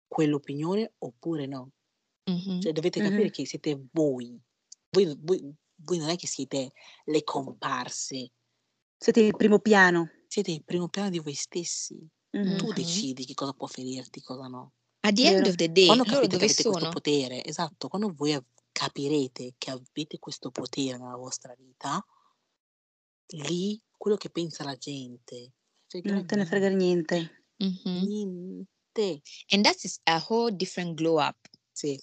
quell'opinione 0.07 0.93
oppure 0.99 1.45
no. 1.47 1.71
Mhm. 2.25 2.59
Cioè 2.61 2.73
dovete 2.73 2.99
capire 3.01 3.29
che 3.31 3.45
siete 3.45 3.81
voi. 3.91 4.37
Voi, 4.97 5.15
voi, 5.19 5.53
voi 5.83 5.97
non 5.99 6.09
è 6.09 6.15
che 6.15 6.25
siete 6.25 6.71
le 7.05 7.23
comparse, 7.23 8.31
Siete 8.97 9.19
il 9.21 9.35
primo 9.35 9.59
piano. 9.59 10.09
siete 10.27 10.49
il 10.51 10.63
primo 10.63 10.89
piano 10.89 11.11
di 11.11 11.19
voi 11.19 11.35
stessi. 11.35 11.95
Mhm. 12.31 12.57
Tu 12.57 12.65
Mhm. 12.65 12.73
decidi 12.73 13.25
che 13.25 13.35
cosa 13.35 13.53
può 13.53 13.67
ferirti, 13.67 14.21
cosa 14.21 14.47
no. 14.47 14.73
At 15.01 15.13
the 15.13 15.27
end 15.27 15.45
of 15.45 15.55
the 15.55 15.71
day, 15.71 15.85
Quando 15.85 16.03
capite 16.03 16.21
che 16.21 16.27
dove 16.33 16.45
avete 16.45 16.63
questo 16.63 16.79
sono? 16.79 16.91
potere, 16.91 17.43
esatto, 17.45 17.87
quando 17.89 18.11
voi 18.11 18.37
capirete 18.71 19.53
che 19.59 19.69
avete 19.71 20.17
questo 20.17 20.49
potere 20.49 20.97
nella 20.97 21.15
vostra 21.15 21.53
vita, 21.55 22.03
lì 23.47 23.79
quello 23.95 24.17
che 24.17 24.29
pensa 24.31 24.63
la 24.63 24.75
gente, 24.75 25.53
frega 25.87 26.11
Non 26.13 26.25
te 26.25 26.35
ne 26.35 26.45
frega 26.45 26.69
niente, 26.69 27.15
niente. 27.57 27.89
Mhm. 27.89 28.03
niente. 28.03 29.21
And 29.49 29.63
that 29.63 29.83
is 29.83 29.99
a 30.05 30.17
whole 30.27 30.55
different 30.55 30.95
glow 30.95 31.19
up. 31.19 31.37
Sì, 31.71 31.99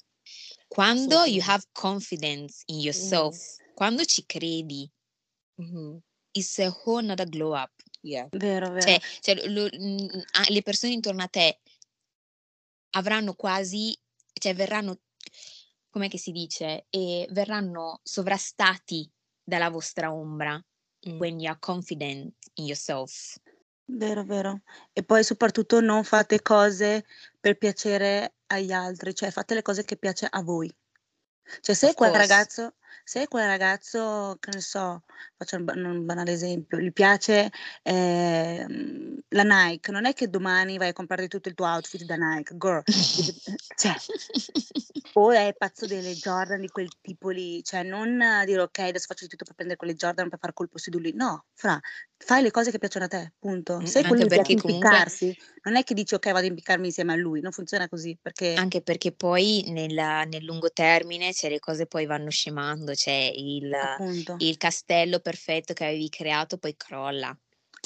Quando 0.74 1.24
you 1.24 1.40
have 1.42 1.64
confidence 1.72 2.64
in 2.66 2.80
yourself, 2.80 3.36
Mm, 3.36 3.74
quando 3.76 4.04
ci 4.04 4.24
credi, 4.26 4.90
mhm, 5.58 6.02
it's 6.32 6.58
a 6.58 6.68
whole 6.68 7.02
nother 7.02 7.26
glow 7.28 7.54
up. 7.54 7.70
yeah. 8.02 8.28
Vero, 8.32 8.72
Cioè, 8.80 8.98
vero. 8.98 9.04
cioè, 9.20 9.48
lo- 9.48 9.68
mm, 9.72 10.08
le 10.48 10.62
persone 10.62 10.92
intorno 10.92 11.22
a 11.22 11.28
te 11.28 11.60
avranno 12.96 13.34
quasi, 13.34 13.96
cioè 14.32 14.54
verranno, 14.54 15.00
come 15.90 16.08
che 16.08 16.18
si 16.18 16.32
dice, 16.32 16.86
e 16.90 17.26
verranno 17.30 18.00
sovrastati 18.02 19.08
dalla 19.42 19.70
vostra 19.70 20.12
ombra 20.12 20.60
Mm. 21.06 21.18
when 21.18 21.38
you 21.38 21.50
are 21.50 21.58
confident 21.60 22.34
in 22.54 22.64
yourself. 22.64 23.36
Vero, 23.88 24.24
vero. 24.24 24.62
E 24.92 25.02
poi 25.04 25.22
soprattutto 25.24 25.80
non 25.80 26.04
fate 26.04 26.40
cose 26.42 27.04
per 27.40 27.56
piacere 27.58 28.34
agli 28.46 28.72
altri, 28.72 29.14
cioè 29.14 29.30
fate 29.30 29.54
le 29.54 29.62
cose 29.62 29.84
che 29.84 29.96
piace 29.96 30.26
a 30.28 30.42
voi. 30.42 30.74
Cioè 31.60 31.74
se 31.74 31.86
Of 31.88 31.94
quel 31.94 32.12
course. 32.12 32.18
ragazzo 32.18 32.74
se 33.02 33.26
quel 33.28 33.46
ragazzo, 33.46 34.36
che 34.40 34.50
ne 34.52 34.60
so, 34.60 35.02
faccio 35.36 35.56
un 35.56 35.64
ba 35.64 35.72
un 35.74 36.04
banale 36.04 36.32
esempio, 36.32 36.78
gli 36.78 36.92
piace, 36.92 37.50
ehm, 37.82 39.18
la 39.28 39.42
Nike, 39.42 39.90
non 39.92 40.04
è 40.06 40.12
che 40.12 40.28
domani 40.28 40.76
vai 40.78 40.88
a 40.88 40.92
comprarti 40.92 41.28
tutto 41.28 41.48
il 41.48 41.54
tuo 41.54 41.66
outfit 41.66 42.04
da 42.04 42.16
Nike, 42.16 42.56
girl, 42.56 42.82
cioè 43.76 43.94
o 45.16 45.30
è 45.32 45.54
pazzo 45.56 45.86
delle 45.86 46.16
Jordan 46.16 46.60
di 46.60 46.68
quel 46.68 46.88
tipo 47.00 47.30
lì, 47.30 47.62
cioè 47.62 47.82
non 47.82 48.18
dire: 48.44 48.60
"Okay, 48.62 48.88
adesso 48.88 49.06
faccio 49.06 49.24
di 49.24 49.30
tutto 49.30 49.44
per 49.44 49.54
prendere 49.54 49.78
quelle 49.78 49.94
Jordan 49.94 50.28
per 50.28 50.38
far 50.38 50.52
colpo 50.52 50.78
su 50.78 50.90
di 50.90 51.00
lui". 51.00 51.12
No, 51.14 51.46
fra, 51.54 51.78
fai 52.16 52.42
le 52.42 52.50
cose 52.50 52.70
che 52.70 52.78
piacciono 52.78 53.04
a 53.06 53.08
te, 53.08 53.32
punto. 53.38 53.84
Se 53.84 54.04
quello 54.04 54.24
gli 54.24 54.30
piace 54.30 54.52
perché 54.52 54.56
comunque 54.56 55.02
impiccarsi, 55.02 55.34
non 55.62 55.76
è 55.76 55.82
che 55.84 55.94
dici: 55.94 56.14
"Okay, 56.14 56.32
vado 56.32 56.46
a 56.46 56.48
impiccarmi 56.48 56.86
insieme 56.86 57.12
a 57.12 57.16
lui", 57.16 57.40
non 57.40 57.52
funziona 57.52 57.88
così, 57.88 58.18
perché 58.20 58.64
Anche 58.64 58.82
perché 58.82 59.12
poi 59.12 59.64
nel 59.68 59.94
nel 60.28 60.44
lungo 60.44 60.70
termine, 60.70 61.32
cioè 61.32 61.50
le 61.50 61.58
cose 61.58 61.86
poi 61.86 62.06
vanno 62.06 62.30
scemando, 62.30 62.83
cioè 62.94 63.32
il 63.34 63.72
appunto, 63.78 64.34
il 64.36 64.56
castello 64.56 65.20
perfetto 65.20 65.72
che 65.74 65.84
avevi 65.84 66.08
creato 66.08 66.58
poi 66.58 66.76
crolla. 66.76 67.36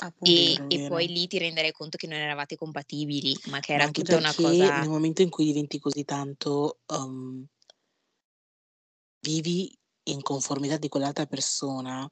appunto. 0.03 0.43
E 0.43 0.65
Vero, 0.67 0.67
e 0.67 0.81
poi 0.81 1.09
lì 1.09 1.27
ti 1.29 1.39
renderai 1.39 1.73
conto 1.73 1.97
che 1.99 2.07
non 2.09 2.19
eravate 2.19 2.57
compatibili, 2.57 3.41
ma 3.45 3.61
che 3.61 3.73
Ma 3.73 3.85
era 3.85 3.87
anche 3.87 4.03
tutta 4.03 4.17
una 4.17 4.35
cosa 4.35 4.71
nel 4.75 4.89
momento 4.89 5.23
in 5.23 5.31
cui 5.31 5.45
diventi 5.47 5.79
così 5.79 6.05
tanto, 6.05 6.81
uhm 6.87 7.47
vivi 9.23 9.77
in 10.05 10.23
conformità 10.23 10.77
di 10.77 10.89
quell'altra 10.89 11.27
persona, 11.27 12.09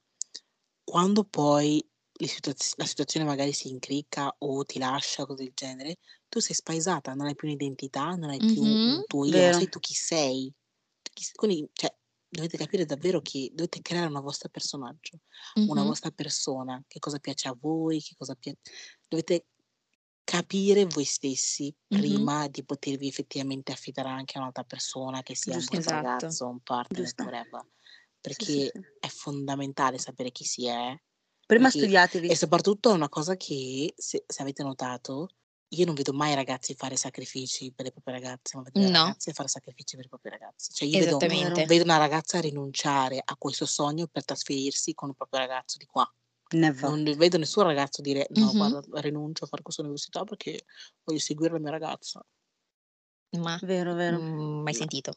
quando 0.85 1.25
poi 1.25 1.87
situaz 2.18 2.75
la 2.77 2.85
situazione 2.87 3.27
magari 3.27 3.53
si 3.53 3.68
incricca 3.68 4.35
o 4.38 4.64
ti 4.64 4.79
lascia, 4.79 5.27
cose 5.27 5.44
del 5.44 5.53
genere, 5.55 5.96
tu 6.29 6.40
sei 6.40 6.55
spaesata, 6.55 7.14
non 7.14 7.27
hai 7.27 7.35
più 7.35 7.49
un'identità, 7.49 8.14
non 8.16 8.31
hai 8.31 8.42
più 8.44 8.64
Mh-mh. 8.64 8.87
un 8.87 9.05
tuo 9.07 9.25
io, 9.25 9.42
non 9.42 9.53
sai 9.53 9.68
tu 9.68 9.79
chi 9.81 9.94
sei. 9.94 10.53
Quindi, 11.35 11.68
cioè, 11.72 11.96
dovete 12.29 12.57
capire 12.57 12.85
davvero 12.85 13.21
che 13.21 13.51
dovete 13.55 13.81
creare 13.83 14.07
una 14.09 14.21
vostra 14.21 14.49
personaggio, 14.49 15.21
una 15.67 15.83
Mh-mh. 15.83 15.85
vostra 15.85 16.11
persona, 16.11 16.83
che 16.87 16.99
cosa 16.99 17.19
piace 17.19 17.49
a 17.49 17.57
voi, 17.59 18.01
che 18.01 18.15
cosa 18.17 18.35
pia 18.35 18.55
dovete 19.09 19.47
capire 20.25 20.85
voi 20.87 21.05
stessi 21.05 21.75
Mh-mh. 21.91 22.27
prima 22.27 22.49
di 22.49 22.65
potervi 22.65 23.07
effettivamente 23.09 23.73
affidare 23.73 24.09
anche 24.11 24.37
a 24.39 24.41
un'altra 24.41 24.65
persona, 24.65 25.23
che 25.23 25.37
sia 25.37 25.57
un 25.57 25.65
Giusto. 25.65 25.71
vostro 25.71 25.93
Esatto. 25.93 25.97
ragazzo, 25.97 26.49
un 26.49 26.61
partner, 26.61 27.12
Giusto. 27.15 27.23
whatever. 27.23 27.62
Sì, 28.29 28.45
sì, 28.47 28.61
Perché 28.61 28.73
sì. 28.73 28.87
è 28.99 29.09
fondamentale 29.09 29.99
sapere 29.99 30.31
chi 30.33 30.45
si 30.45 30.67
è 30.67 30.97
Prima 31.51 31.71
e 31.71 31.71
studiatevi. 31.71 32.29
e 32.29 32.35
soprattutto 32.37 32.91
è 32.91 32.95
una 32.95 33.09
cosa 33.09 33.37
che 33.37 33.93
se 33.97 34.25
se 34.27 34.43
avete 34.43 34.62
notato, 34.65 35.29
io 35.71 35.85
non 35.85 35.95
vedo 35.95 36.13
mai 36.13 36.35
ragazzi 36.35 36.75
fare 36.75 36.97
sacrifici 36.97 37.73
per 37.73 37.87
le 37.87 37.91
proprie 37.93 38.15
ragazze, 38.15 38.57
ma 38.57 38.63
vedo 38.63 38.79
le 38.81 38.89
No. 38.95 39.17
ragazze 39.17 39.33
fare 39.33 39.49
sacrifici 39.49 39.97
per 39.97 40.05
i 40.07 40.09
propri 40.09 40.31
ragazzi. 40.31 40.73
Cioè 40.73 40.89
io 40.89 40.99
vedo 40.99 41.63
vedo 41.65 41.85
una 41.85 41.97
ragazza 41.97 42.41
rinunciare 42.41 43.21
a 43.25 43.37
questo 43.37 43.67
sogno 43.67 44.07
per 44.07 44.25
trasferirsi 44.25 44.95
con 44.95 45.09
il 45.11 45.17
proprio 45.17 45.41
ragazzo 45.41 45.77
di 45.79 45.87
qua. 45.87 46.09
Never. 46.53 46.97
Non 47.03 47.03
vedo 47.17 47.39
nessun 47.39 47.65
ragazzo 47.65 48.03
dire: 48.03 48.27
"No, 48.31 48.55
Mh-mh. 48.55 48.57
guarda, 48.57 48.83
rinuncio 49.01 49.45
a 49.45 49.49
fare 49.49 49.63
questa 49.63 49.83
università 49.83 50.25
perché 50.25 50.65
voglio 51.05 51.19
seguire 51.21 51.55
la 51.55 51.61
mia 51.61 51.71
ragazza." 51.73 52.25
Ma, 53.35 53.61
Vero, 53.61 53.95
vero. 53.95 54.23
mhmm, 54.23 54.63
mai 54.63 54.73
No. 54.73 54.75
sentito. 54.75 55.13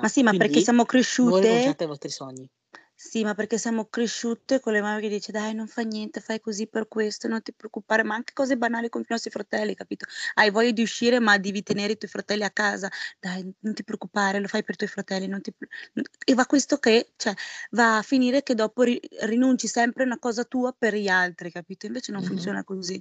Ma 0.00 0.08
No. 0.08 0.08
sì, 0.08 0.22
ma 0.22 0.34
perché 0.34 0.60
Quindi 0.60 0.62
siamo 0.62 0.84
non 1.18 1.40
cresciute 1.40 1.40
rinunciate 1.40 1.84
ai 1.84 1.88
vostri 1.88 2.10
sogni. 2.10 2.48
Sì, 2.98 3.22
ma 3.24 3.34
perché 3.34 3.58
siamo 3.58 3.84
cresciute 3.90 4.58
con 4.58 4.72
le 4.72 4.80
mamme 4.80 5.02
che 5.02 5.10
dice: 5.10 5.30
"Dai, 5.30 5.52
non 5.52 5.66
fa 5.68 5.82
niente, 5.82 6.20
fai 6.22 6.40
così 6.40 6.66
per 6.66 6.88
questo, 6.88 7.28
non 7.28 7.42
ti 7.42 7.52
preoccupare", 7.52 8.02
ma 8.02 8.14
anche 8.14 8.32
cose 8.32 8.56
banali 8.56 8.88
con 8.88 9.02
i 9.02 9.06
nostri 9.06 9.30
fratelli, 9.30 9.74
capito? 9.74 10.06
Hai 10.32 10.48
voglia 10.50 10.70
di 10.70 10.80
uscire, 10.80 11.20
ma 11.20 11.36
devi 11.36 11.62
tenere 11.62 11.92
i 11.92 11.98
tuoi 11.98 12.10
fratelli 12.10 12.42
a 12.44 12.50
casa. 12.50 12.88
"Dai, 13.20 13.52
non 13.60 13.74
ti 13.74 13.84
preoccupare, 13.84 14.40
lo 14.40 14.48
fai 14.48 14.62
per 14.64 14.74
i 14.74 14.76
tuoi 14.78 14.88
fratelli, 14.88 15.26
non 15.28 15.42
ti 15.42 15.52
pre" 15.52 15.68
n 15.96 16.00
e 16.24 16.34
va 16.34 16.46
questo 16.46 16.78
che 16.78 17.12
cioè, 17.16 17.34
va 17.72 17.98
a 17.98 18.02
finire 18.02 18.42
che 18.42 18.54
dopo 18.54 18.82
ri 18.82 18.98
rinunci 19.24 19.68
sempre 19.68 20.04
a 20.04 20.06
una 20.06 20.18
cosa 20.18 20.44
tua 20.44 20.72
per 20.72 20.94
gli 20.94 21.08
altri, 21.08 21.50
capito? 21.52 21.84
Invece 21.84 22.12
non 22.12 22.22
Mh-mh. 22.22 22.56
funziona 22.62 22.64
così. 22.64 22.98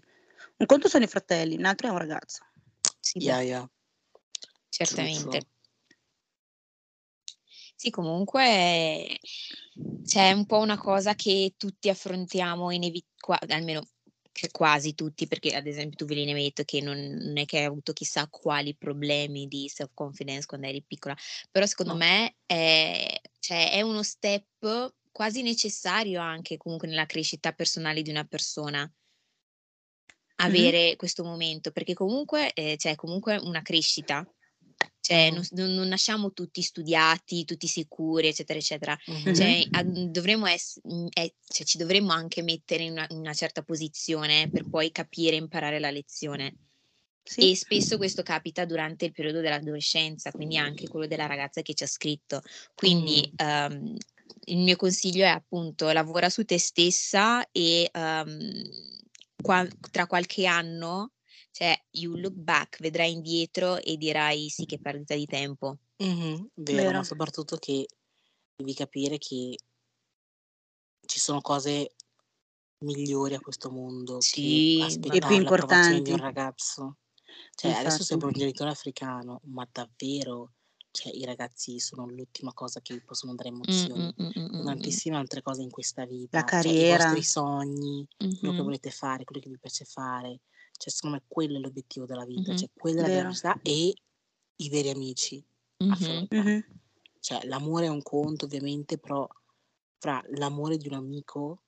Un 0.57 0.65
conto 0.65 0.89
sono 0.89 1.05
i 1.05 1.07
fratelli, 1.07 1.55
un 1.55 1.63
altro 1.65 1.87
è 1.87 1.91
un 1.91 1.97
ragazzo. 1.99 2.43
Sì, 2.99 3.21
beh, 3.21 3.31
Yeah, 3.31 3.41
yeah. 3.41 3.67
True, 4.85 5.07
certamente. 5.07 5.07
true. 5.09 5.45
Sì, 7.79 7.89
comunque 7.89 9.19
c'è 10.01 10.31
un 10.31 10.45
po' 10.45 10.59
una 10.59 10.77
cosa 10.77 11.13
che 11.13 11.55
tutti 11.57 11.89
affrontiamo 11.89 12.71
inevi 12.71 13.05
qua 13.19 13.37
almeno 13.49 13.81
quasi 14.51 14.95
tutti, 14.95 15.27
perché 15.27 15.55
ad 15.55 15.67
esempio 15.67 15.97
tu 15.97 16.05
Velina 16.05 16.31
mi 16.33 16.39
hai 16.39 16.45
detto 16.45 16.63
che 16.63 16.81
non 16.81 16.97
non 16.99 17.37
è 17.37 17.45
che 17.45 17.59
hai 17.59 17.63
avuto 17.65 17.91
chissà 17.93 18.27
quali 18.29 18.75
problemi 18.77 19.47
di 19.47 19.67
self 19.69 19.91
confidence 19.93 20.45
quando 20.45 20.67
eri 20.67 20.83
piccola, 20.85 21.15
però 21.51 21.65
secondo 21.65 21.93
No. 21.93 21.95
me 21.95 22.35
è 22.45 23.19
cioè 23.39 23.71
è 23.71 23.81
uno 23.81 24.03
step 24.03 24.93
quasi 25.11 25.41
necessario 25.41 26.21
anche 26.21 26.57
comunque 26.57 26.87
nella 26.87 27.05
crescita 27.05 27.51
personale 27.53 28.01
di 28.01 28.09
una 28.09 28.23
persona 28.25 28.89
avere 30.39 30.95
questo 30.97 31.23
momento, 31.23 31.71
perché 31.71 31.93
comunque, 31.93 32.51
ehm, 32.53 32.75
c'è 32.75 32.95
comunque 32.95 33.37
una 33.37 33.61
crescita. 33.61 34.27
Cioè 35.05 35.29
non 35.29 35.43
non 35.75 35.87
nasciamo 35.87 36.31
tutti 36.33 36.63
studiati, 36.63 37.45
tutti 37.45 37.67
sicuri, 37.67 38.27
eccetera, 38.29 38.57
eccetera. 38.57 38.97
Mh-mh. 39.07 39.55
Cioè 39.69 39.69
dovremmo 40.09 40.47
ess 40.47 40.79
mhmm, 40.81 41.07
e 41.13 41.35
cioè 41.47 41.63
ci 41.63 41.77
dovremmo 41.77 42.11
anche 42.11 42.41
mettere 42.41 42.83
in 42.85 42.93
una 42.93 43.05
in 43.09 43.17
una 43.19 43.33
certa 43.33 43.61
posizione 43.61 44.49
per 44.51 44.65
poi 44.67 44.91
capire 44.91 45.35
e 45.35 45.39
imparare 45.39 45.77
la 45.79 45.91
lezione. 45.91 46.55
Sì. 47.27 47.51
E 47.51 47.55
spesso 47.55 47.97
questo 47.97 48.23
capita 48.23 48.65
durante 48.65 49.05
il 49.05 49.11
periodo 49.13 49.41
dell'adolescenza, 49.41 50.31
quindi 50.33 50.57
anche 50.57 50.87
quello 50.87 51.07
della 51.07 51.27
ragazza 51.27 51.61
che 51.61 51.73
ci 51.75 51.83
ha 51.83 51.87
scritto. 51.87 52.41
Quindi, 52.75 53.31
Mh. 53.31 53.39
uhm, 53.43 53.95
il 54.45 54.57
mio 54.59 54.75
consiglio 54.77 55.25
è 55.25 55.29
appunto 55.29 55.91
lavora 55.91 56.29
su 56.29 56.45
te 56.45 56.59
stessa 56.59 57.45
e, 57.51 57.89
uhm, 57.93 58.63
qua 59.41 59.67
tra 59.91 60.07
qualche 60.07 60.45
anno, 60.47 61.14
cioè 61.55 61.73
you 61.91 62.17
look 62.17 62.33
back, 62.35 62.79
vedrai 62.81 63.13
indietro 63.13 63.77
e 63.77 63.95
dirai: 63.97 64.49
"Sì, 64.49 64.65
che 64.65 64.79
perdita 64.79 65.15
di 65.15 65.25
tempo". 65.25 65.77
Mh-mh. 65.99 66.49
Vero, 66.55 66.91
ma 66.93 67.03
Vero. 67.03 67.05
soprattutto 67.05 67.57
che 67.57 67.85
devi 68.55 68.73
capire 68.75 69.17
che 69.17 69.57
ci 71.05 71.19
sono 71.19 71.41
cose 71.41 71.95
migliori 72.79 73.35
a 73.35 73.39
questo 73.39 73.71
mondo 73.71 74.27
che 74.29 74.65
Sì, 74.69 74.97
E 75.09 75.21
più 75.23 75.35
l'approvazione 75.39 76.01
di 76.01 76.11
un 76.11 76.17
importanti. 76.17 76.17
ragazzo. 76.17 76.97
Cioè 77.53 77.71
adesso 77.71 78.03
sembro 78.03 78.27
un 78.27 78.33
genitore 78.33 78.69
africano, 78.71 79.41
ma 79.45 79.67
davvero, 79.71 80.53
cioè 80.91 81.13
i 81.13 81.23
ragazzi 81.25 81.79
sono 81.79 82.05
l'ultima 82.07 82.53
cosa 82.53 82.81
che 82.81 83.01
possono 83.01 83.35
dare 83.35 83.49
emozioni. 83.49 84.13
mh. 84.17 84.29
tantissime 84.61 85.17
altre 85.17 85.41
cose 85.41 85.61
in 85.63 85.69
questa 85.69 86.05
La 86.35 86.43
vita, 86.43 86.53
cioè 86.57 86.73
i 86.73 86.83
carriera. 86.83 86.83
vostri 86.85 87.23
sogni, 87.23 88.07
quello 88.35 88.53
che 88.53 88.63
volete 88.63 88.89
fare, 88.91 89.23
quello 89.25 89.41
che 89.41 89.49
vi 89.49 89.59
piace 89.59 89.85
fare. 89.85 90.41
Cioè 90.77 90.91
secondo 90.91 91.17
me 91.17 91.23
quello 91.27 91.57
è 91.57 91.59
l'obiettivo 91.59 92.05
della 92.05 92.25
vita, 92.25 92.51
Mh-mh. 92.51 92.55
cioè 92.55 92.69
quella 92.73 93.01
è 93.01 93.03
la 93.03 93.09
felicità 93.09 93.59
e 93.63 93.93
i 94.57 94.69
veri 94.69 94.89
amici. 94.89 95.43
That. 95.79 96.27
Mh-mh. 96.31 96.63
Cioè 97.19 97.45
l'amore 97.45 97.85
è 97.85 97.89
un 97.89 98.01
conto 98.03 98.45
ovviamente, 98.45 98.97
però 98.97 99.27
fra 99.99 100.21
l'amore 100.37 100.77
di 100.77 100.87
un 100.87 100.93
amico, 100.95 101.63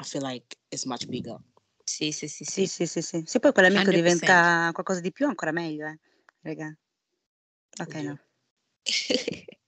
I 0.00 0.04
feel 0.04 0.24
like 0.24 0.56
is 0.68 0.84
much 0.84 1.06
bigger. 1.06 1.38
Sì, 1.84 2.12
sì, 2.12 2.28
sì, 2.28 2.44
Sì, 2.44 2.66
sì. 2.66 2.86
sì, 2.86 2.86
sì. 2.86 3.22
Se 3.26 3.38
poi 3.40 3.52
quell'amico 3.52 3.90
100%. 3.90 3.92
diventa 3.92 4.70
qualcosa 4.72 5.00
di 5.00 5.12
più 5.12 5.26
ancora 5.26 5.52
meglio, 5.52 5.86
eh, 5.86 5.98
raga. 6.42 6.76
Okay, 7.80 8.02
Oddio. 8.02 8.12
no. 8.12 8.18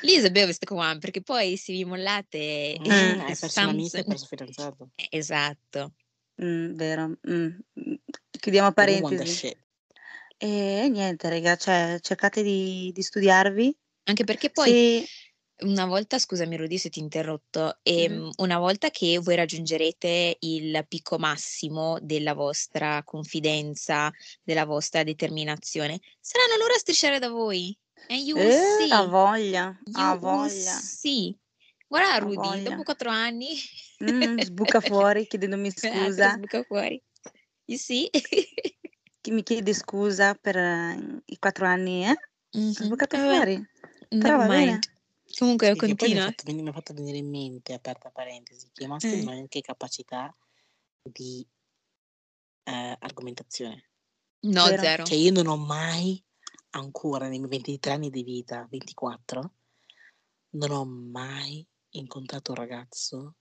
Lì 0.00 0.18
sapevo 0.20 0.46
queste 0.46 0.66
qua, 0.66 0.96
perché 0.98 1.22
poi 1.22 1.56
se 1.56 1.72
vi 1.72 1.84
mollate 1.84 2.78
Mh, 2.78 2.88
Mh. 2.88 3.20
hai 3.20 3.36
perso 3.36 3.64
un 3.64 3.70
amico, 3.70 3.96
hai 3.98 4.04
perso 4.04 4.26
fidanzato. 4.26 4.90
eh, 4.96 5.08
esatto. 5.10 5.94
Mh, 6.38 6.74
vero. 6.76 7.16
Mh. 7.22 7.91
Chiudiamo 8.42 8.72
parentesi. 8.72 9.54
E 10.36 10.88
niente 10.90 11.28
raga, 11.28 11.54
cioè 11.54 11.98
cercate 12.00 12.42
di 12.42 12.90
di 12.92 13.00
studiarvi. 13.00 13.72
Anche 14.08 14.24
perché 14.24 14.50
poi 14.50 14.72
Sì. 14.72 15.06
una 15.64 15.86
volta 15.86 16.18
scusami 16.18 16.56
Rudy 16.56 16.76
se 16.76 16.88
ti 16.88 16.98
ho 16.98 17.02
interrotto, 17.04 17.78
ehm, 17.84 18.30
una 18.38 18.58
volta 18.58 18.90
che 18.90 19.20
voi 19.20 19.36
raggiungerete 19.36 20.38
il 20.40 20.84
picco 20.88 21.18
massimo 21.18 21.98
della 22.02 22.34
vostra 22.34 23.04
confidenza, 23.04 24.10
della 24.42 24.64
vostra 24.64 25.04
determinazione, 25.04 26.00
saranno 26.18 26.56
loro 26.58 26.74
a 26.74 26.78
strisciare 26.78 27.20
da 27.20 27.28
voi. 27.28 27.78
You 28.08 28.38
will 28.38 28.50
Eh, 28.50 28.86
a 28.88 29.02
see. 29.04 29.06
voglia, 29.06 29.78
a 29.92 30.14
You 30.16 30.18
will 30.20 30.48
voglia, 30.48 30.72
see. 30.72 31.38
Guarda 31.86 32.14
a 32.14 32.18
Rudy, 32.18 32.38
voglia. 32.38 32.70
dopo 32.70 32.82
4 32.82 33.08
anni 33.10 33.54
Mh, 34.00 34.40
sbuca 34.42 34.80
fuori 34.80 35.26
chiedendomi 35.28 35.70
scusa. 35.76 36.32
sbuca 36.34 36.62
fuori. 36.64 37.00
See? 37.68 38.10
Chi 39.22 39.30
mi 39.30 39.42
chiede 39.42 39.72
scusa 39.72 40.34
per 40.34 40.56
eh, 40.56 41.22
i 41.26 41.38
4 41.38 41.66
anni, 41.66 42.04
eh, 42.04 42.08
ha 42.10 42.16
Mh-mh. 42.54 42.84
sbucato 42.84 43.16
Vabbè, 43.16 43.28
fuori. 43.38 43.66
Però 44.18 44.36
va 44.36 44.48
bene. 44.48 44.78
Comunque 45.38 45.74
Sì, 45.74 45.78
che 45.80 45.94
poi 45.94 46.08
mi 46.08 46.16
ha 46.16 46.20
continua. 46.20 46.24
fatto 46.34 46.52
mi 46.52 46.68
ha 46.68 46.72
fatto 46.72 46.92
venire 46.92 47.16
in 47.18 47.30
mente, 47.30 47.72
aperta 47.72 48.10
parentesi, 48.10 48.68
che 48.72 48.84
i 48.84 48.86
maschi 48.86 49.16
non 49.16 49.20
Eh. 49.20 49.26
hanno 49.26 49.34
neanche 49.36 49.60
capacità 49.60 50.34
di 51.02 51.46
eh, 52.64 52.96
argomentazione. 52.98 53.90
No, 54.44 54.66
Vero. 54.66 54.82
zero. 54.82 55.04
Cioè, 55.04 55.16
io 55.18 55.30
non 55.32 55.46
ho 55.46 55.56
mai 55.56 56.22
ancora 56.70 57.28
nei 57.28 57.38
miei 57.38 57.50
23 57.50 57.92
anni 57.92 58.10
di 58.10 58.22
vita, 58.22 58.66
24, 58.68 59.54
non 60.50 60.70
ho 60.70 60.84
mai 60.84 61.66
incontrato 61.90 62.52
un 62.52 62.56
ragazzo 62.58 63.36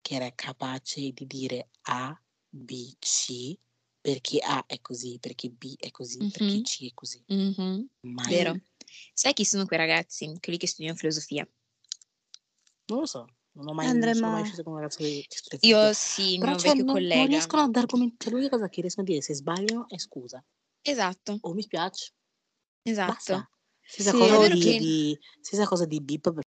che 0.00 0.14
era 0.14 0.30
capace 0.34 1.10
di 1.12 1.26
dire 1.26 1.70
A, 1.82 2.18
B, 2.48 2.94
C, 2.98 3.58
perché 4.04 4.38
A 4.40 4.66
è 4.66 4.82
così, 4.82 5.16
perché 5.18 5.48
B 5.48 5.76
è 5.78 5.90
così, 5.90 6.18
perché 6.18 6.44
Mhm. 6.56 6.62
C 6.62 6.86
è 6.86 6.92
così. 6.92 7.24
Mhm, 7.26 7.88
Mai. 8.00 8.28
Vero. 8.28 8.60
Sai 9.14 9.32
chi 9.32 9.46
sono 9.46 9.64
quei 9.64 9.78
ragazzi? 9.78 10.30
Quelli 10.40 10.58
che 10.58 10.66
studiano 10.66 10.94
filosofia. 10.94 11.48
Non 12.88 12.98
lo 12.98 13.06
so, 13.06 13.26
non 13.52 13.66
ho 13.68 13.72
mai, 13.72 13.86
non 13.86 13.94
Andremo- 13.94 14.28
mai 14.28 14.42
uscito 14.42 14.62
con 14.62 14.74
un 14.74 14.80
ragazzo 14.80 15.02
studia 15.02 15.58
Io 15.62 15.92
sì, 15.94 16.36
Però 16.36 16.50
mio 16.50 16.58
cioè, 16.58 16.68
vecchio 16.68 16.84
non, 16.84 16.92
non 16.94 17.02
collega. 17.02 17.26
riescono 17.26 17.62
ad 17.62 17.74
argomentare, 17.76 18.30
l'unica 18.30 18.50
cosa 18.50 18.68
che 18.68 18.80
riescono 18.82 19.06
a 19.06 19.10
dire 19.10 19.22
se 19.22 19.32
sbagliano 19.34 19.88
è 19.88 19.96
scusa. 19.96 20.44
Esatto, 20.82 21.38
O 21.40 21.54
mi 21.54 21.62
spiace, 21.62 22.12
esatto. 22.82 23.12
basta. 23.12 23.48
Stessa 23.80 24.10
Sì, 24.10 24.18
cosa 24.18 24.48
di, 24.48 24.60
che- 24.60 24.76
di- 24.78 25.18
stessa 25.40 25.66
cosa 25.66 25.86
di 25.86 26.00
bip, 26.02 26.30
per 26.30 26.44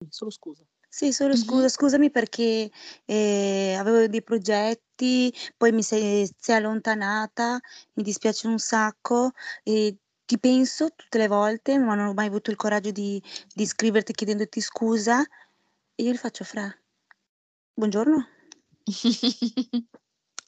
solo 0.10 0.30
scusa. 0.30 0.64
Sì, 0.92 1.12
solo 1.12 1.36
scusa, 1.36 1.68
scusami 1.68 2.10
perché 2.10 2.68
eh, 3.04 3.76
avevo 3.78 4.08
dei 4.08 4.24
progetti, 4.24 5.32
poi 5.56 5.70
mi 5.70 5.84
sei, 5.84 6.28
sei 6.36 6.56
allontanata, 6.56 7.60
mi 7.92 8.02
dispiace 8.02 8.48
un 8.48 8.58
sacco 8.58 9.30
e 9.62 9.96
ti 10.24 10.36
penso 10.40 10.88
tutte 10.96 11.18
le 11.18 11.28
volte, 11.28 11.78
ma 11.78 11.94
non 11.94 12.08
ho 12.08 12.12
mai 12.12 12.26
avuto 12.26 12.50
il 12.50 12.56
coraggio 12.56 12.90
di, 12.90 13.22
di 13.54 13.66
scriverti 13.66 14.12
chiedendoti 14.12 14.60
scusa 14.60 15.22
e 15.94 16.02
io 16.02 16.10
gli 16.10 16.16
faccio 16.16 16.42
fra, 16.42 16.68
buongiorno, 17.72 18.26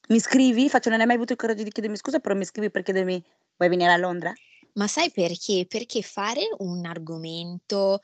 mi 0.09 0.19
scrivi? 0.19 0.69
Faccio, 0.69 0.91
non 0.91 0.99
hai 0.99 1.07
mai 1.07 1.15
avuto 1.15 1.35
il 1.35 1.39
coraggio 1.39 1.63
di 1.63 1.71
chiedermi 1.71 1.97
scusa, 1.97 2.19
però 2.19 2.35
mi 2.35 2.45
scrivi 2.45 2.69
per 2.69 2.83
chiedermi, 2.83 3.25
vuoi 3.57 3.71
venire 3.71 3.93
a 3.93 3.97
Londra? 3.97 4.33
Ma 4.75 4.89
sai 4.89 5.11
perché? 5.13 5.67
Perché 5.69 6.03
fare 6.03 6.41
un 6.59 6.85
argomento, 6.85 8.01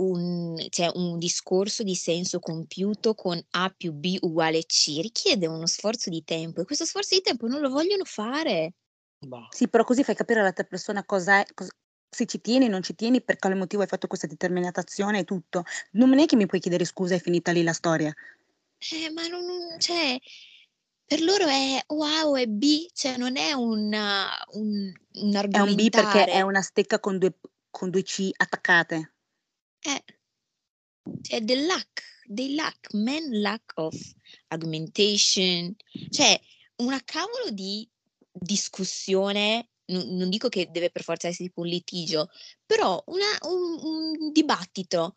un, 0.00 0.56
cioè 0.70 0.90
un 0.94 1.18
discorso 1.18 1.82
di 1.82 1.94
senso 1.94 2.38
compiuto 2.38 3.14
con 3.14 3.40
A 3.50 3.72
più 3.76 3.92
B 3.92 4.16
uguale 4.20 4.64
C 4.64 4.98
richiede 5.00 5.46
uno 5.46 5.66
sforzo 5.66 6.10
di 6.10 6.22
tempo 6.24 6.60
e 6.60 6.64
questo 6.64 6.84
sforzo 6.84 7.14
di 7.14 7.22
tempo 7.22 7.46
non 7.46 7.60
lo 7.60 7.68
vogliono 7.68 8.04
fare. 8.04 8.74
Bah. 9.18 9.48
Sì, 9.50 9.68
però 9.68 9.84
così 9.84 10.02
fai 10.02 10.14
capire 10.14 10.40
all'altra 10.40 10.64
persona 10.64 11.04
cosa 11.04 11.40
è, 11.40 11.46
cos- 11.52 11.68
se 12.08 12.26
ci 12.26 12.40
tieni, 12.40 12.68
non 12.68 12.82
ci 12.82 12.94
tieni, 12.94 13.22
per 13.22 13.38
quale 13.38 13.54
motivo 13.54 13.82
hai 13.82 13.88
fatto 13.88 14.06
questa 14.06 14.26
determinata 14.26 14.80
azione 14.80 15.20
e 15.20 15.24
tutto. 15.24 15.64
Non 15.92 16.18
è 16.18 16.26
che 16.26 16.36
mi 16.36 16.46
puoi 16.46 16.60
chiedere 16.60 16.84
scusa, 16.84 17.14
è 17.14 17.20
finita 17.20 17.52
lì 17.52 17.62
la 17.62 17.72
storia. 17.72 18.12
Eh, 18.78 19.10
ma 19.12 19.26
non, 19.28 19.78
cioè, 19.78 20.18
per 21.04 21.20
loro 21.20 21.46
è 21.46 21.84
wow, 21.88 22.34
è 22.36 22.46
B, 22.46 22.88
cioè 22.92 23.16
non 23.16 23.36
è 23.36 23.52
un, 23.52 23.92
uh, 23.92 24.58
un, 24.58 24.92
un 25.12 25.48
È 25.50 25.58
un 25.60 25.74
B 25.74 25.90
perché 25.90 26.24
è 26.24 26.40
una 26.40 26.62
stecca 26.62 26.98
con 26.98 27.18
due, 27.18 27.34
con 27.70 27.90
due 27.90 28.02
C 28.02 28.30
attaccate. 28.34 29.12
Eh, 29.82 30.04
cioè, 31.22 31.44
the 31.44 31.56
lack, 31.66 32.02
they 32.26 32.54
lack, 32.54 32.92
men 32.92 33.40
lack 33.40 33.72
of 33.76 33.94
argumentation, 34.48 35.74
cioè 36.10 36.38
una 36.76 37.00
cavolo 37.04 37.50
di 37.50 37.88
discussione, 38.32 39.70
non, 39.86 40.16
non 40.16 40.28
dico 40.30 40.48
che 40.48 40.70
deve 40.70 40.90
per 40.90 41.02
forza 41.02 41.28
essere 41.28 41.48
tipo 41.48 41.62
un 41.62 41.68
litigio, 41.68 42.30
però 42.64 43.02
una- 43.06 43.38
un, 43.42 43.78
un 43.82 44.32
dibattito 44.32 45.16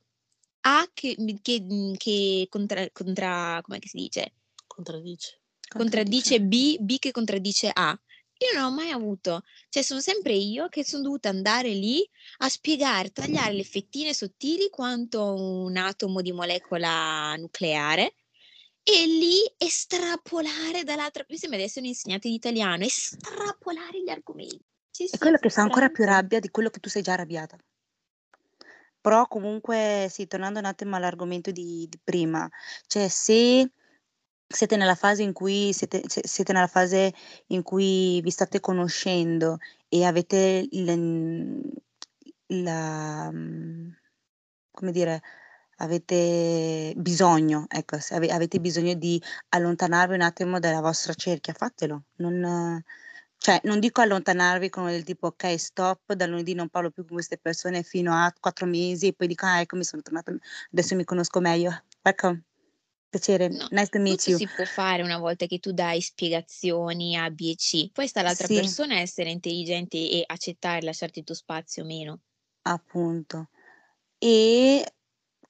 A 0.62 0.90
che, 0.94 1.16
che, 1.42 1.94
che 1.98 2.48
contra, 2.50 2.90
contra, 2.92 3.60
come 3.62 3.80
si 3.82 3.98
dice? 3.98 4.34
Contraddice. 4.66 5.42
contraddice 5.68 6.42
B, 6.42 6.78
B 6.80 6.98
che 7.00 7.12
contraddice 7.12 7.70
A. 7.74 8.00
Io 8.40 8.60
non 8.60 8.72
ho 8.72 8.76
mai 8.76 8.90
avuto, 8.90 9.44
cioè 9.70 9.84
sono 9.84 10.02
sempre 10.02 10.34
io 10.34 10.68
che 10.68 10.84
sono 10.84 11.04
dovuta 11.04 11.30
andare 11.30 11.70
lì 11.70 12.08
a 12.40 12.50
spiegare, 12.50 13.12
tagliare 13.12 13.54
le 13.54 13.64
fettine 13.64 14.14
sottili 14.14 14.70
quanto 14.70 15.34
un 15.34 15.78
atomo 15.78 16.22
di 16.22 16.32
molecola 16.32 17.36
nucleare 17.38 18.16
e 18.84 19.06
lì 19.06 19.40
estrapolare 19.58 20.84
dall'altra, 20.84 21.26
mi 21.30 21.38
sembra 21.38 21.58
di 21.58 21.66
essere 21.66 21.82
un 21.82 21.92
insegnante 21.92 22.28
di 22.28 22.36
italiano, 22.36 22.84
estrapolare 22.84 24.02
gli 24.02 24.10
argomenti. 24.10 24.60
Sì, 24.92 25.08
È 25.10 25.18
quello 25.18 25.38
che 25.38 25.50
fa 25.50 25.62
ancora 25.62 25.90
più 25.90 26.04
rabbia 26.04 26.40
di 26.40 26.50
quello 26.50 26.70
che 26.70 26.80
tu 26.80 26.90
sei 26.90 27.02
già 27.02 27.14
arrabbiata. 27.14 27.58
Però 29.00 29.28
comunque, 29.28 30.08
sì, 30.10 30.28
tornando 30.28 30.60
un 30.60 30.66
attimo 30.66 30.96
all'argomento 30.96 31.52
di, 31.52 31.88
di 31.90 32.00
prima, 32.04 32.50
cioè 32.88 33.08
se 33.08 33.72
siete 34.54 34.76
nella 34.78 34.96
fase 34.96 35.24
in 35.24 35.34
cui 35.34 35.74
siete, 35.74 36.04
siete 36.08 36.54
nella 36.54 36.68
fase 36.68 37.14
in 37.48 37.64
cui 37.64 38.22
vi 38.22 38.30
state 38.30 38.60
conoscendo 38.60 39.58
e 39.90 40.06
avete 40.06 40.68
il- 40.72 41.62
la, 42.48 43.30
mm, 43.32 43.90
come 44.72 44.92
dire, 44.92 45.22
avete 45.78 46.94
bisogno, 46.98 47.66
ecco, 47.70 48.00
se 48.00 48.16
ave- 48.16 48.32
avete 48.32 48.60
bisogno 48.60 48.94
di 48.94 49.22
allontanarvi 49.50 50.14
un 50.16 50.22
attimo 50.22 50.60
dalla 50.60 50.82
vostra 50.82 51.14
cerchia, 51.14 51.54
fatelo. 51.54 52.04
Non, 52.18 52.82
cioè, 53.38 53.60
non 53.64 53.80
dico 53.80 54.02
allontanarvi 54.02 54.70
come 54.70 54.92
del 54.92 55.04
tipo, 55.04 55.28
ok, 55.28 55.58
stop, 55.60 56.14
da 56.14 56.26
lunedì 56.28 56.54
non 56.54 56.70
parlo 56.70 56.92
più 56.92 57.04
con 57.06 57.14
queste 57.16 57.38
persone 57.38 57.84
fino 57.84 58.14
a 58.14 58.34
quattro 58.40 58.66
mesi 58.66 59.08
e 59.08 59.14
poi 59.14 59.28
dico, 59.28 59.46
ah, 59.46 59.60
ecco, 59.62 59.76
mi 59.76 59.84
sono 59.84 60.02
tornata, 60.02 60.34
adesso 60.72 60.96
mi 60.96 61.04
conosco 61.04 61.40
meglio. 61.42 61.84
Welcome, 62.04 62.44
piacere, 63.14 63.50
No, 63.50 63.70
nice 63.70 63.90
to 63.92 64.00
meet 64.00 64.28
you. 64.28 64.40
si 64.40 64.50
può 64.52 64.66
fare 64.66 65.02
una 65.04 65.18
volta 65.18 65.46
che 65.46 65.60
tu 65.60 65.72
dai 65.74 66.02
spiegazioni 66.02 67.16
A, 67.18 67.30
B 67.30 67.42
e 67.52 67.56
C. 67.56 67.90
Poi 67.92 68.08
sta 68.08 68.22
all'altra 68.22 68.48
Sì. 68.48 68.50
persona 68.50 68.96
a 68.96 69.00
essere 69.00 69.30
intelligente 69.32 69.98
e 69.98 70.24
accettare, 70.26 70.82
lasciarti 70.82 71.20
il 71.20 71.26
tuo 71.26 71.36
spazio 71.36 71.84
o 71.84 71.86
meno. 71.86 72.20
Appunto. 72.66 73.50
E 74.20 74.86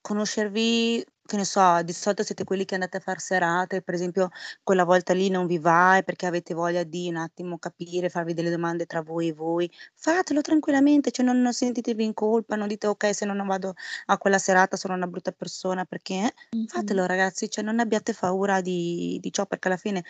conoscervi, 0.02 1.06
che 1.26 1.38
ne 1.38 1.46
so, 1.46 1.82
di 1.84 1.94
solito 1.94 2.24
siete 2.24 2.44
quelli 2.44 2.66
che 2.66 2.74
andate 2.76 2.98
a 2.98 3.00
far 3.00 3.20
serate, 3.20 3.82
per 3.82 3.94
esempio 3.94 4.30
quella 4.62 4.84
volta 4.84 5.14
lì 5.14 5.30
non 5.30 5.48
vi 5.48 5.58
va 5.58 5.98
e 5.98 6.04
perché 6.04 6.26
avete 6.26 6.54
voglia 6.54 6.84
di 6.84 7.08
un 7.10 7.16
attimo 7.16 7.58
capire, 7.58 8.10
farvi 8.10 8.34
delle 8.34 8.50
domande 8.50 8.86
tra 8.86 9.02
voi 9.02 9.30
e 9.30 9.34
voi, 9.34 9.72
fatelo 9.96 10.42
tranquillamente, 10.42 11.12
cioè 11.12 11.26
non, 11.26 11.42
non 11.42 11.54
sentitevi 11.54 12.04
in 12.04 12.14
colpa, 12.14 12.56
non 12.56 12.68
dite 12.68 12.88
ok 12.88 13.16
se 13.16 13.26
non 13.26 13.46
vado 13.48 13.74
a 14.08 14.18
quella 14.18 14.38
serata 14.38 14.76
sono 14.78 14.94
una 14.96 15.08
brutta 15.08 15.32
persona, 15.32 15.86
perché 15.86 16.34
Mhm. 16.54 16.66
fatelo 16.68 17.06
ragazzi, 17.06 17.50
cioè 17.50 17.64
non 17.64 17.80
abbiate 17.80 18.14
paura 18.14 18.62
di, 18.62 19.18
di 19.22 19.32
ciò 19.32 19.46
perché 19.46 19.68
alla 19.70 19.78
fine 19.78 20.04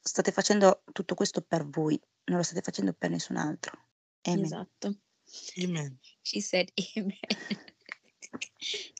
state 0.00 0.32
facendo 0.32 0.82
tutto 0.92 1.14
questo 1.14 1.40
per 1.42 1.66
voi, 1.68 1.98
non 2.24 2.38
lo 2.38 2.42
state 2.42 2.60
facendo 2.62 2.92
per 2.92 3.10
nessun 3.10 3.36
altro. 3.36 3.78
Amen. 4.22 4.44
Esatto. 4.44 4.96
Amen. 5.62 5.98
She 6.22 6.40
said 6.40 6.68
amen. 6.96 7.16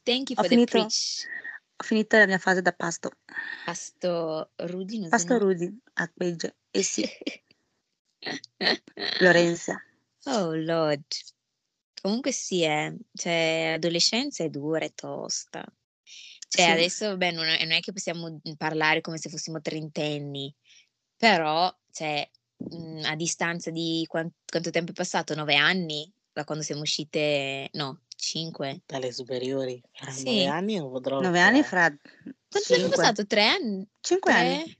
Thank 0.04 0.30
you 0.30 0.38
Ho 0.38 0.42
for 0.42 0.48
the 0.48 0.48
finito, 0.48 0.70
preach. 0.72 1.26
ho 1.76 1.84
finito 1.84 2.16
la 2.18 2.26
mia 2.26 2.38
fase 2.38 2.62
da 2.62 2.72
pasto. 2.72 3.10
Pasto 3.64 4.50
Rudy 4.56 5.08
Pasto 5.08 5.38
Rudy, 5.38 5.80
a 5.94 6.10
Pegge. 6.14 6.56
E 6.70 6.82
sì, 6.82 7.02
Lorenza. 9.20 9.80
Oh 10.24 10.54
Lord. 10.54 11.04
Comunque 12.00 12.32
sì, 12.32 12.62
eh. 12.62 12.94
Cioè, 13.12 13.74
adolescenza 13.76 14.44
è 14.44 14.48
dura 14.48 14.84
e 14.84 14.92
tosta. 14.94 15.64
Cioè, 16.48 16.64
Sì. 16.64 16.70
adesso, 16.70 17.06
vabbè, 17.08 17.30
non 17.30 17.46
è, 17.46 17.62
non 17.62 17.72
è 17.72 17.80
che 17.80 17.92
possiamo 17.92 18.40
parlare 18.56 19.00
come 19.00 19.18
se 19.18 19.30
fossimo 19.30 19.60
trentenni, 19.60 20.54
però, 21.16 21.74
cioè, 21.90 22.28
mh, 22.56 23.02
a 23.04 23.16
distanza 23.16 23.70
di 23.70 24.04
quan- 24.08 24.30
quanto 24.44 24.70
tempo 24.70 24.90
è 24.90 24.94
passato? 24.94 25.34
Nove 25.34 25.54
anni? 25.56 26.12
Da 26.32 26.44
quando 26.44 26.64
siamo 26.64 26.82
uscite? 26.82 27.68
No, 27.72 28.02
cinque. 28.22 28.82
Dalle 28.86 29.12
superiori. 29.12 29.82
Fra 29.92 30.10
Sì. 30.10 30.24
nove 30.24 30.46
anni 30.46 30.76
non 30.76 30.90
potrò... 30.90 31.20
Nove 31.20 31.40
anni 31.40 31.58
cioè, 31.58 31.66
fra 31.66 31.88
Quanto 31.88 31.98
tempo 32.50 32.74
è 32.74 32.78
cinque. 32.78 32.96
passato? 32.96 33.26
Tre 33.26 33.44
anni? 33.44 33.88
Cinque 34.00 34.32
anni. 34.32 34.62
Tre? 34.62 34.76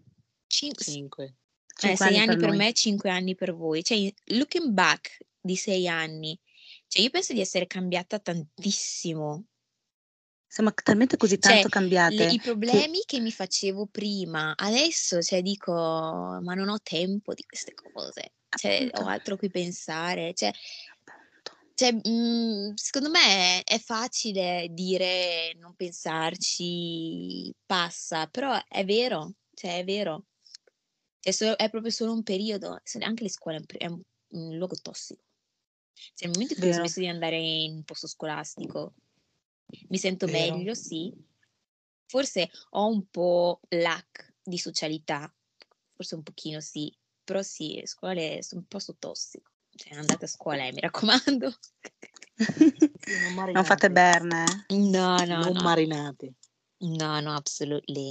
Cin- 0.47 0.74
s- 0.76 0.84
Cinque. 0.90 1.24
eh, 1.24 1.34
Cinque 1.74 1.97
sei 1.97 2.07
anni 2.07 2.18
anni 2.18 2.36
per 2.36 2.49
per 2.49 2.57
me, 2.57 2.72
cinque 2.72 3.11
anni 3.11 3.34
per 3.34 3.55
voi. 3.55 3.82
Cioè, 3.82 4.12
looking 4.26 4.68
back 4.68 5.18
di 5.40 5.57
sei 5.57 5.88
anni, 5.88 6.38
cioè 6.86 7.03
io 7.03 7.11
penso 7.11 7.32
di 7.32 7.40
essere 7.40 7.66
cambiata 7.66 8.18
tantissimo. 8.18 9.47
Siamo 10.47 10.70
talmente 10.74 11.16
così 11.16 11.38
Cioè, 11.38 11.53
tanto 11.53 11.68
le- 11.68 11.72
cambiate 11.72 12.24
i 12.24 12.36
che 12.36 12.43
problemi 12.43 13.03
che 13.07 13.18
mi 13.20 13.32
facevo 13.32 13.86
prima, 13.86 14.55
adesso, 14.55 15.22
cioè, 15.22 15.40
dico, 15.40 15.72
ma 15.72 16.55
non 16.55 16.68
ho 16.68 16.78
tempo 16.82 17.32
di 17.32 17.43
queste 17.45 17.72
cose. 17.74 18.34
Cioè, 18.55 18.90
ho 18.93 19.07
altro 19.07 19.34
a 19.34 19.38
cui 19.38 19.49
pensare. 19.51 20.34
Cioè. 20.34 20.53
Cioè, 21.75 21.93
mhmm, 21.93 22.75
secondo 22.75 23.11
me 23.11 23.62
è 23.64 23.79
facile 23.79 24.68
dire 24.70 25.55
non 25.57 25.75
pensarci, 25.75 27.55
passa, 27.64 28.27
però 28.29 28.59
è 28.68 28.85
vero, 28.85 29.35
cioè 29.55 29.79
è 29.79 29.85
vero. 29.85 30.27
È 31.25 31.31
solo 31.31 31.57
è 31.57 31.70
proprio 31.70 31.91
solo 31.93 32.12
un 32.12 32.23
periodo, 32.25 32.81
se 32.83 32.99
anche 32.99 33.23
le 33.23 33.31
scuole 33.31 33.59
è 33.59 33.61
un 33.61 33.66
è 33.79 33.87
un 33.87 34.03
un 34.35 34.57
luogo 34.57 34.75
tossico. 34.77 35.23
Cioè, 36.14 36.25
nel 36.27 36.31
momento 36.33 36.55
in 36.55 36.59
cui 36.61 36.70
ho 36.70 36.73
Vero. 36.73 36.93
smesso 36.93 37.01
di 37.01 37.07
andare 37.09 37.37
in 37.39 37.75
un 37.77 37.85
posto 37.85 38.07
scolastico, 38.09 38.95
mi 39.89 39.99
sento 39.99 40.27
Vero. 40.27 40.29
meglio, 40.29 40.75
sì. 40.75 41.14
Forse 42.07 42.51
ho 42.70 42.89
un 42.89 43.07
po' 43.11 43.61
lack 43.70 44.37
di 44.43 44.59
socialità, 44.59 45.33
forse 45.95 46.14
un 46.16 46.23
pochino 46.25 46.61
sì, 46.61 46.95
però 47.25 47.43
sì, 47.43 47.77
le 47.81 47.87
scuole 47.87 48.43
sono 48.43 48.62
un 48.62 48.66
po' 48.68 48.79
su 48.81 48.95
tossico. 48.99 49.51
Cioè, 49.75 49.97
andate 49.97 50.25
a 50.25 50.29
scuola, 50.29 50.64
eh, 50.66 50.73
mi 50.73 50.81
raccomando. 50.81 51.55
non, 53.35 53.51
non 53.53 53.64
fate 53.64 53.91
berne. 53.91 54.45
eh. 54.68 54.77
No, 54.77 55.16
no, 55.25 55.39
non 55.41 55.53
no. 55.53 55.62
marinate. 55.62 56.35
No, 56.79 57.20
no, 57.20 57.35
absolutely. 57.35 58.11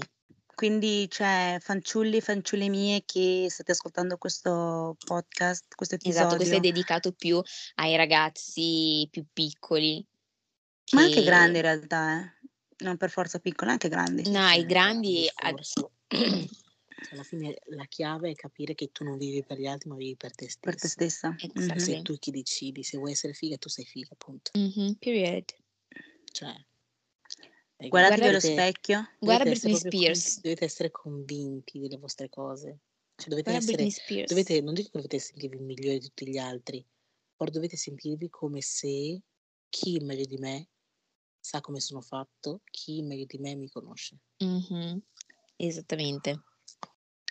Quindi, 0.54 1.10
cioè, 1.10 1.58
fanciulli, 1.60 2.22
fanciulle 2.22 2.70
mie 2.70 3.04
che 3.06 3.48
state 3.50 3.72
ascoltando 3.72 4.18
questo 4.18 4.96
podcast, 5.06 5.74
questo 5.76 5.96
episodio. 5.96 6.22
Esatto, 6.22 6.36
questo 6.38 6.56
è 6.56 6.60
dedicato 6.60 7.12
più 7.14 7.42
ai 7.76 7.96
ragazzi 7.96 9.08
più 9.10 9.26
piccoli. 9.32 10.06
Ma 10.92 11.02
anche 11.02 11.16
che- 11.16 11.24
grandi 11.24 11.56
in 11.58 11.64
realtà, 11.64 12.20
eh. 12.20 12.40
Non 12.82 12.98
per 12.98 13.12
forza 13.12 13.40
piccoli, 13.40 13.70
anche 13.72 13.90
grandi. 13.90 14.30
No, 14.30 14.50
i 14.50 14.66
grandi... 14.66 15.30
ad- 15.36 15.60
cioè, 17.02 17.14
alla 17.14 17.24
fine 17.24 17.56
la 17.76 17.86
chiave 17.86 18.32
è 18.32 18.36
capire 18.36 18.74
che 18.76 18.92
tu 18.92 19.04
non 19.04 19.18
vivi 19.18 19.44
per 19.44 19.58
gli 19.60 19.66
altri, 19.68 19.90
ma 19.90 19.96
vivi 19.96 20.16
per 20.16 20.34
te 20.36 20.50
stesso. 20.50 20.60
Per 20.60 20.76
te 20.76 20.88
stessa. 20.88 21.36
Exactly. 21.40 21.64
Mhm. 21.64 21.80
Sei 21.80 22.02
tu 22.02 22.18
chi 22.18 22.32
decidi, 22.32 22.84
se 22.84 22.98
vuoi 22.98 23.12
essere 23.12 23.34
figa, 23.34 23.58
tu 23.58 23.70
sei 23.70 23.86
figa, 23.86 24.10
appunto. 24.14 24.52
Mhm, 24.56 24.96
period. 25.02 25.54
Cioè, 26.34 26.56
e 27.78 27.88
Guardatevi 27.90 28.28
allo 28.28 28.40
specchio. 28.40 29.08
Guarda 29.20 29.44
dovete 29.44 29.52
essere 29.52 29.70
Britney 29.70 30.16
Spears. 30.16 30.42
dovete 30.42 30.66
essere 30.66 30.92
convinti 30.92 31.80
delle 31.80 31.98
vostre 31.98 32.30
cose. 32.30 32.80
Cioè, 33.16 33.30
dovete 33.30 33.50
Guarda 33.50 33.58
essere, 33.58 33.78
Britney 33.84 33.92
Spears. 33.92 34.30
dovete, 34.30 34.62
non 34.62 34.74
dico 34.74 34.90
che 34.90 34.98
dovete 34.98 35.20
sentirvi 35.20 35.58
migliori 35.60 36.00
di 36.00 36.08
tutti 36.08 36.28
gli 36.30 36.38
altri, 36.38 36.86
però 37.36 37.52
dovete 37.52 37.76
sentirvi 37.78 38.30
come 38.30 38.62
se 38.62 39.22
chi 39.70 40.00
meglio 40.00 40.26
di 40.26 40.38
me 40.38 40.70
sa 41.40 41.60
come 41.62 41.80
sono 41.80 42.02
fatto, 42.02 42.62
chi 42.66 43.02
meglio 43.02 43.26
di 43.26 43.38
me 43.40 43.56
mi 43.56 43.68
conosce. 43.70 44.20
Mhm, 44.42 45.02
Esattamente. 45.58 46.38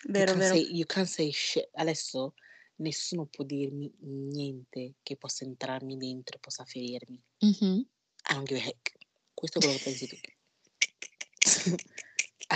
Vero, 0.07 0.33
vero. 0.33 0.55
say, 0.55 0.67
you 0.71 0.85
can't 0.85 1.07
say 1.07 1.31
shit. 1.31 1.69
Adesso 1.73 2.33
nessuno 2.77 3.25
può 3.25 3.43
dirmi 3.43 3.91
niente 3.99 4.95
che 5.03 5.15
possa 5.15 5.43
entrarmi 5.45 5.97
dentro, 5.97 6.39
possa 6.39 6.65
ferirmi. 6.65 7.21
Mhm. 7.39 7.85
I 8.29 8.33
don't 8.33 8.47
give 8.47 8.59
a 8.59 8.63
heck. 8.63 8.93
Questo 9.33 9.59
è 9.59 9.61
quello 9.61 9.77
che 9.77 9.83
pensi 9.83 10.07
tu. 10.07 10.15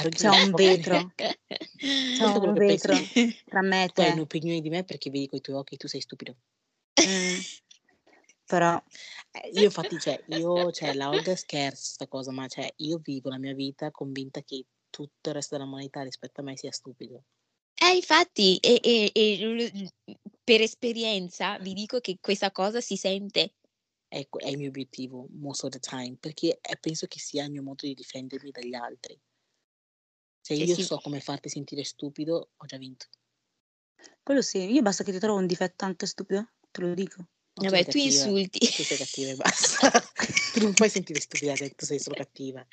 C'è 0.09 0.29
un 0.29 0.51
vetro. 0.55 1.13
C'è 2.15 2.23
un 2.25 2.53
vetro 2.53 2.97
tra 3.45 3.61
me 3.61 3.83
e 3.85 3.89
Tu 3.89 4.01
hai 4.01 4.07
te. 4.07 4.13
un'opinione 4.13 4.61
di 4.61 4.69
me 4.69 4.83
perché 4.83 5.09
vedi 5.09 5.27
con 5.27 5.37
i 5.39 5.41
tuoi 5.41 5.57
occhi 5.57 5.77
tu 5.77 5.87
sei 5.87 6.01
stupido. 6.01 6.35
Mm. 7.07 7.39
Però, 8.45 8.81
Eh, 9.31 9.49
io 9.49 9.63
infatti, 9.65 9.99
cioè, 9.99 10.21
io, 10.27 10.71
cioè, 10.71 10.93
la 10.93 11.09
Olga 11.09 11.35
scherza 11.35 11.93
sta 11.93 12.07
cosa, 12.07 12.31
ma 12.31 12.47
cioè, 12.47 12.71
io 12.77 12.99
vivo 12.99 13.29
la 13.29 13.37
mia 13.37 13.53
vita 13.53 13.91
convinta 13.91 14.41
che 14.43 14.65
tutto 14.95 15.29
il 15.29 15.35
resto 15.35 15.57
dell'umanità 15.57 16.03
rispetto 16.03 16.39
a 16.39 16.43
me 16.45 16.55
sia 16.55 16.71
stupido. 16.71 17.23
Eh, 17.77 17.95
infatti, 17.95 18.55
e, 18.57 18.79
e- 18.81 19.11
e 19.13 19.91
per 20.41 20.61
esperienza 20.61 21.57
vi 21.59 21.73
dico 21.73 21.99
che 21.99 22.17
questa 22.21 22.49
cosa 22.51 22.79
si 22.79 22.95
sente. 22.95 23.55
Ecco, 24.07 24.39
è 24.39 24.47
il 24.47 24.57
mio 24.57 24.69
obiettivo, 24.69 25.27
most 25.31 25.65
of 25.65 25.71
the 25.71 25.79
time, 25.79 26.15
perché 26.17 26.59
eh, 26.61 26.77
penso 26.77 27.07
che 27.07 27.19
sia 27.19 27.43
il 27.43 27.51
mio 27.51 27.61
modo 27.61 27.85
di 27.85 27.93
difendermi 27.93 28.51
dagli 28.51 28.73
altri. 28.73 29.19
Se 30.39 30.55
Cioè, 30.55 30.65
io 30.65 30.75
sì. 30.75 30.83
so 30.83 30.97
come 30.99 31.19
farti 31.19 31.49
sentire 31.49 31.83
stupido, 31.83 32.51
ho 32.55 32.65
già 32.65 32.77
vinto. 32.77 33.07
quello 34.23 34.41
sì, 34.41 34.71
io 34.71 34.81
basta 34.81 35.03
che 35.03 35.11
ti 35.11 35.19
trovo 35.19 35.39
un 35.39 35.47
difetto 35.47 35.83
anche 35.83 36.05
stupido, 36.05 36.51
te 36.71 36.81
lo 36.81 36.93
dico. 36.93 37.17
No, 37.17 37.63
tu 37.63 37.69
Vabbè, 37.69 37.85
tu 37.85 37.97
insulti. 37.97 38.59
Tu 38.59 38.83
sei 38.83 38.97
cattiva 38.97 39.31
e 39.31 39.35
basta. 39.35 39.89
tu 40.53 40.61
non 40.61 40.73
puoi 40.73 40.89
sentire 40.89 41.19
stupida, 41.19 41.53
tu 41.55 41.85
sei 41.85 41.99
solo 41.99 42.15
cattiva. 42.23 42.65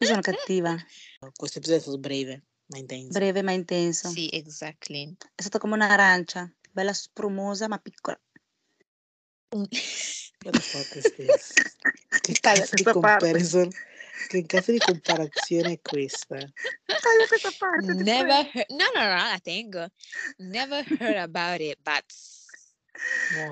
Io 0.00 0.06
sono 0.06 0.20
cattiva, 0.20 0.74
Questo 1.34 1.58
episodio 1.58 1.80
è 1.80 1.82
stato 1.82 1.98
breve, 1.98 2.44
ma 2.66 2.78
intenso. 2.78 3.18
breve 3.18 3.42
ma 3.42 3.50
intenso. 3.50 4.08
Sì, 4.08 4.28
exactly. 4.32 5.16
È 5.34 5.40
stata 5.40 5.58
come 5.58 5.74
un'arancia, 5.74 6.48
bella 6.70 6.92
sprumosa 6.92 7.66
ma 7.66 7.78
piccola. 7.78 8.18
What 9.50 9.68
the 9.70 10.52
fuck 10.52 10.94
is 10.94 11.14
this? 11.16 11.52
Che 12.20 12.32
cazzo 12.40 12.74
di 12.76 12.82
questa 12.82 13.00
parte. 13.00 13.30
comparison? 13.30 13.70
Che 14.28 14.46
cazzo 14.46 14.72
di 14.72 14.78
comparazione 14.78 15.72
è 15.72 15.80
questa? 15.80 16.36
Never 17.96 18.50
heard, 18.52 18.70
no, 18.70 18.84
no, 18.94 19.00
no, 19.02 19.14
la 19.14 19.40
tengo. 19.42 19.88
Never 20.36 20.84
heard 21.00 21.16
about 21.16 21.60
it, 21.60 21.78
but 21.82 22.04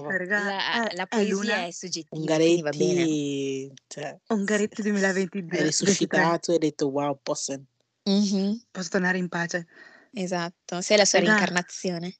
Raga, 0.08 0.44
la, 0.44 0.88
è- 0.88 0.94
la 0.94 1.02
è 1.04 1.06
poesia 1.08 1.34
Luna 1.34 1.66
è 1.66 1.70
soggettiva, 1.70 2.36
quindi 2.36 2.62
va 2.62 2.70
bene. 2.70 3.02
Ungaretti, 3.02 3.72
cioè, 3.86 4.18
Ungaretti 4.28 4.82
2022. 4.82 5.56
hai 5.56 5.62
risuscitato 5.64 6.50
e 6.50 6.54
hai 6.54 6.60
detto 6.60 6.88
wow, 6.88 7.18
posso. 7.22 7.60
Mhm, 8.04 8.62
Posso 8.70 8.88
tornare 8.88 9.18
in 9.18 9.28
pace. 9.28 9.66
esatto, 10.12 10.80
sei 10.80 10.96
la 10.96 11.04
sua 11.04 11.18
Raga. 11.18 11.32
reincarnazione. 11.32 12.16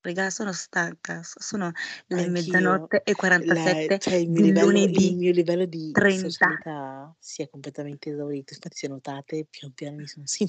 Raga, 0.00 0.28
sono 0.28 0.52
stanca. 0.52 1.22
Sono 1.22 1.70
le 2.08 2.16
Anch'io. 2.16 2.30
mezzanotte 2.30 3.02
e 3.04 3.12
La- 3.12 3.16
47 3.16 3.98
cioè, 3.98 4.14
il, 4.16 4.28
mio 4.30 4.42
livello, 4.42 4.66
il 4.68 4.74
lunedì. 4.74 5.14
mio 5.14 5.32
livello 5.32 5.64
di 5.64 5.92
30. 5.92 6.28
socialità 6.28 7.16
si 7.18 7.40
è 7.40 7.48
completamente 7.48 8.10
esaurito. 8.10 8.52
Infatti, 8.52 8.76
se 8.76 8.88
notate, 8.88 9.46
pian 9.48 9.72
piano 9.72 9.96
mi 9.96 10.06
sono, 10.06 10.26
sin- 10.28 10.48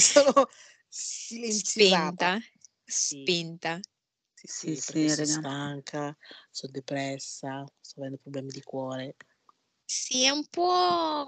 sono 0.00 0.46
silenziata. 0.88 2.38
Spenta, 2.38 2.38
spenta. 2.84 3.74
Sì, 3.82 3.88
sì, 4.46 4.74
Sì, 4.76 4.92
perché 4.92 5.08
sì, 5.08 5.24
sono 5.24 5.26
raga. 5.26 5.38
stanca, 5.40 6.16
sono 6.50 6.72
depressa, 6.72 7.64
sto 7.80 8.00
avendo 8.00 8.18
problemi 8.18 8.48
di 8.48 8.62
cuore. 8.62 9.16
Sì, 9.84 10.24
è 10.24 10.30
un 10.30 10.46
po'... 10.48 11.26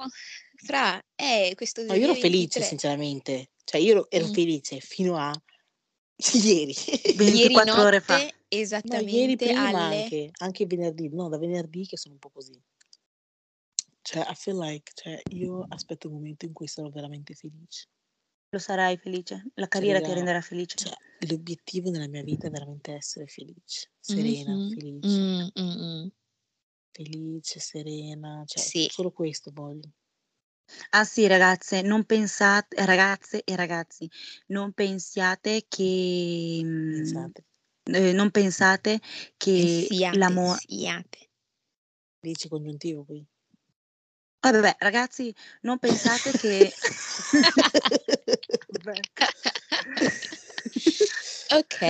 Fra, 0.56 1.02
è 1.14 1.52
questo 1.56 1.82
No, 1.82 1.94
io 1.94 2.04
ero 2.04 2.14
felice, 2.14 2.60
2023. 2.60 2.64
sinceramente. 2.64 3.50
Cioè, 3.64 3.80
io 3.80 3.90
ero, 3.92 4.10
ero 4.10 4.26
Mm. 4.28 4.32
felice 4.32 4.80
fino 4.80 5.16
a 5.16 5.32
ieri. 6.44 6.72
Ieri 6.72 7.54
24 7.58 7.80
ore 7.82 8.00
fa. 8.00 8.14
notte, 8.18 8.34
No, 8.34 8.38
ieri 8.48 8.62
esattamente 8.62 9.46
prima 9.46 9.68
alle... 9.68 9.96
anche, 9.96 10.30
anche 10.38 10.66
venerdì, 10.66 11.08
no, 11.08 11.28
da 11.28 11.38
venerdì 11.38 11.86
che 11.86 11.96
sono 11.96 12.14
un 12.14 12.20
po' 12.20 12.30
così. 12.30 12.60
Cioè, 14.02 14.26
I 14.28 14.34
feel 14.34 14.58
like, 14.58 14.92
cioè, 14.94 15.20
io 15.30 15.64
aspetto 15.68 16.06
il 16.08 16.12
momento 16.12 16.44
in 16.44 16.52
cui 16.52 16.66
sarò 16.66 16.88
veramente 16.88 17.34
felice. 17.34 17.86
Lo 18.50 18.58
sarai 18.58 18.96
felice. 18.98 19.44
La 19.54 19.68
carriera 19.68 19.98
ti 19.98 20.04
raga, 20.06 20.16
renderà 20.16 20.40
felice. 20.40 20.76
Cioè, 20.76 20.92
l'obiettivo 21.26 21.90
nella 21.90 22.08
mia 22.08 22.22
vita 22.22 22.48
è 22.48 22.50
veramente 22.50 22.92
essere 22.92 23.26
felice, 23.26 23.90
serena, 24.00 24.58
Mhm, 24.58 24.68
felice, 24.68 25.06
mm, 25.06 25.46
mm, 25.58 25.82
mm. 25.82 26.08
felice, 26.90 27.60
serena, 27.60 28.44
cioè, 28.46 28.70
Sì. 28.70 28.86
solo 28.86 29.12
questo 29.12 29.50
voglio. 29.52 29.90
Ah 30.90 31.04
sì, 31.04 31.26
ragazze, 31.26 31.82
non 31.82 32.04
pensate, 32.04 32.84
ragazze 32.84 33.42
e 33.44 33.56
ragazzi, 33.56 34.08
non 34.48 34.72
pensiate 34.72 35.64
che, 35.68 36.60
mm, 36.62 36.96
Pensate, 36.96 37.44
eh, 37.84 38.12
non 38.12 38.30
pensate 38.30 39.00
che 39.36 39.84
Siate, 39.86 40.10
l'amore, 40.10 40.46
siate. 40.46 41.30
felice 42.20 42.48
congiuntivo 42.48 43.04
qui. 43.04 43.26
vabbè, 44.40 44.60
vabbè, 44.60 44.76
ragazzi, 44.80 45.34
non 45.62 45.78
pensate 45.78 46.34
che. 46.34 46.72
Ok, 51.52 51.80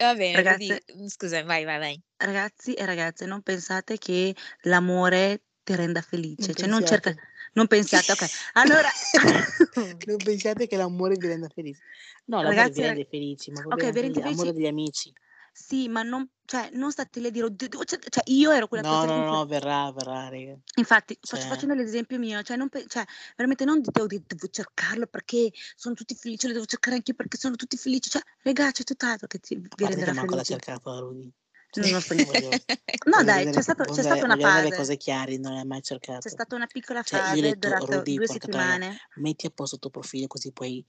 va 0.00 0.14
bene. 0.14 0.36
Ragazze- 0.36 0.82
mm, 0.96 1.06
Scusa, 1.06 1.42
vai, 1.44 1.64
vai, 1.64 1.78
vai. 1.78 2.02
ragazzi 2.18 2.74
e 2.74 2.84
ragazze, 2.84 3.26
non 3.26 3.42
pensate 3.42 3.98
che 3.98 4.34
l'amore 4.62 5.42
ti 5.62 5.74
renda 5.74 6.00
felice, 6.00 6.46
Non 6.46 6.54
cioè 6.54 6.68
non 6.68 6.84
cerca, 6.84 7.14
non 7.54 7.66
pensiate, 7.66 8.12
ok, 8.12 8.26
allora, 8.54 8.88
non 10.06 10.16
pensiate 10.18 10.66
che 10.66 10.76
l'amore 10.76 11.16
vi 11.16 11.26
renda 11.26 11.48
felice. 11.48 11.82
No, 12.26 12.42
l'amore 12.42 12.56
Ragazzi, 12.56 12.80
vi 12.80 12.86
rende 12.86 13.06
felici, 13.10 13.50
ma 13.50 13.60
ok, 13.68 13.68
proprio 13.68 13.92
vi 13.92 14.00
rende 14.00 14.20
l'amore 14.20 14.50
felici? 14.50 14.52
degli 14.52 14.66
amici. 14.66 15.12
Sì, 15.56 15.86
ma 15.88 16.02
non, 16.02 16.28
cioè, 16.44 16.68
non 16.72 16.90
state 16.90 17.20
lì 17.20 17.28
a 17.28 17.30
dire, 17.30 17.46
"Oddio, 17.46 17.68
devo 17.68 17.84
cercare", 17.84 18.10
cioè, 18.10 18.24
io 18.26 18.50
ero 18.50 18.66
quella 18.66 18.82
No, 18.82 18.98
persona 18.98 19.14
no, 19.14 19.30
no, 19.30 19.44
dice- 19.44 19.60
verrà, 19.60 19.92
verrà, 19.92 20.28
raga. 20.28 20.58
Infatti, 20.74 21.16
faccio- 21.20 21.42
Cioè- 21.42 21.48
facendo 21.48 21.74
l'esempio 21.74 22.18
mio, 22.18 22.42
cioè, 22.42 22.56
non 22.56 22.68
cioè, 22.88 23.04
veramente 23.36 23.64
non 23.64 23.80
dite, 23.80 24.02
"Oddio, 24.02 24.22
devo 24.26 24.48
cercarlo 24.48 25.06
perché 25.06 25.52
sono 25.76 25.94
tutti 25.94 26.16
felici, 26.16 26.48
lo 26.48 26.54
devo 26.54 26.64
cercare 26.64 26.96
anche 26.96 27.12
io 27.12 27.16
perché 27.16 27.36
sono 27.38 27.54
tutti 27.54 27.76
felici, 27.76 28.10
cioè, 28.10 28.22
regà, 28.42 28.72
c'è 28.72 28.82
tutt'altro 28.82 29.28
che 29.28 29.38
ti, 29.38 29.54
vi 29.54 29.68
renderà 29.86 30.12
manco 30.12 30.34
l'ha 30.34 30.42
felici. 30.42 30.64
cercato 30.66 30.98
Rudy. 31.00 31.32
Non 31.76 31.90
lo 31.90 32.00
so. 32.00 32.14
Voglio- 32.14 32.50
No 33.06 33.22
dai, 33.24 33.50
c'è, 33.50 33.60
stato- 33.62 33.84
c'è 33.84 34.02
stata 34.02 34.24
una 34.24 34.34
avere 34.34 34.54
le 34.62 34.62
fase, 34.70 34.76
cose 34.76 34.96
chiare, 34.96 35.36
non 35.38 35.54
l'hai 35.54 35.64
mai 35.64 35.82
cercato. 35.82 36.20
c'è 36.20 36.28
stata 36.30 36.54
una 36.56 36.66
piccola 36.66 37.02
Cioè, 37.02 37.18
io 37.18 37.24
ho 37.24 37.28
fase 37.28 37.40
detto, 37.40 37.68
durata 37.68 37.96
Rudy, 37.96 38.14
due 38.16 38.26
settimane. 38.26 38.98
metti 39.16 39.46
a 39.46 39.50
posto 39.50 39.74
il 39.76 39.80
tuo 39.80 39.90
profilo 39.90 40.26
così 40.26 40.52
puoi 40.52 40.84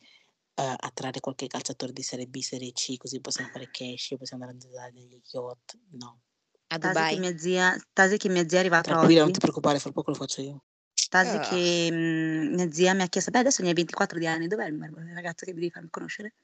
eh, 0.55 0.75
attrarre 0.77 1.19
qualche 1.19 1.47
calciatore 1.47 1.91
di 1.93 2.01
Serie 2.01 2.27
B, 2.27 2.39
Serie 2.39 2.71
C, 2.71 2.97
così 2.97 3.19
possiamo 3.19 3.49
fare 3.51 3.69
cash, 3.71 4.15
possiamo 4.17 4.45
andare 4.45 4.91
negli 4.93 5.21
yacht. 5.31 5.77
No, 5.91 6.21
A 6.67 6.77
Tasi 6.77 6.93
che 6.93 7.15
Dubai. 7.15 7.19
mia 7.19 7.37
zia, 7.37 7.77
Tasi 7.93 8.17
che 8.17 8.29
mia 8.29 8.47
zia 8.47 8.57
è 8.57 8.61
arrivata 8.61 8.91
tranquilla, 8.93 9.19
non 9.19 9.23
oggi. 9.29 9.33
ti 9.33 9.39
preoccupare, 9.39 9.79
fra 9.79 9.91
poco 9.91 10.11
lo 10.11 10.17
faccio 10.17 10.41
io. 10.41 10.63
Tasi 11.09 11.35
Ah. 11.35 11.39
che 11.39 11.89
mm, 11.91 12.53
mia 12.55 12.71
zia 12.71 12.93
mi 12.93 13.01
ha 13.03 13.07
chiesto, 13.07 13.31
beh 13.31 13.39
adesso 13.39 13.61
ne 13.61 13.69
hai 13.69 13.73
24 13.75 14.17
di 14.17 14.27
anni, 14.27 14.47
dov'è 14.47 14.67
il 14.67 15.11
ragazzo 15.13 15.45
che 15.45 15.53
devi 15.53 15.69
farmi 15.69 15.89
conoscere? 15.89 16.35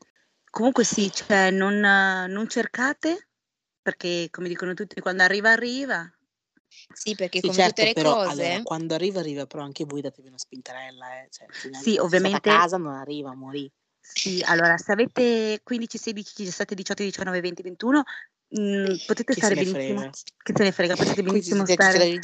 Comunque 0.49 0.83
sì, 0.83 1.11
cioè 1.11 1.49
non, 1.49 1.79
non 1.79 2.47
cercate, 2.49 3.29
perché 3.81 4.27
come 4.29 4.49
dicono 4.49 4.73
tutti, 4.73 4.99
quando 4.99 5.23
arriva 5.23 5.51
arriva. 5.51 6.09
Sì, 6.93 7.15
perché 7.15 7.39
Sì, 7.39 7.47
come 7.47 7.59
certo, 7.59 7.81
tutte 7.81 7.85
le 7.85 7.93
però 7.93 8.13
cose... 8.23 8.43
allora, 8.45 8.61
quando 8.63 8.93
arriva, 8.93 9.19
arriva, 9.19 9.45
però 9.45 9.63
anche 9.63 9.85
voi 9.85 10.01
datevi 10.01 10.27
una 10.27 10.37
spintarella, 10.37 11.21
eh. 11.21 11.27
Cioè, 11.29 11.47
a- 11.47 11.79
Sì, 11.79 11.97
ovviamente- 11.97 12.37
a 12.37 12.41
casa 12.41 12.77
non 12.77 12.93
arriva, 12.93 13.33
morì. 13.33 13.69
Sì, 14.01 14.43
allora, 14.45 14.77
se 14.77 14.91
avete 14.91 15.61
15, 15.63 15.97
16, 15.97 16.33
17, 16.43 16.75
18, 16.75 17.03
19, 17.03 17.39
20, 17.39 17.61
21, 17.61 18.03
mh, 18.49 18.95
potete 19.05 19.33
Chi 19.33 19.39
stare 19.39 19.55
benissimo. 19.55 20.09
Che 20.09 20.53
se 20.55 20.63
ne 20.63 20.71
frega, 20.71 20.95
potete 20.95 21.23
benissimo 21.23 21.65
si 21.65 21.73
stare. 21.73 22.19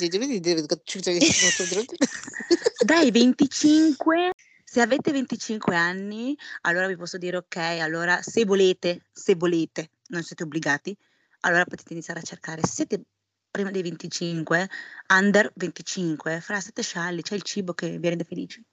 Dai 2.85 3.11
25, 3.11 4.31
se 4.63 4.81
avete 4.81 5.11
25 5.11 5.75
anni, 5.75 6.37
allora 6.61 6.87
vi 6.87 6.95
posso 6.95 7.17
dire 7.17 7.37
ok, 7.37 7.55
allora 7.55 8.21
se 8.21 8.45
volete, 8.45 9.05
se 9.11 9.35
volete, 9.35 9.91
non 10.07 10.23
siete 10.23 10.43
obbligati, 10.43 10.95
allora 11.41 11.63
potete 11.65 11.93
iniziare 11.93 12.19
a 12.19 12.23
cercare. 12.23 12.61
Se 12.61 12.73
siete 12.73 13.01
prima 13.49 13.71
dei 13.71 13.81
25, 13.81 14.69
under 15.13 15.51
25, 15.55 16.41
fra 16.41 16.59
siete 16.59 16.81
scialli, 16.83 17.21
c'è 17.21 17.35
il 17.35 17.43
cibo 17.43 17.73
che 17.73 17.97
vi 17.97 18.09
rende 18.09 18.23
felici. 18.23 18.63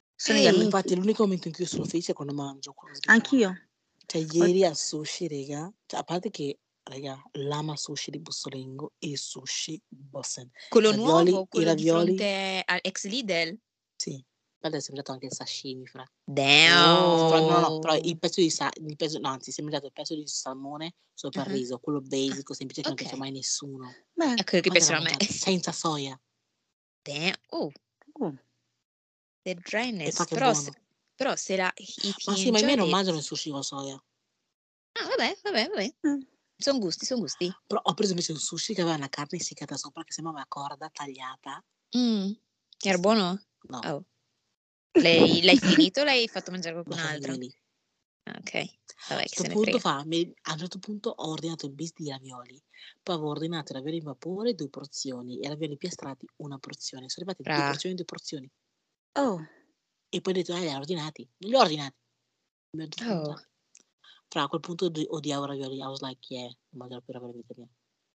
Amici. 0.48 0.64
infatti 0.64 0.94
l'unico 0.94 1.22
momento 1.24 1.48
in 1.48 1.54
cui 1.54 1.64
io 1.64 1.68
sono 1.70 1.84
felice 1.84 2.12
è 2.12 2.14
quando 2.14 2.34
mangio 2.34 2.72
qualcosa. 2.72 3.10
Anch'io. 3.12 3.58
Cioè 4.06 4.24
ieri 4.32 4.64
al 4.64 4.76
sushi, 4.76 5.28
raga, 5.28 5.72
cioè, 5.86 6.00
a 6.00 6.04
parte 6.04 6.30
che, 6.30 6.58
raga, 6.82 7.20
l'ama 7.32 7.74
sushi 7.76 8.10
di 8.10 8.18
Bussolengo 8.20 8.92
e 8.98 9.08
il 9.08 9.18
sushi 9.18 9.80
Bossen. 9.88 10.50
Quello 10.68 10.88
I 10.88 10.96
ravioli- 10.96 11.30
nuovo, 11.30 11.44
i 11.44 11.48
quello 11.48 11.74
di 11.74 11.88
ravioli- 11.90 12.16
ex 12.82 13.04
Lidl. 13.06 13.58
Sì, 13.96 14.22
adesso 14.60 14.92
è 14.94 15.00
anche 15.04 15.26
il 15.26 15.32
sashimi, 15.32 15.86
fra. 15.86 16.04
Damn. 16.22 16.94
Oh, 16.96 17.28
però, 17.28 17.40
no, 17.48 17.60
no, 17.60 17.78
però 17.78 17.96
il 17.96 18.18
pezzo 18.18 18.40
di 18.40 18.50
sa- 18.50 18.70
il 18.80 18.96
pezzo, 18.96 19.18
no, 19.18 19.28
anzi, 19.28 19.50
sembra 19.52 19.74
dato 19.76 19.86
il 19.86 19.92
pezzo 19.92 20.14
di 20.14 20.26
salmone 20.26 20.94
sopra 21.14 21.42
il 21.42 21.48
Mhm. 21.48 21.54
riso, 21.54 21.78
quello 21.78 22.00
basico, 22.00 22.52
semplice 22.54 22.82
che 22.82 22.88
non 22.88 22.96
Ok. 22.96 23.02
piace 23.02 23.16
mai 23.18 23.30
nessuno. 23.30 23.94
Beh, 24.12 24.34
È 24.34 24.44
quello 24.44 24.62
che 24.62 24.70
piace 24.70 24.92
a 24.92 25.00
me. 25.00 25.16
Senza 25.20 25.72
soia. 25.72 26.18
Damn. 27.02 27.32
Oh, 27.50 27.70
uh, 28.20 28.34
the 29.44 29.54
dryness. 29.54 30.24
che 30.26 30.34
Però, 30.34 30.52
se, 30.52 30.72
però 31.14 31.36
se 31.36 31.56
la 31.56 31.72
if 31.76 32.26
Ma 32.26 32.36
sì, 32.36 32.50
ma 32.50 32.58
i 32.58 32.62
miei 32.64 32.76
enjoyed 32.76 32.78
non 32.78 32.88
mangiano 32.88 33.16
il 33.18 33.22
sushi 33.22 33.50
con 33.50 33.62
soia. 33.62 34.02
Ah, 34.96 35.06
vabbè, 35.08 35.36
vabbè, 35.42 35.68
vabbè. 35.68 35.94
mm. 36.06 36.20
Sono 36.56 36.78
gusti, 36.78 37.04
sono 37.04 37.20
gusti. 37.20 37.52
Però 37.66 37.80
ho 37.82 37.94
preso 37.94 38.10
invece 38.12 38.32
un 38.32 38.38
sushi 38.38 38.74
che 38.74 38.80
aveva 38.80 38.96
una 38.96 39.08
carne 39.08 39.38
essiccata 39.38 39.76
sopra 39.76 40.04
che 40.04 40.12
sembrava 40.12 40.44
corda 40.48 40.88
tagliata. 40.90 41.62
Mm. 41.96 42.36
Era 42.84 42.98
buono? 42.98 43.40
No, 43.68 43.80
Oh. 43.84 44.04
L'hai, 45.00 45.42
l'hai 45.42 45.58
finito 45.58 46.00
o 46.00 46.04
l'hai 46.04 46.28
fatto 46.28 46.50
mangiare 46.50 46.74
qualcun 46.74 46.98
altro? 46.98 47.32
lì. 47.34 47.52
Ah, 48.24 48.38
Ok, 48.38 48.52
vabbè, 49.08 49.22
questo 49.24 49.42
se 49.42 49.48
punto 49.48 49.78
fa, 49.78 50.04
mi- 50.04 50.32
a 50.42 50.52
un 50.52 50.58
certo 50.58 50.78
punto 50.78 51.10
ho 51.10 51.30
ordinato 51.30 51.66
il 51.66 51.72
bis 51.72 51.92
di 51.94 52.08
ravioli, 52.08 52.62
poi 53.02 53.14
avevo 53.16 53.30
ordinato 53.30 53.72
ravioli 53.72 53.96
in 53.98 54.04
vapore 54.04 54.54
due 54.54 54.68
porzioni 54.70 55.40
e 55.40 55.48
ravioli 55.48 55.76
piastrati 55.76 56.26
una 56.36 56.58
porzione. 56.58 57.08
Sono 57.08 57.26
arrivati 57.26 57.42
due 57.42 57.52
Bra. 57.54 57.64
porzioni, 57.64 57.94
due 57.96 58.04
porzioni. 58.04 58.50
Oh, 59.16 59.40
E 60.08 60.20
poi 60.20 60.32
ho 60.32 60.36
detto, 60.36 60.54
ah, 60.54 60.58
li 60.58 60.68
hai 60.68 60.76
ordinati? 60.76 61.28
Li 61.38 61.54
ho 61.54 61.60
ordinati. 61.60 61.96
Mi 62.76 62.84
ho 62.84 62.88
detto, 62.88 63.04
Oh. 63.04 63.42
Fra 64.28 64.42
a 64.42 64.48
quel 64.48 64.60
punto 64.60 64.86
odi- 64.86 65.06
odiavo 65.08 65.44
i 65.44 65.48
ravioli. 65.48 65.76
I 65.78 65.86
was 65.86 66.00
like, 66.00 66.20
yeah, 66.32 66.50
mangerò 66.70 67.00
più 67.00 67.12
ravioli 67.12 67.44
mia. 67.56 67.68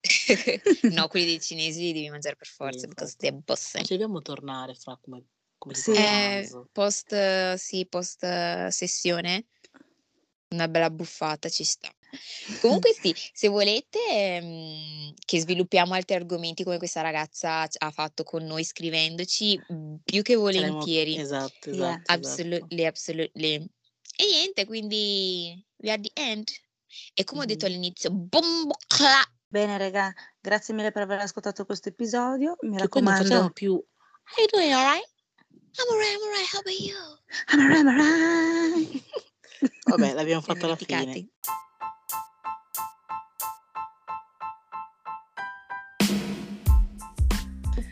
no, 0.94 1.08
quelli 1.08 1.26
dei 1.26 1.40
cinesi 1.40 1.80
li 1.80 1.92
devi 1.92 2.10
mangiare 2.10 2.36
per 2.36 2.46
forza, 2.46 2.80
Sì, 2.80 2.86
because 2.88 3.16
they're 3.16 3.38
bossy. 3.44 3.78
Ma 3.78 3.84
ci 3.84 3.92
dobbiamo 3.92 4.20
tornare 4.22 4.74
fra 4.74 4.98
come, 5.00 5.24
come 5.58 5.74
Sì. 5.74 5.92
Eh, 5.92 6.50
post, 6.72 7.54
sì, 7.54 7.86
post 7.86 8.24
eh, 8.24 8.68
sessione, 8.70 9.46
una 10.50 10.68
bella 10.68 10.90
buffata 10.90 11.48
ci 11.48 11.64
sta. 11.64 11.94
Comunque 12.60 12.92
sì, 12.92 13.14
se 13.32 13.48
volete 13.48 13.98
ehm, 14.10 15.14
che 15.24 15.40
sviluppiamo 15.40 15.94
altri 15.94 16.14
argomenti 16.16 16.64
come 16.64 16.78
questa 16.78 17.00
ragazza 17.00 17.66
ha 17.78 17.90
fatto 17.90 18.22
con 18.22 18.44
noi 18.44 18.64
scrivendoci, 18.64 19.60
mm, 19.72 19.94
più 20.04 20.22
che 20.22 20.34
Saremo- 20.34 20.42
volentieri. 20.42 21.16
Esatto, 21.18 21.70
Yeah. 21.70 21.74
esatto, 21.74 22.12
esatto. 22.12 22.12
Absolutely, 22.12 22.84
absolutely. 22.84 23.54
E 24.18 24.24
niente, 24.24 24.64
quindi 24.64 25.62
we 25.78 25.90
are 25.90 26.00
the 26.00 26.10
end. 26.14 26.48
E 27.14 27.24
come 27.24 27.42
ho 27.42 27.44
detto 27.44 27.66
all'inizio, 27.66 28.10
boom, 28.10 28.70
cla- 28.86 29.28
bene 29.48 29.76
raga, 29.76 30.14
grazie 30.40 30.72
mille 30.72 30.92
per 30.92 31.02
aver 31.02 31.18
ascoltato 31.20 31.64
questo 31.66 31.88
episodio. 31.90 32.56
Mi 32.62 32.76
Che 32.76 32.82
raccomando. 32.82 33.50
più, 33.50 33.72
how 33.72 34.38
you 34.38 34.46
doing, 34.50 34.72
alright? 34.72 35.04
I'm 35.78 35.88
alright, 35.90 36.14
I'm 36.14 36.22
alright, 36.22 36.48
how 36.52 36.60
about 36.60 36.80
you? 36.80 36.96
I'm 37.48 37.60
alright, 37.60 37.80
I'm 37.80 37.88
alright. 37.88 39.02
Vabbè, 39.84 40.12
l'abbiamo 40.14 40.40
fatta 40.40 40.64
alla 40.66 40.76
fine. 40.76 41.28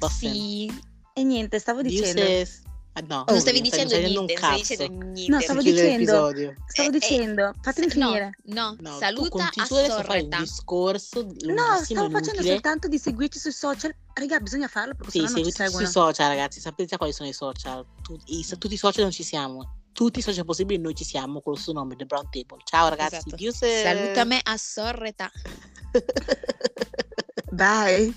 Bossen. 0.07 0.33
Sì. 0.33 0.83
E 1.15 1.23
niente, 1.25 1.59
stavo 1.59 1.83
dicendo. 1.83 2.21
Deuces. 2.23 2.63
Ah, 2.97 3.01
no, 3.09 3.25
Non 3.27 3.41
stavi 3.41 3.61
dicendo 3.61 3.97
niente, 3.97 4.37
stavi 4.37 4.57
dicendo 4.61 5.05
niente. 5.05 5.33
No, 5.33 5.41
stavo 5.41 5.63
dicendo- 5.63 5.91
l'episodio. 5.91 6.55
Stavo 6.69 6.89
Eh, 6.89 6.91
eh, 6.91 6.99
dicendo, 7.01 7.53
fatemi 7.61 7.91
S- 7.91 7.95
no, 7.97 8.07
finire. 8.07 8.31
No, 8.45 8.77
No, 8.79 8.99
saluta 8.99 9.47
a 9.47 9.51
tu 9.67 9.75
adesso 9.75 9.95
a 9.95 10.03
fare 10.05 10.21
un 10.21 10.25
sorreta. 10.31 10.39
discorso 10.39 11.23
No, 11.23 11.83
stavo 11.83 12.09
facendo 12.11 12.21
inutile. 12.35 12.53
soltanto 12.53 12.87
di 12.87 12.99
seguirci 12.99 13.39
sui 13.41 13.51
social. 13.53 13.93
Raga, 14.13 14.39
bisogna 14.39 14.69
farlo 14.69 14.95
perché 14.95 15.11
Sì, 15.11 15.19
sennò 15.27 15.31
non 15.33 15.45
ci 15.45 15.51
seguite 15.51 15.77
sui 15.77 15.87
social, 15.87 16.29
ragazzi. 16.29 16.61
Sapete 16.61 16.89
già 16.89 16.97
quali 16.97 17.13
sono 17.13 17.29
i 17.29 17.33
social? 17.33 17.85
Tu- 18.03 18.17
i- 18.27 18.47
tutti 18.59 18.75
i 18.75 18.77
social 18.77 19.03
non 19.03 19.13
ci 19.13 19.25
siamo. 19.25 19.81
Tutti 19.93 20.19
i 20.21 20.23
social 20.23 20.45
possibili 20.45 20.81
noi 20.81 20.95
ci 20.95 21.05
siamo 21.05 21.41
con 21.41 21.55
il 21.55 21.59
suo 21.59 21.73
nome, 21.73 21.97
The 21.97 22.05
Brown 22.05 22.29
Table. 22.31 22.59
Ciao 22.65 22.89
ragazzi, 22.89 23.17
Esatto. 23.17 23.57
Saluta 23.67 24.25
me 24.25 24.39
a 24.41 24.57
sorreta. 24.57 25.31
Bye. 27.51 28.15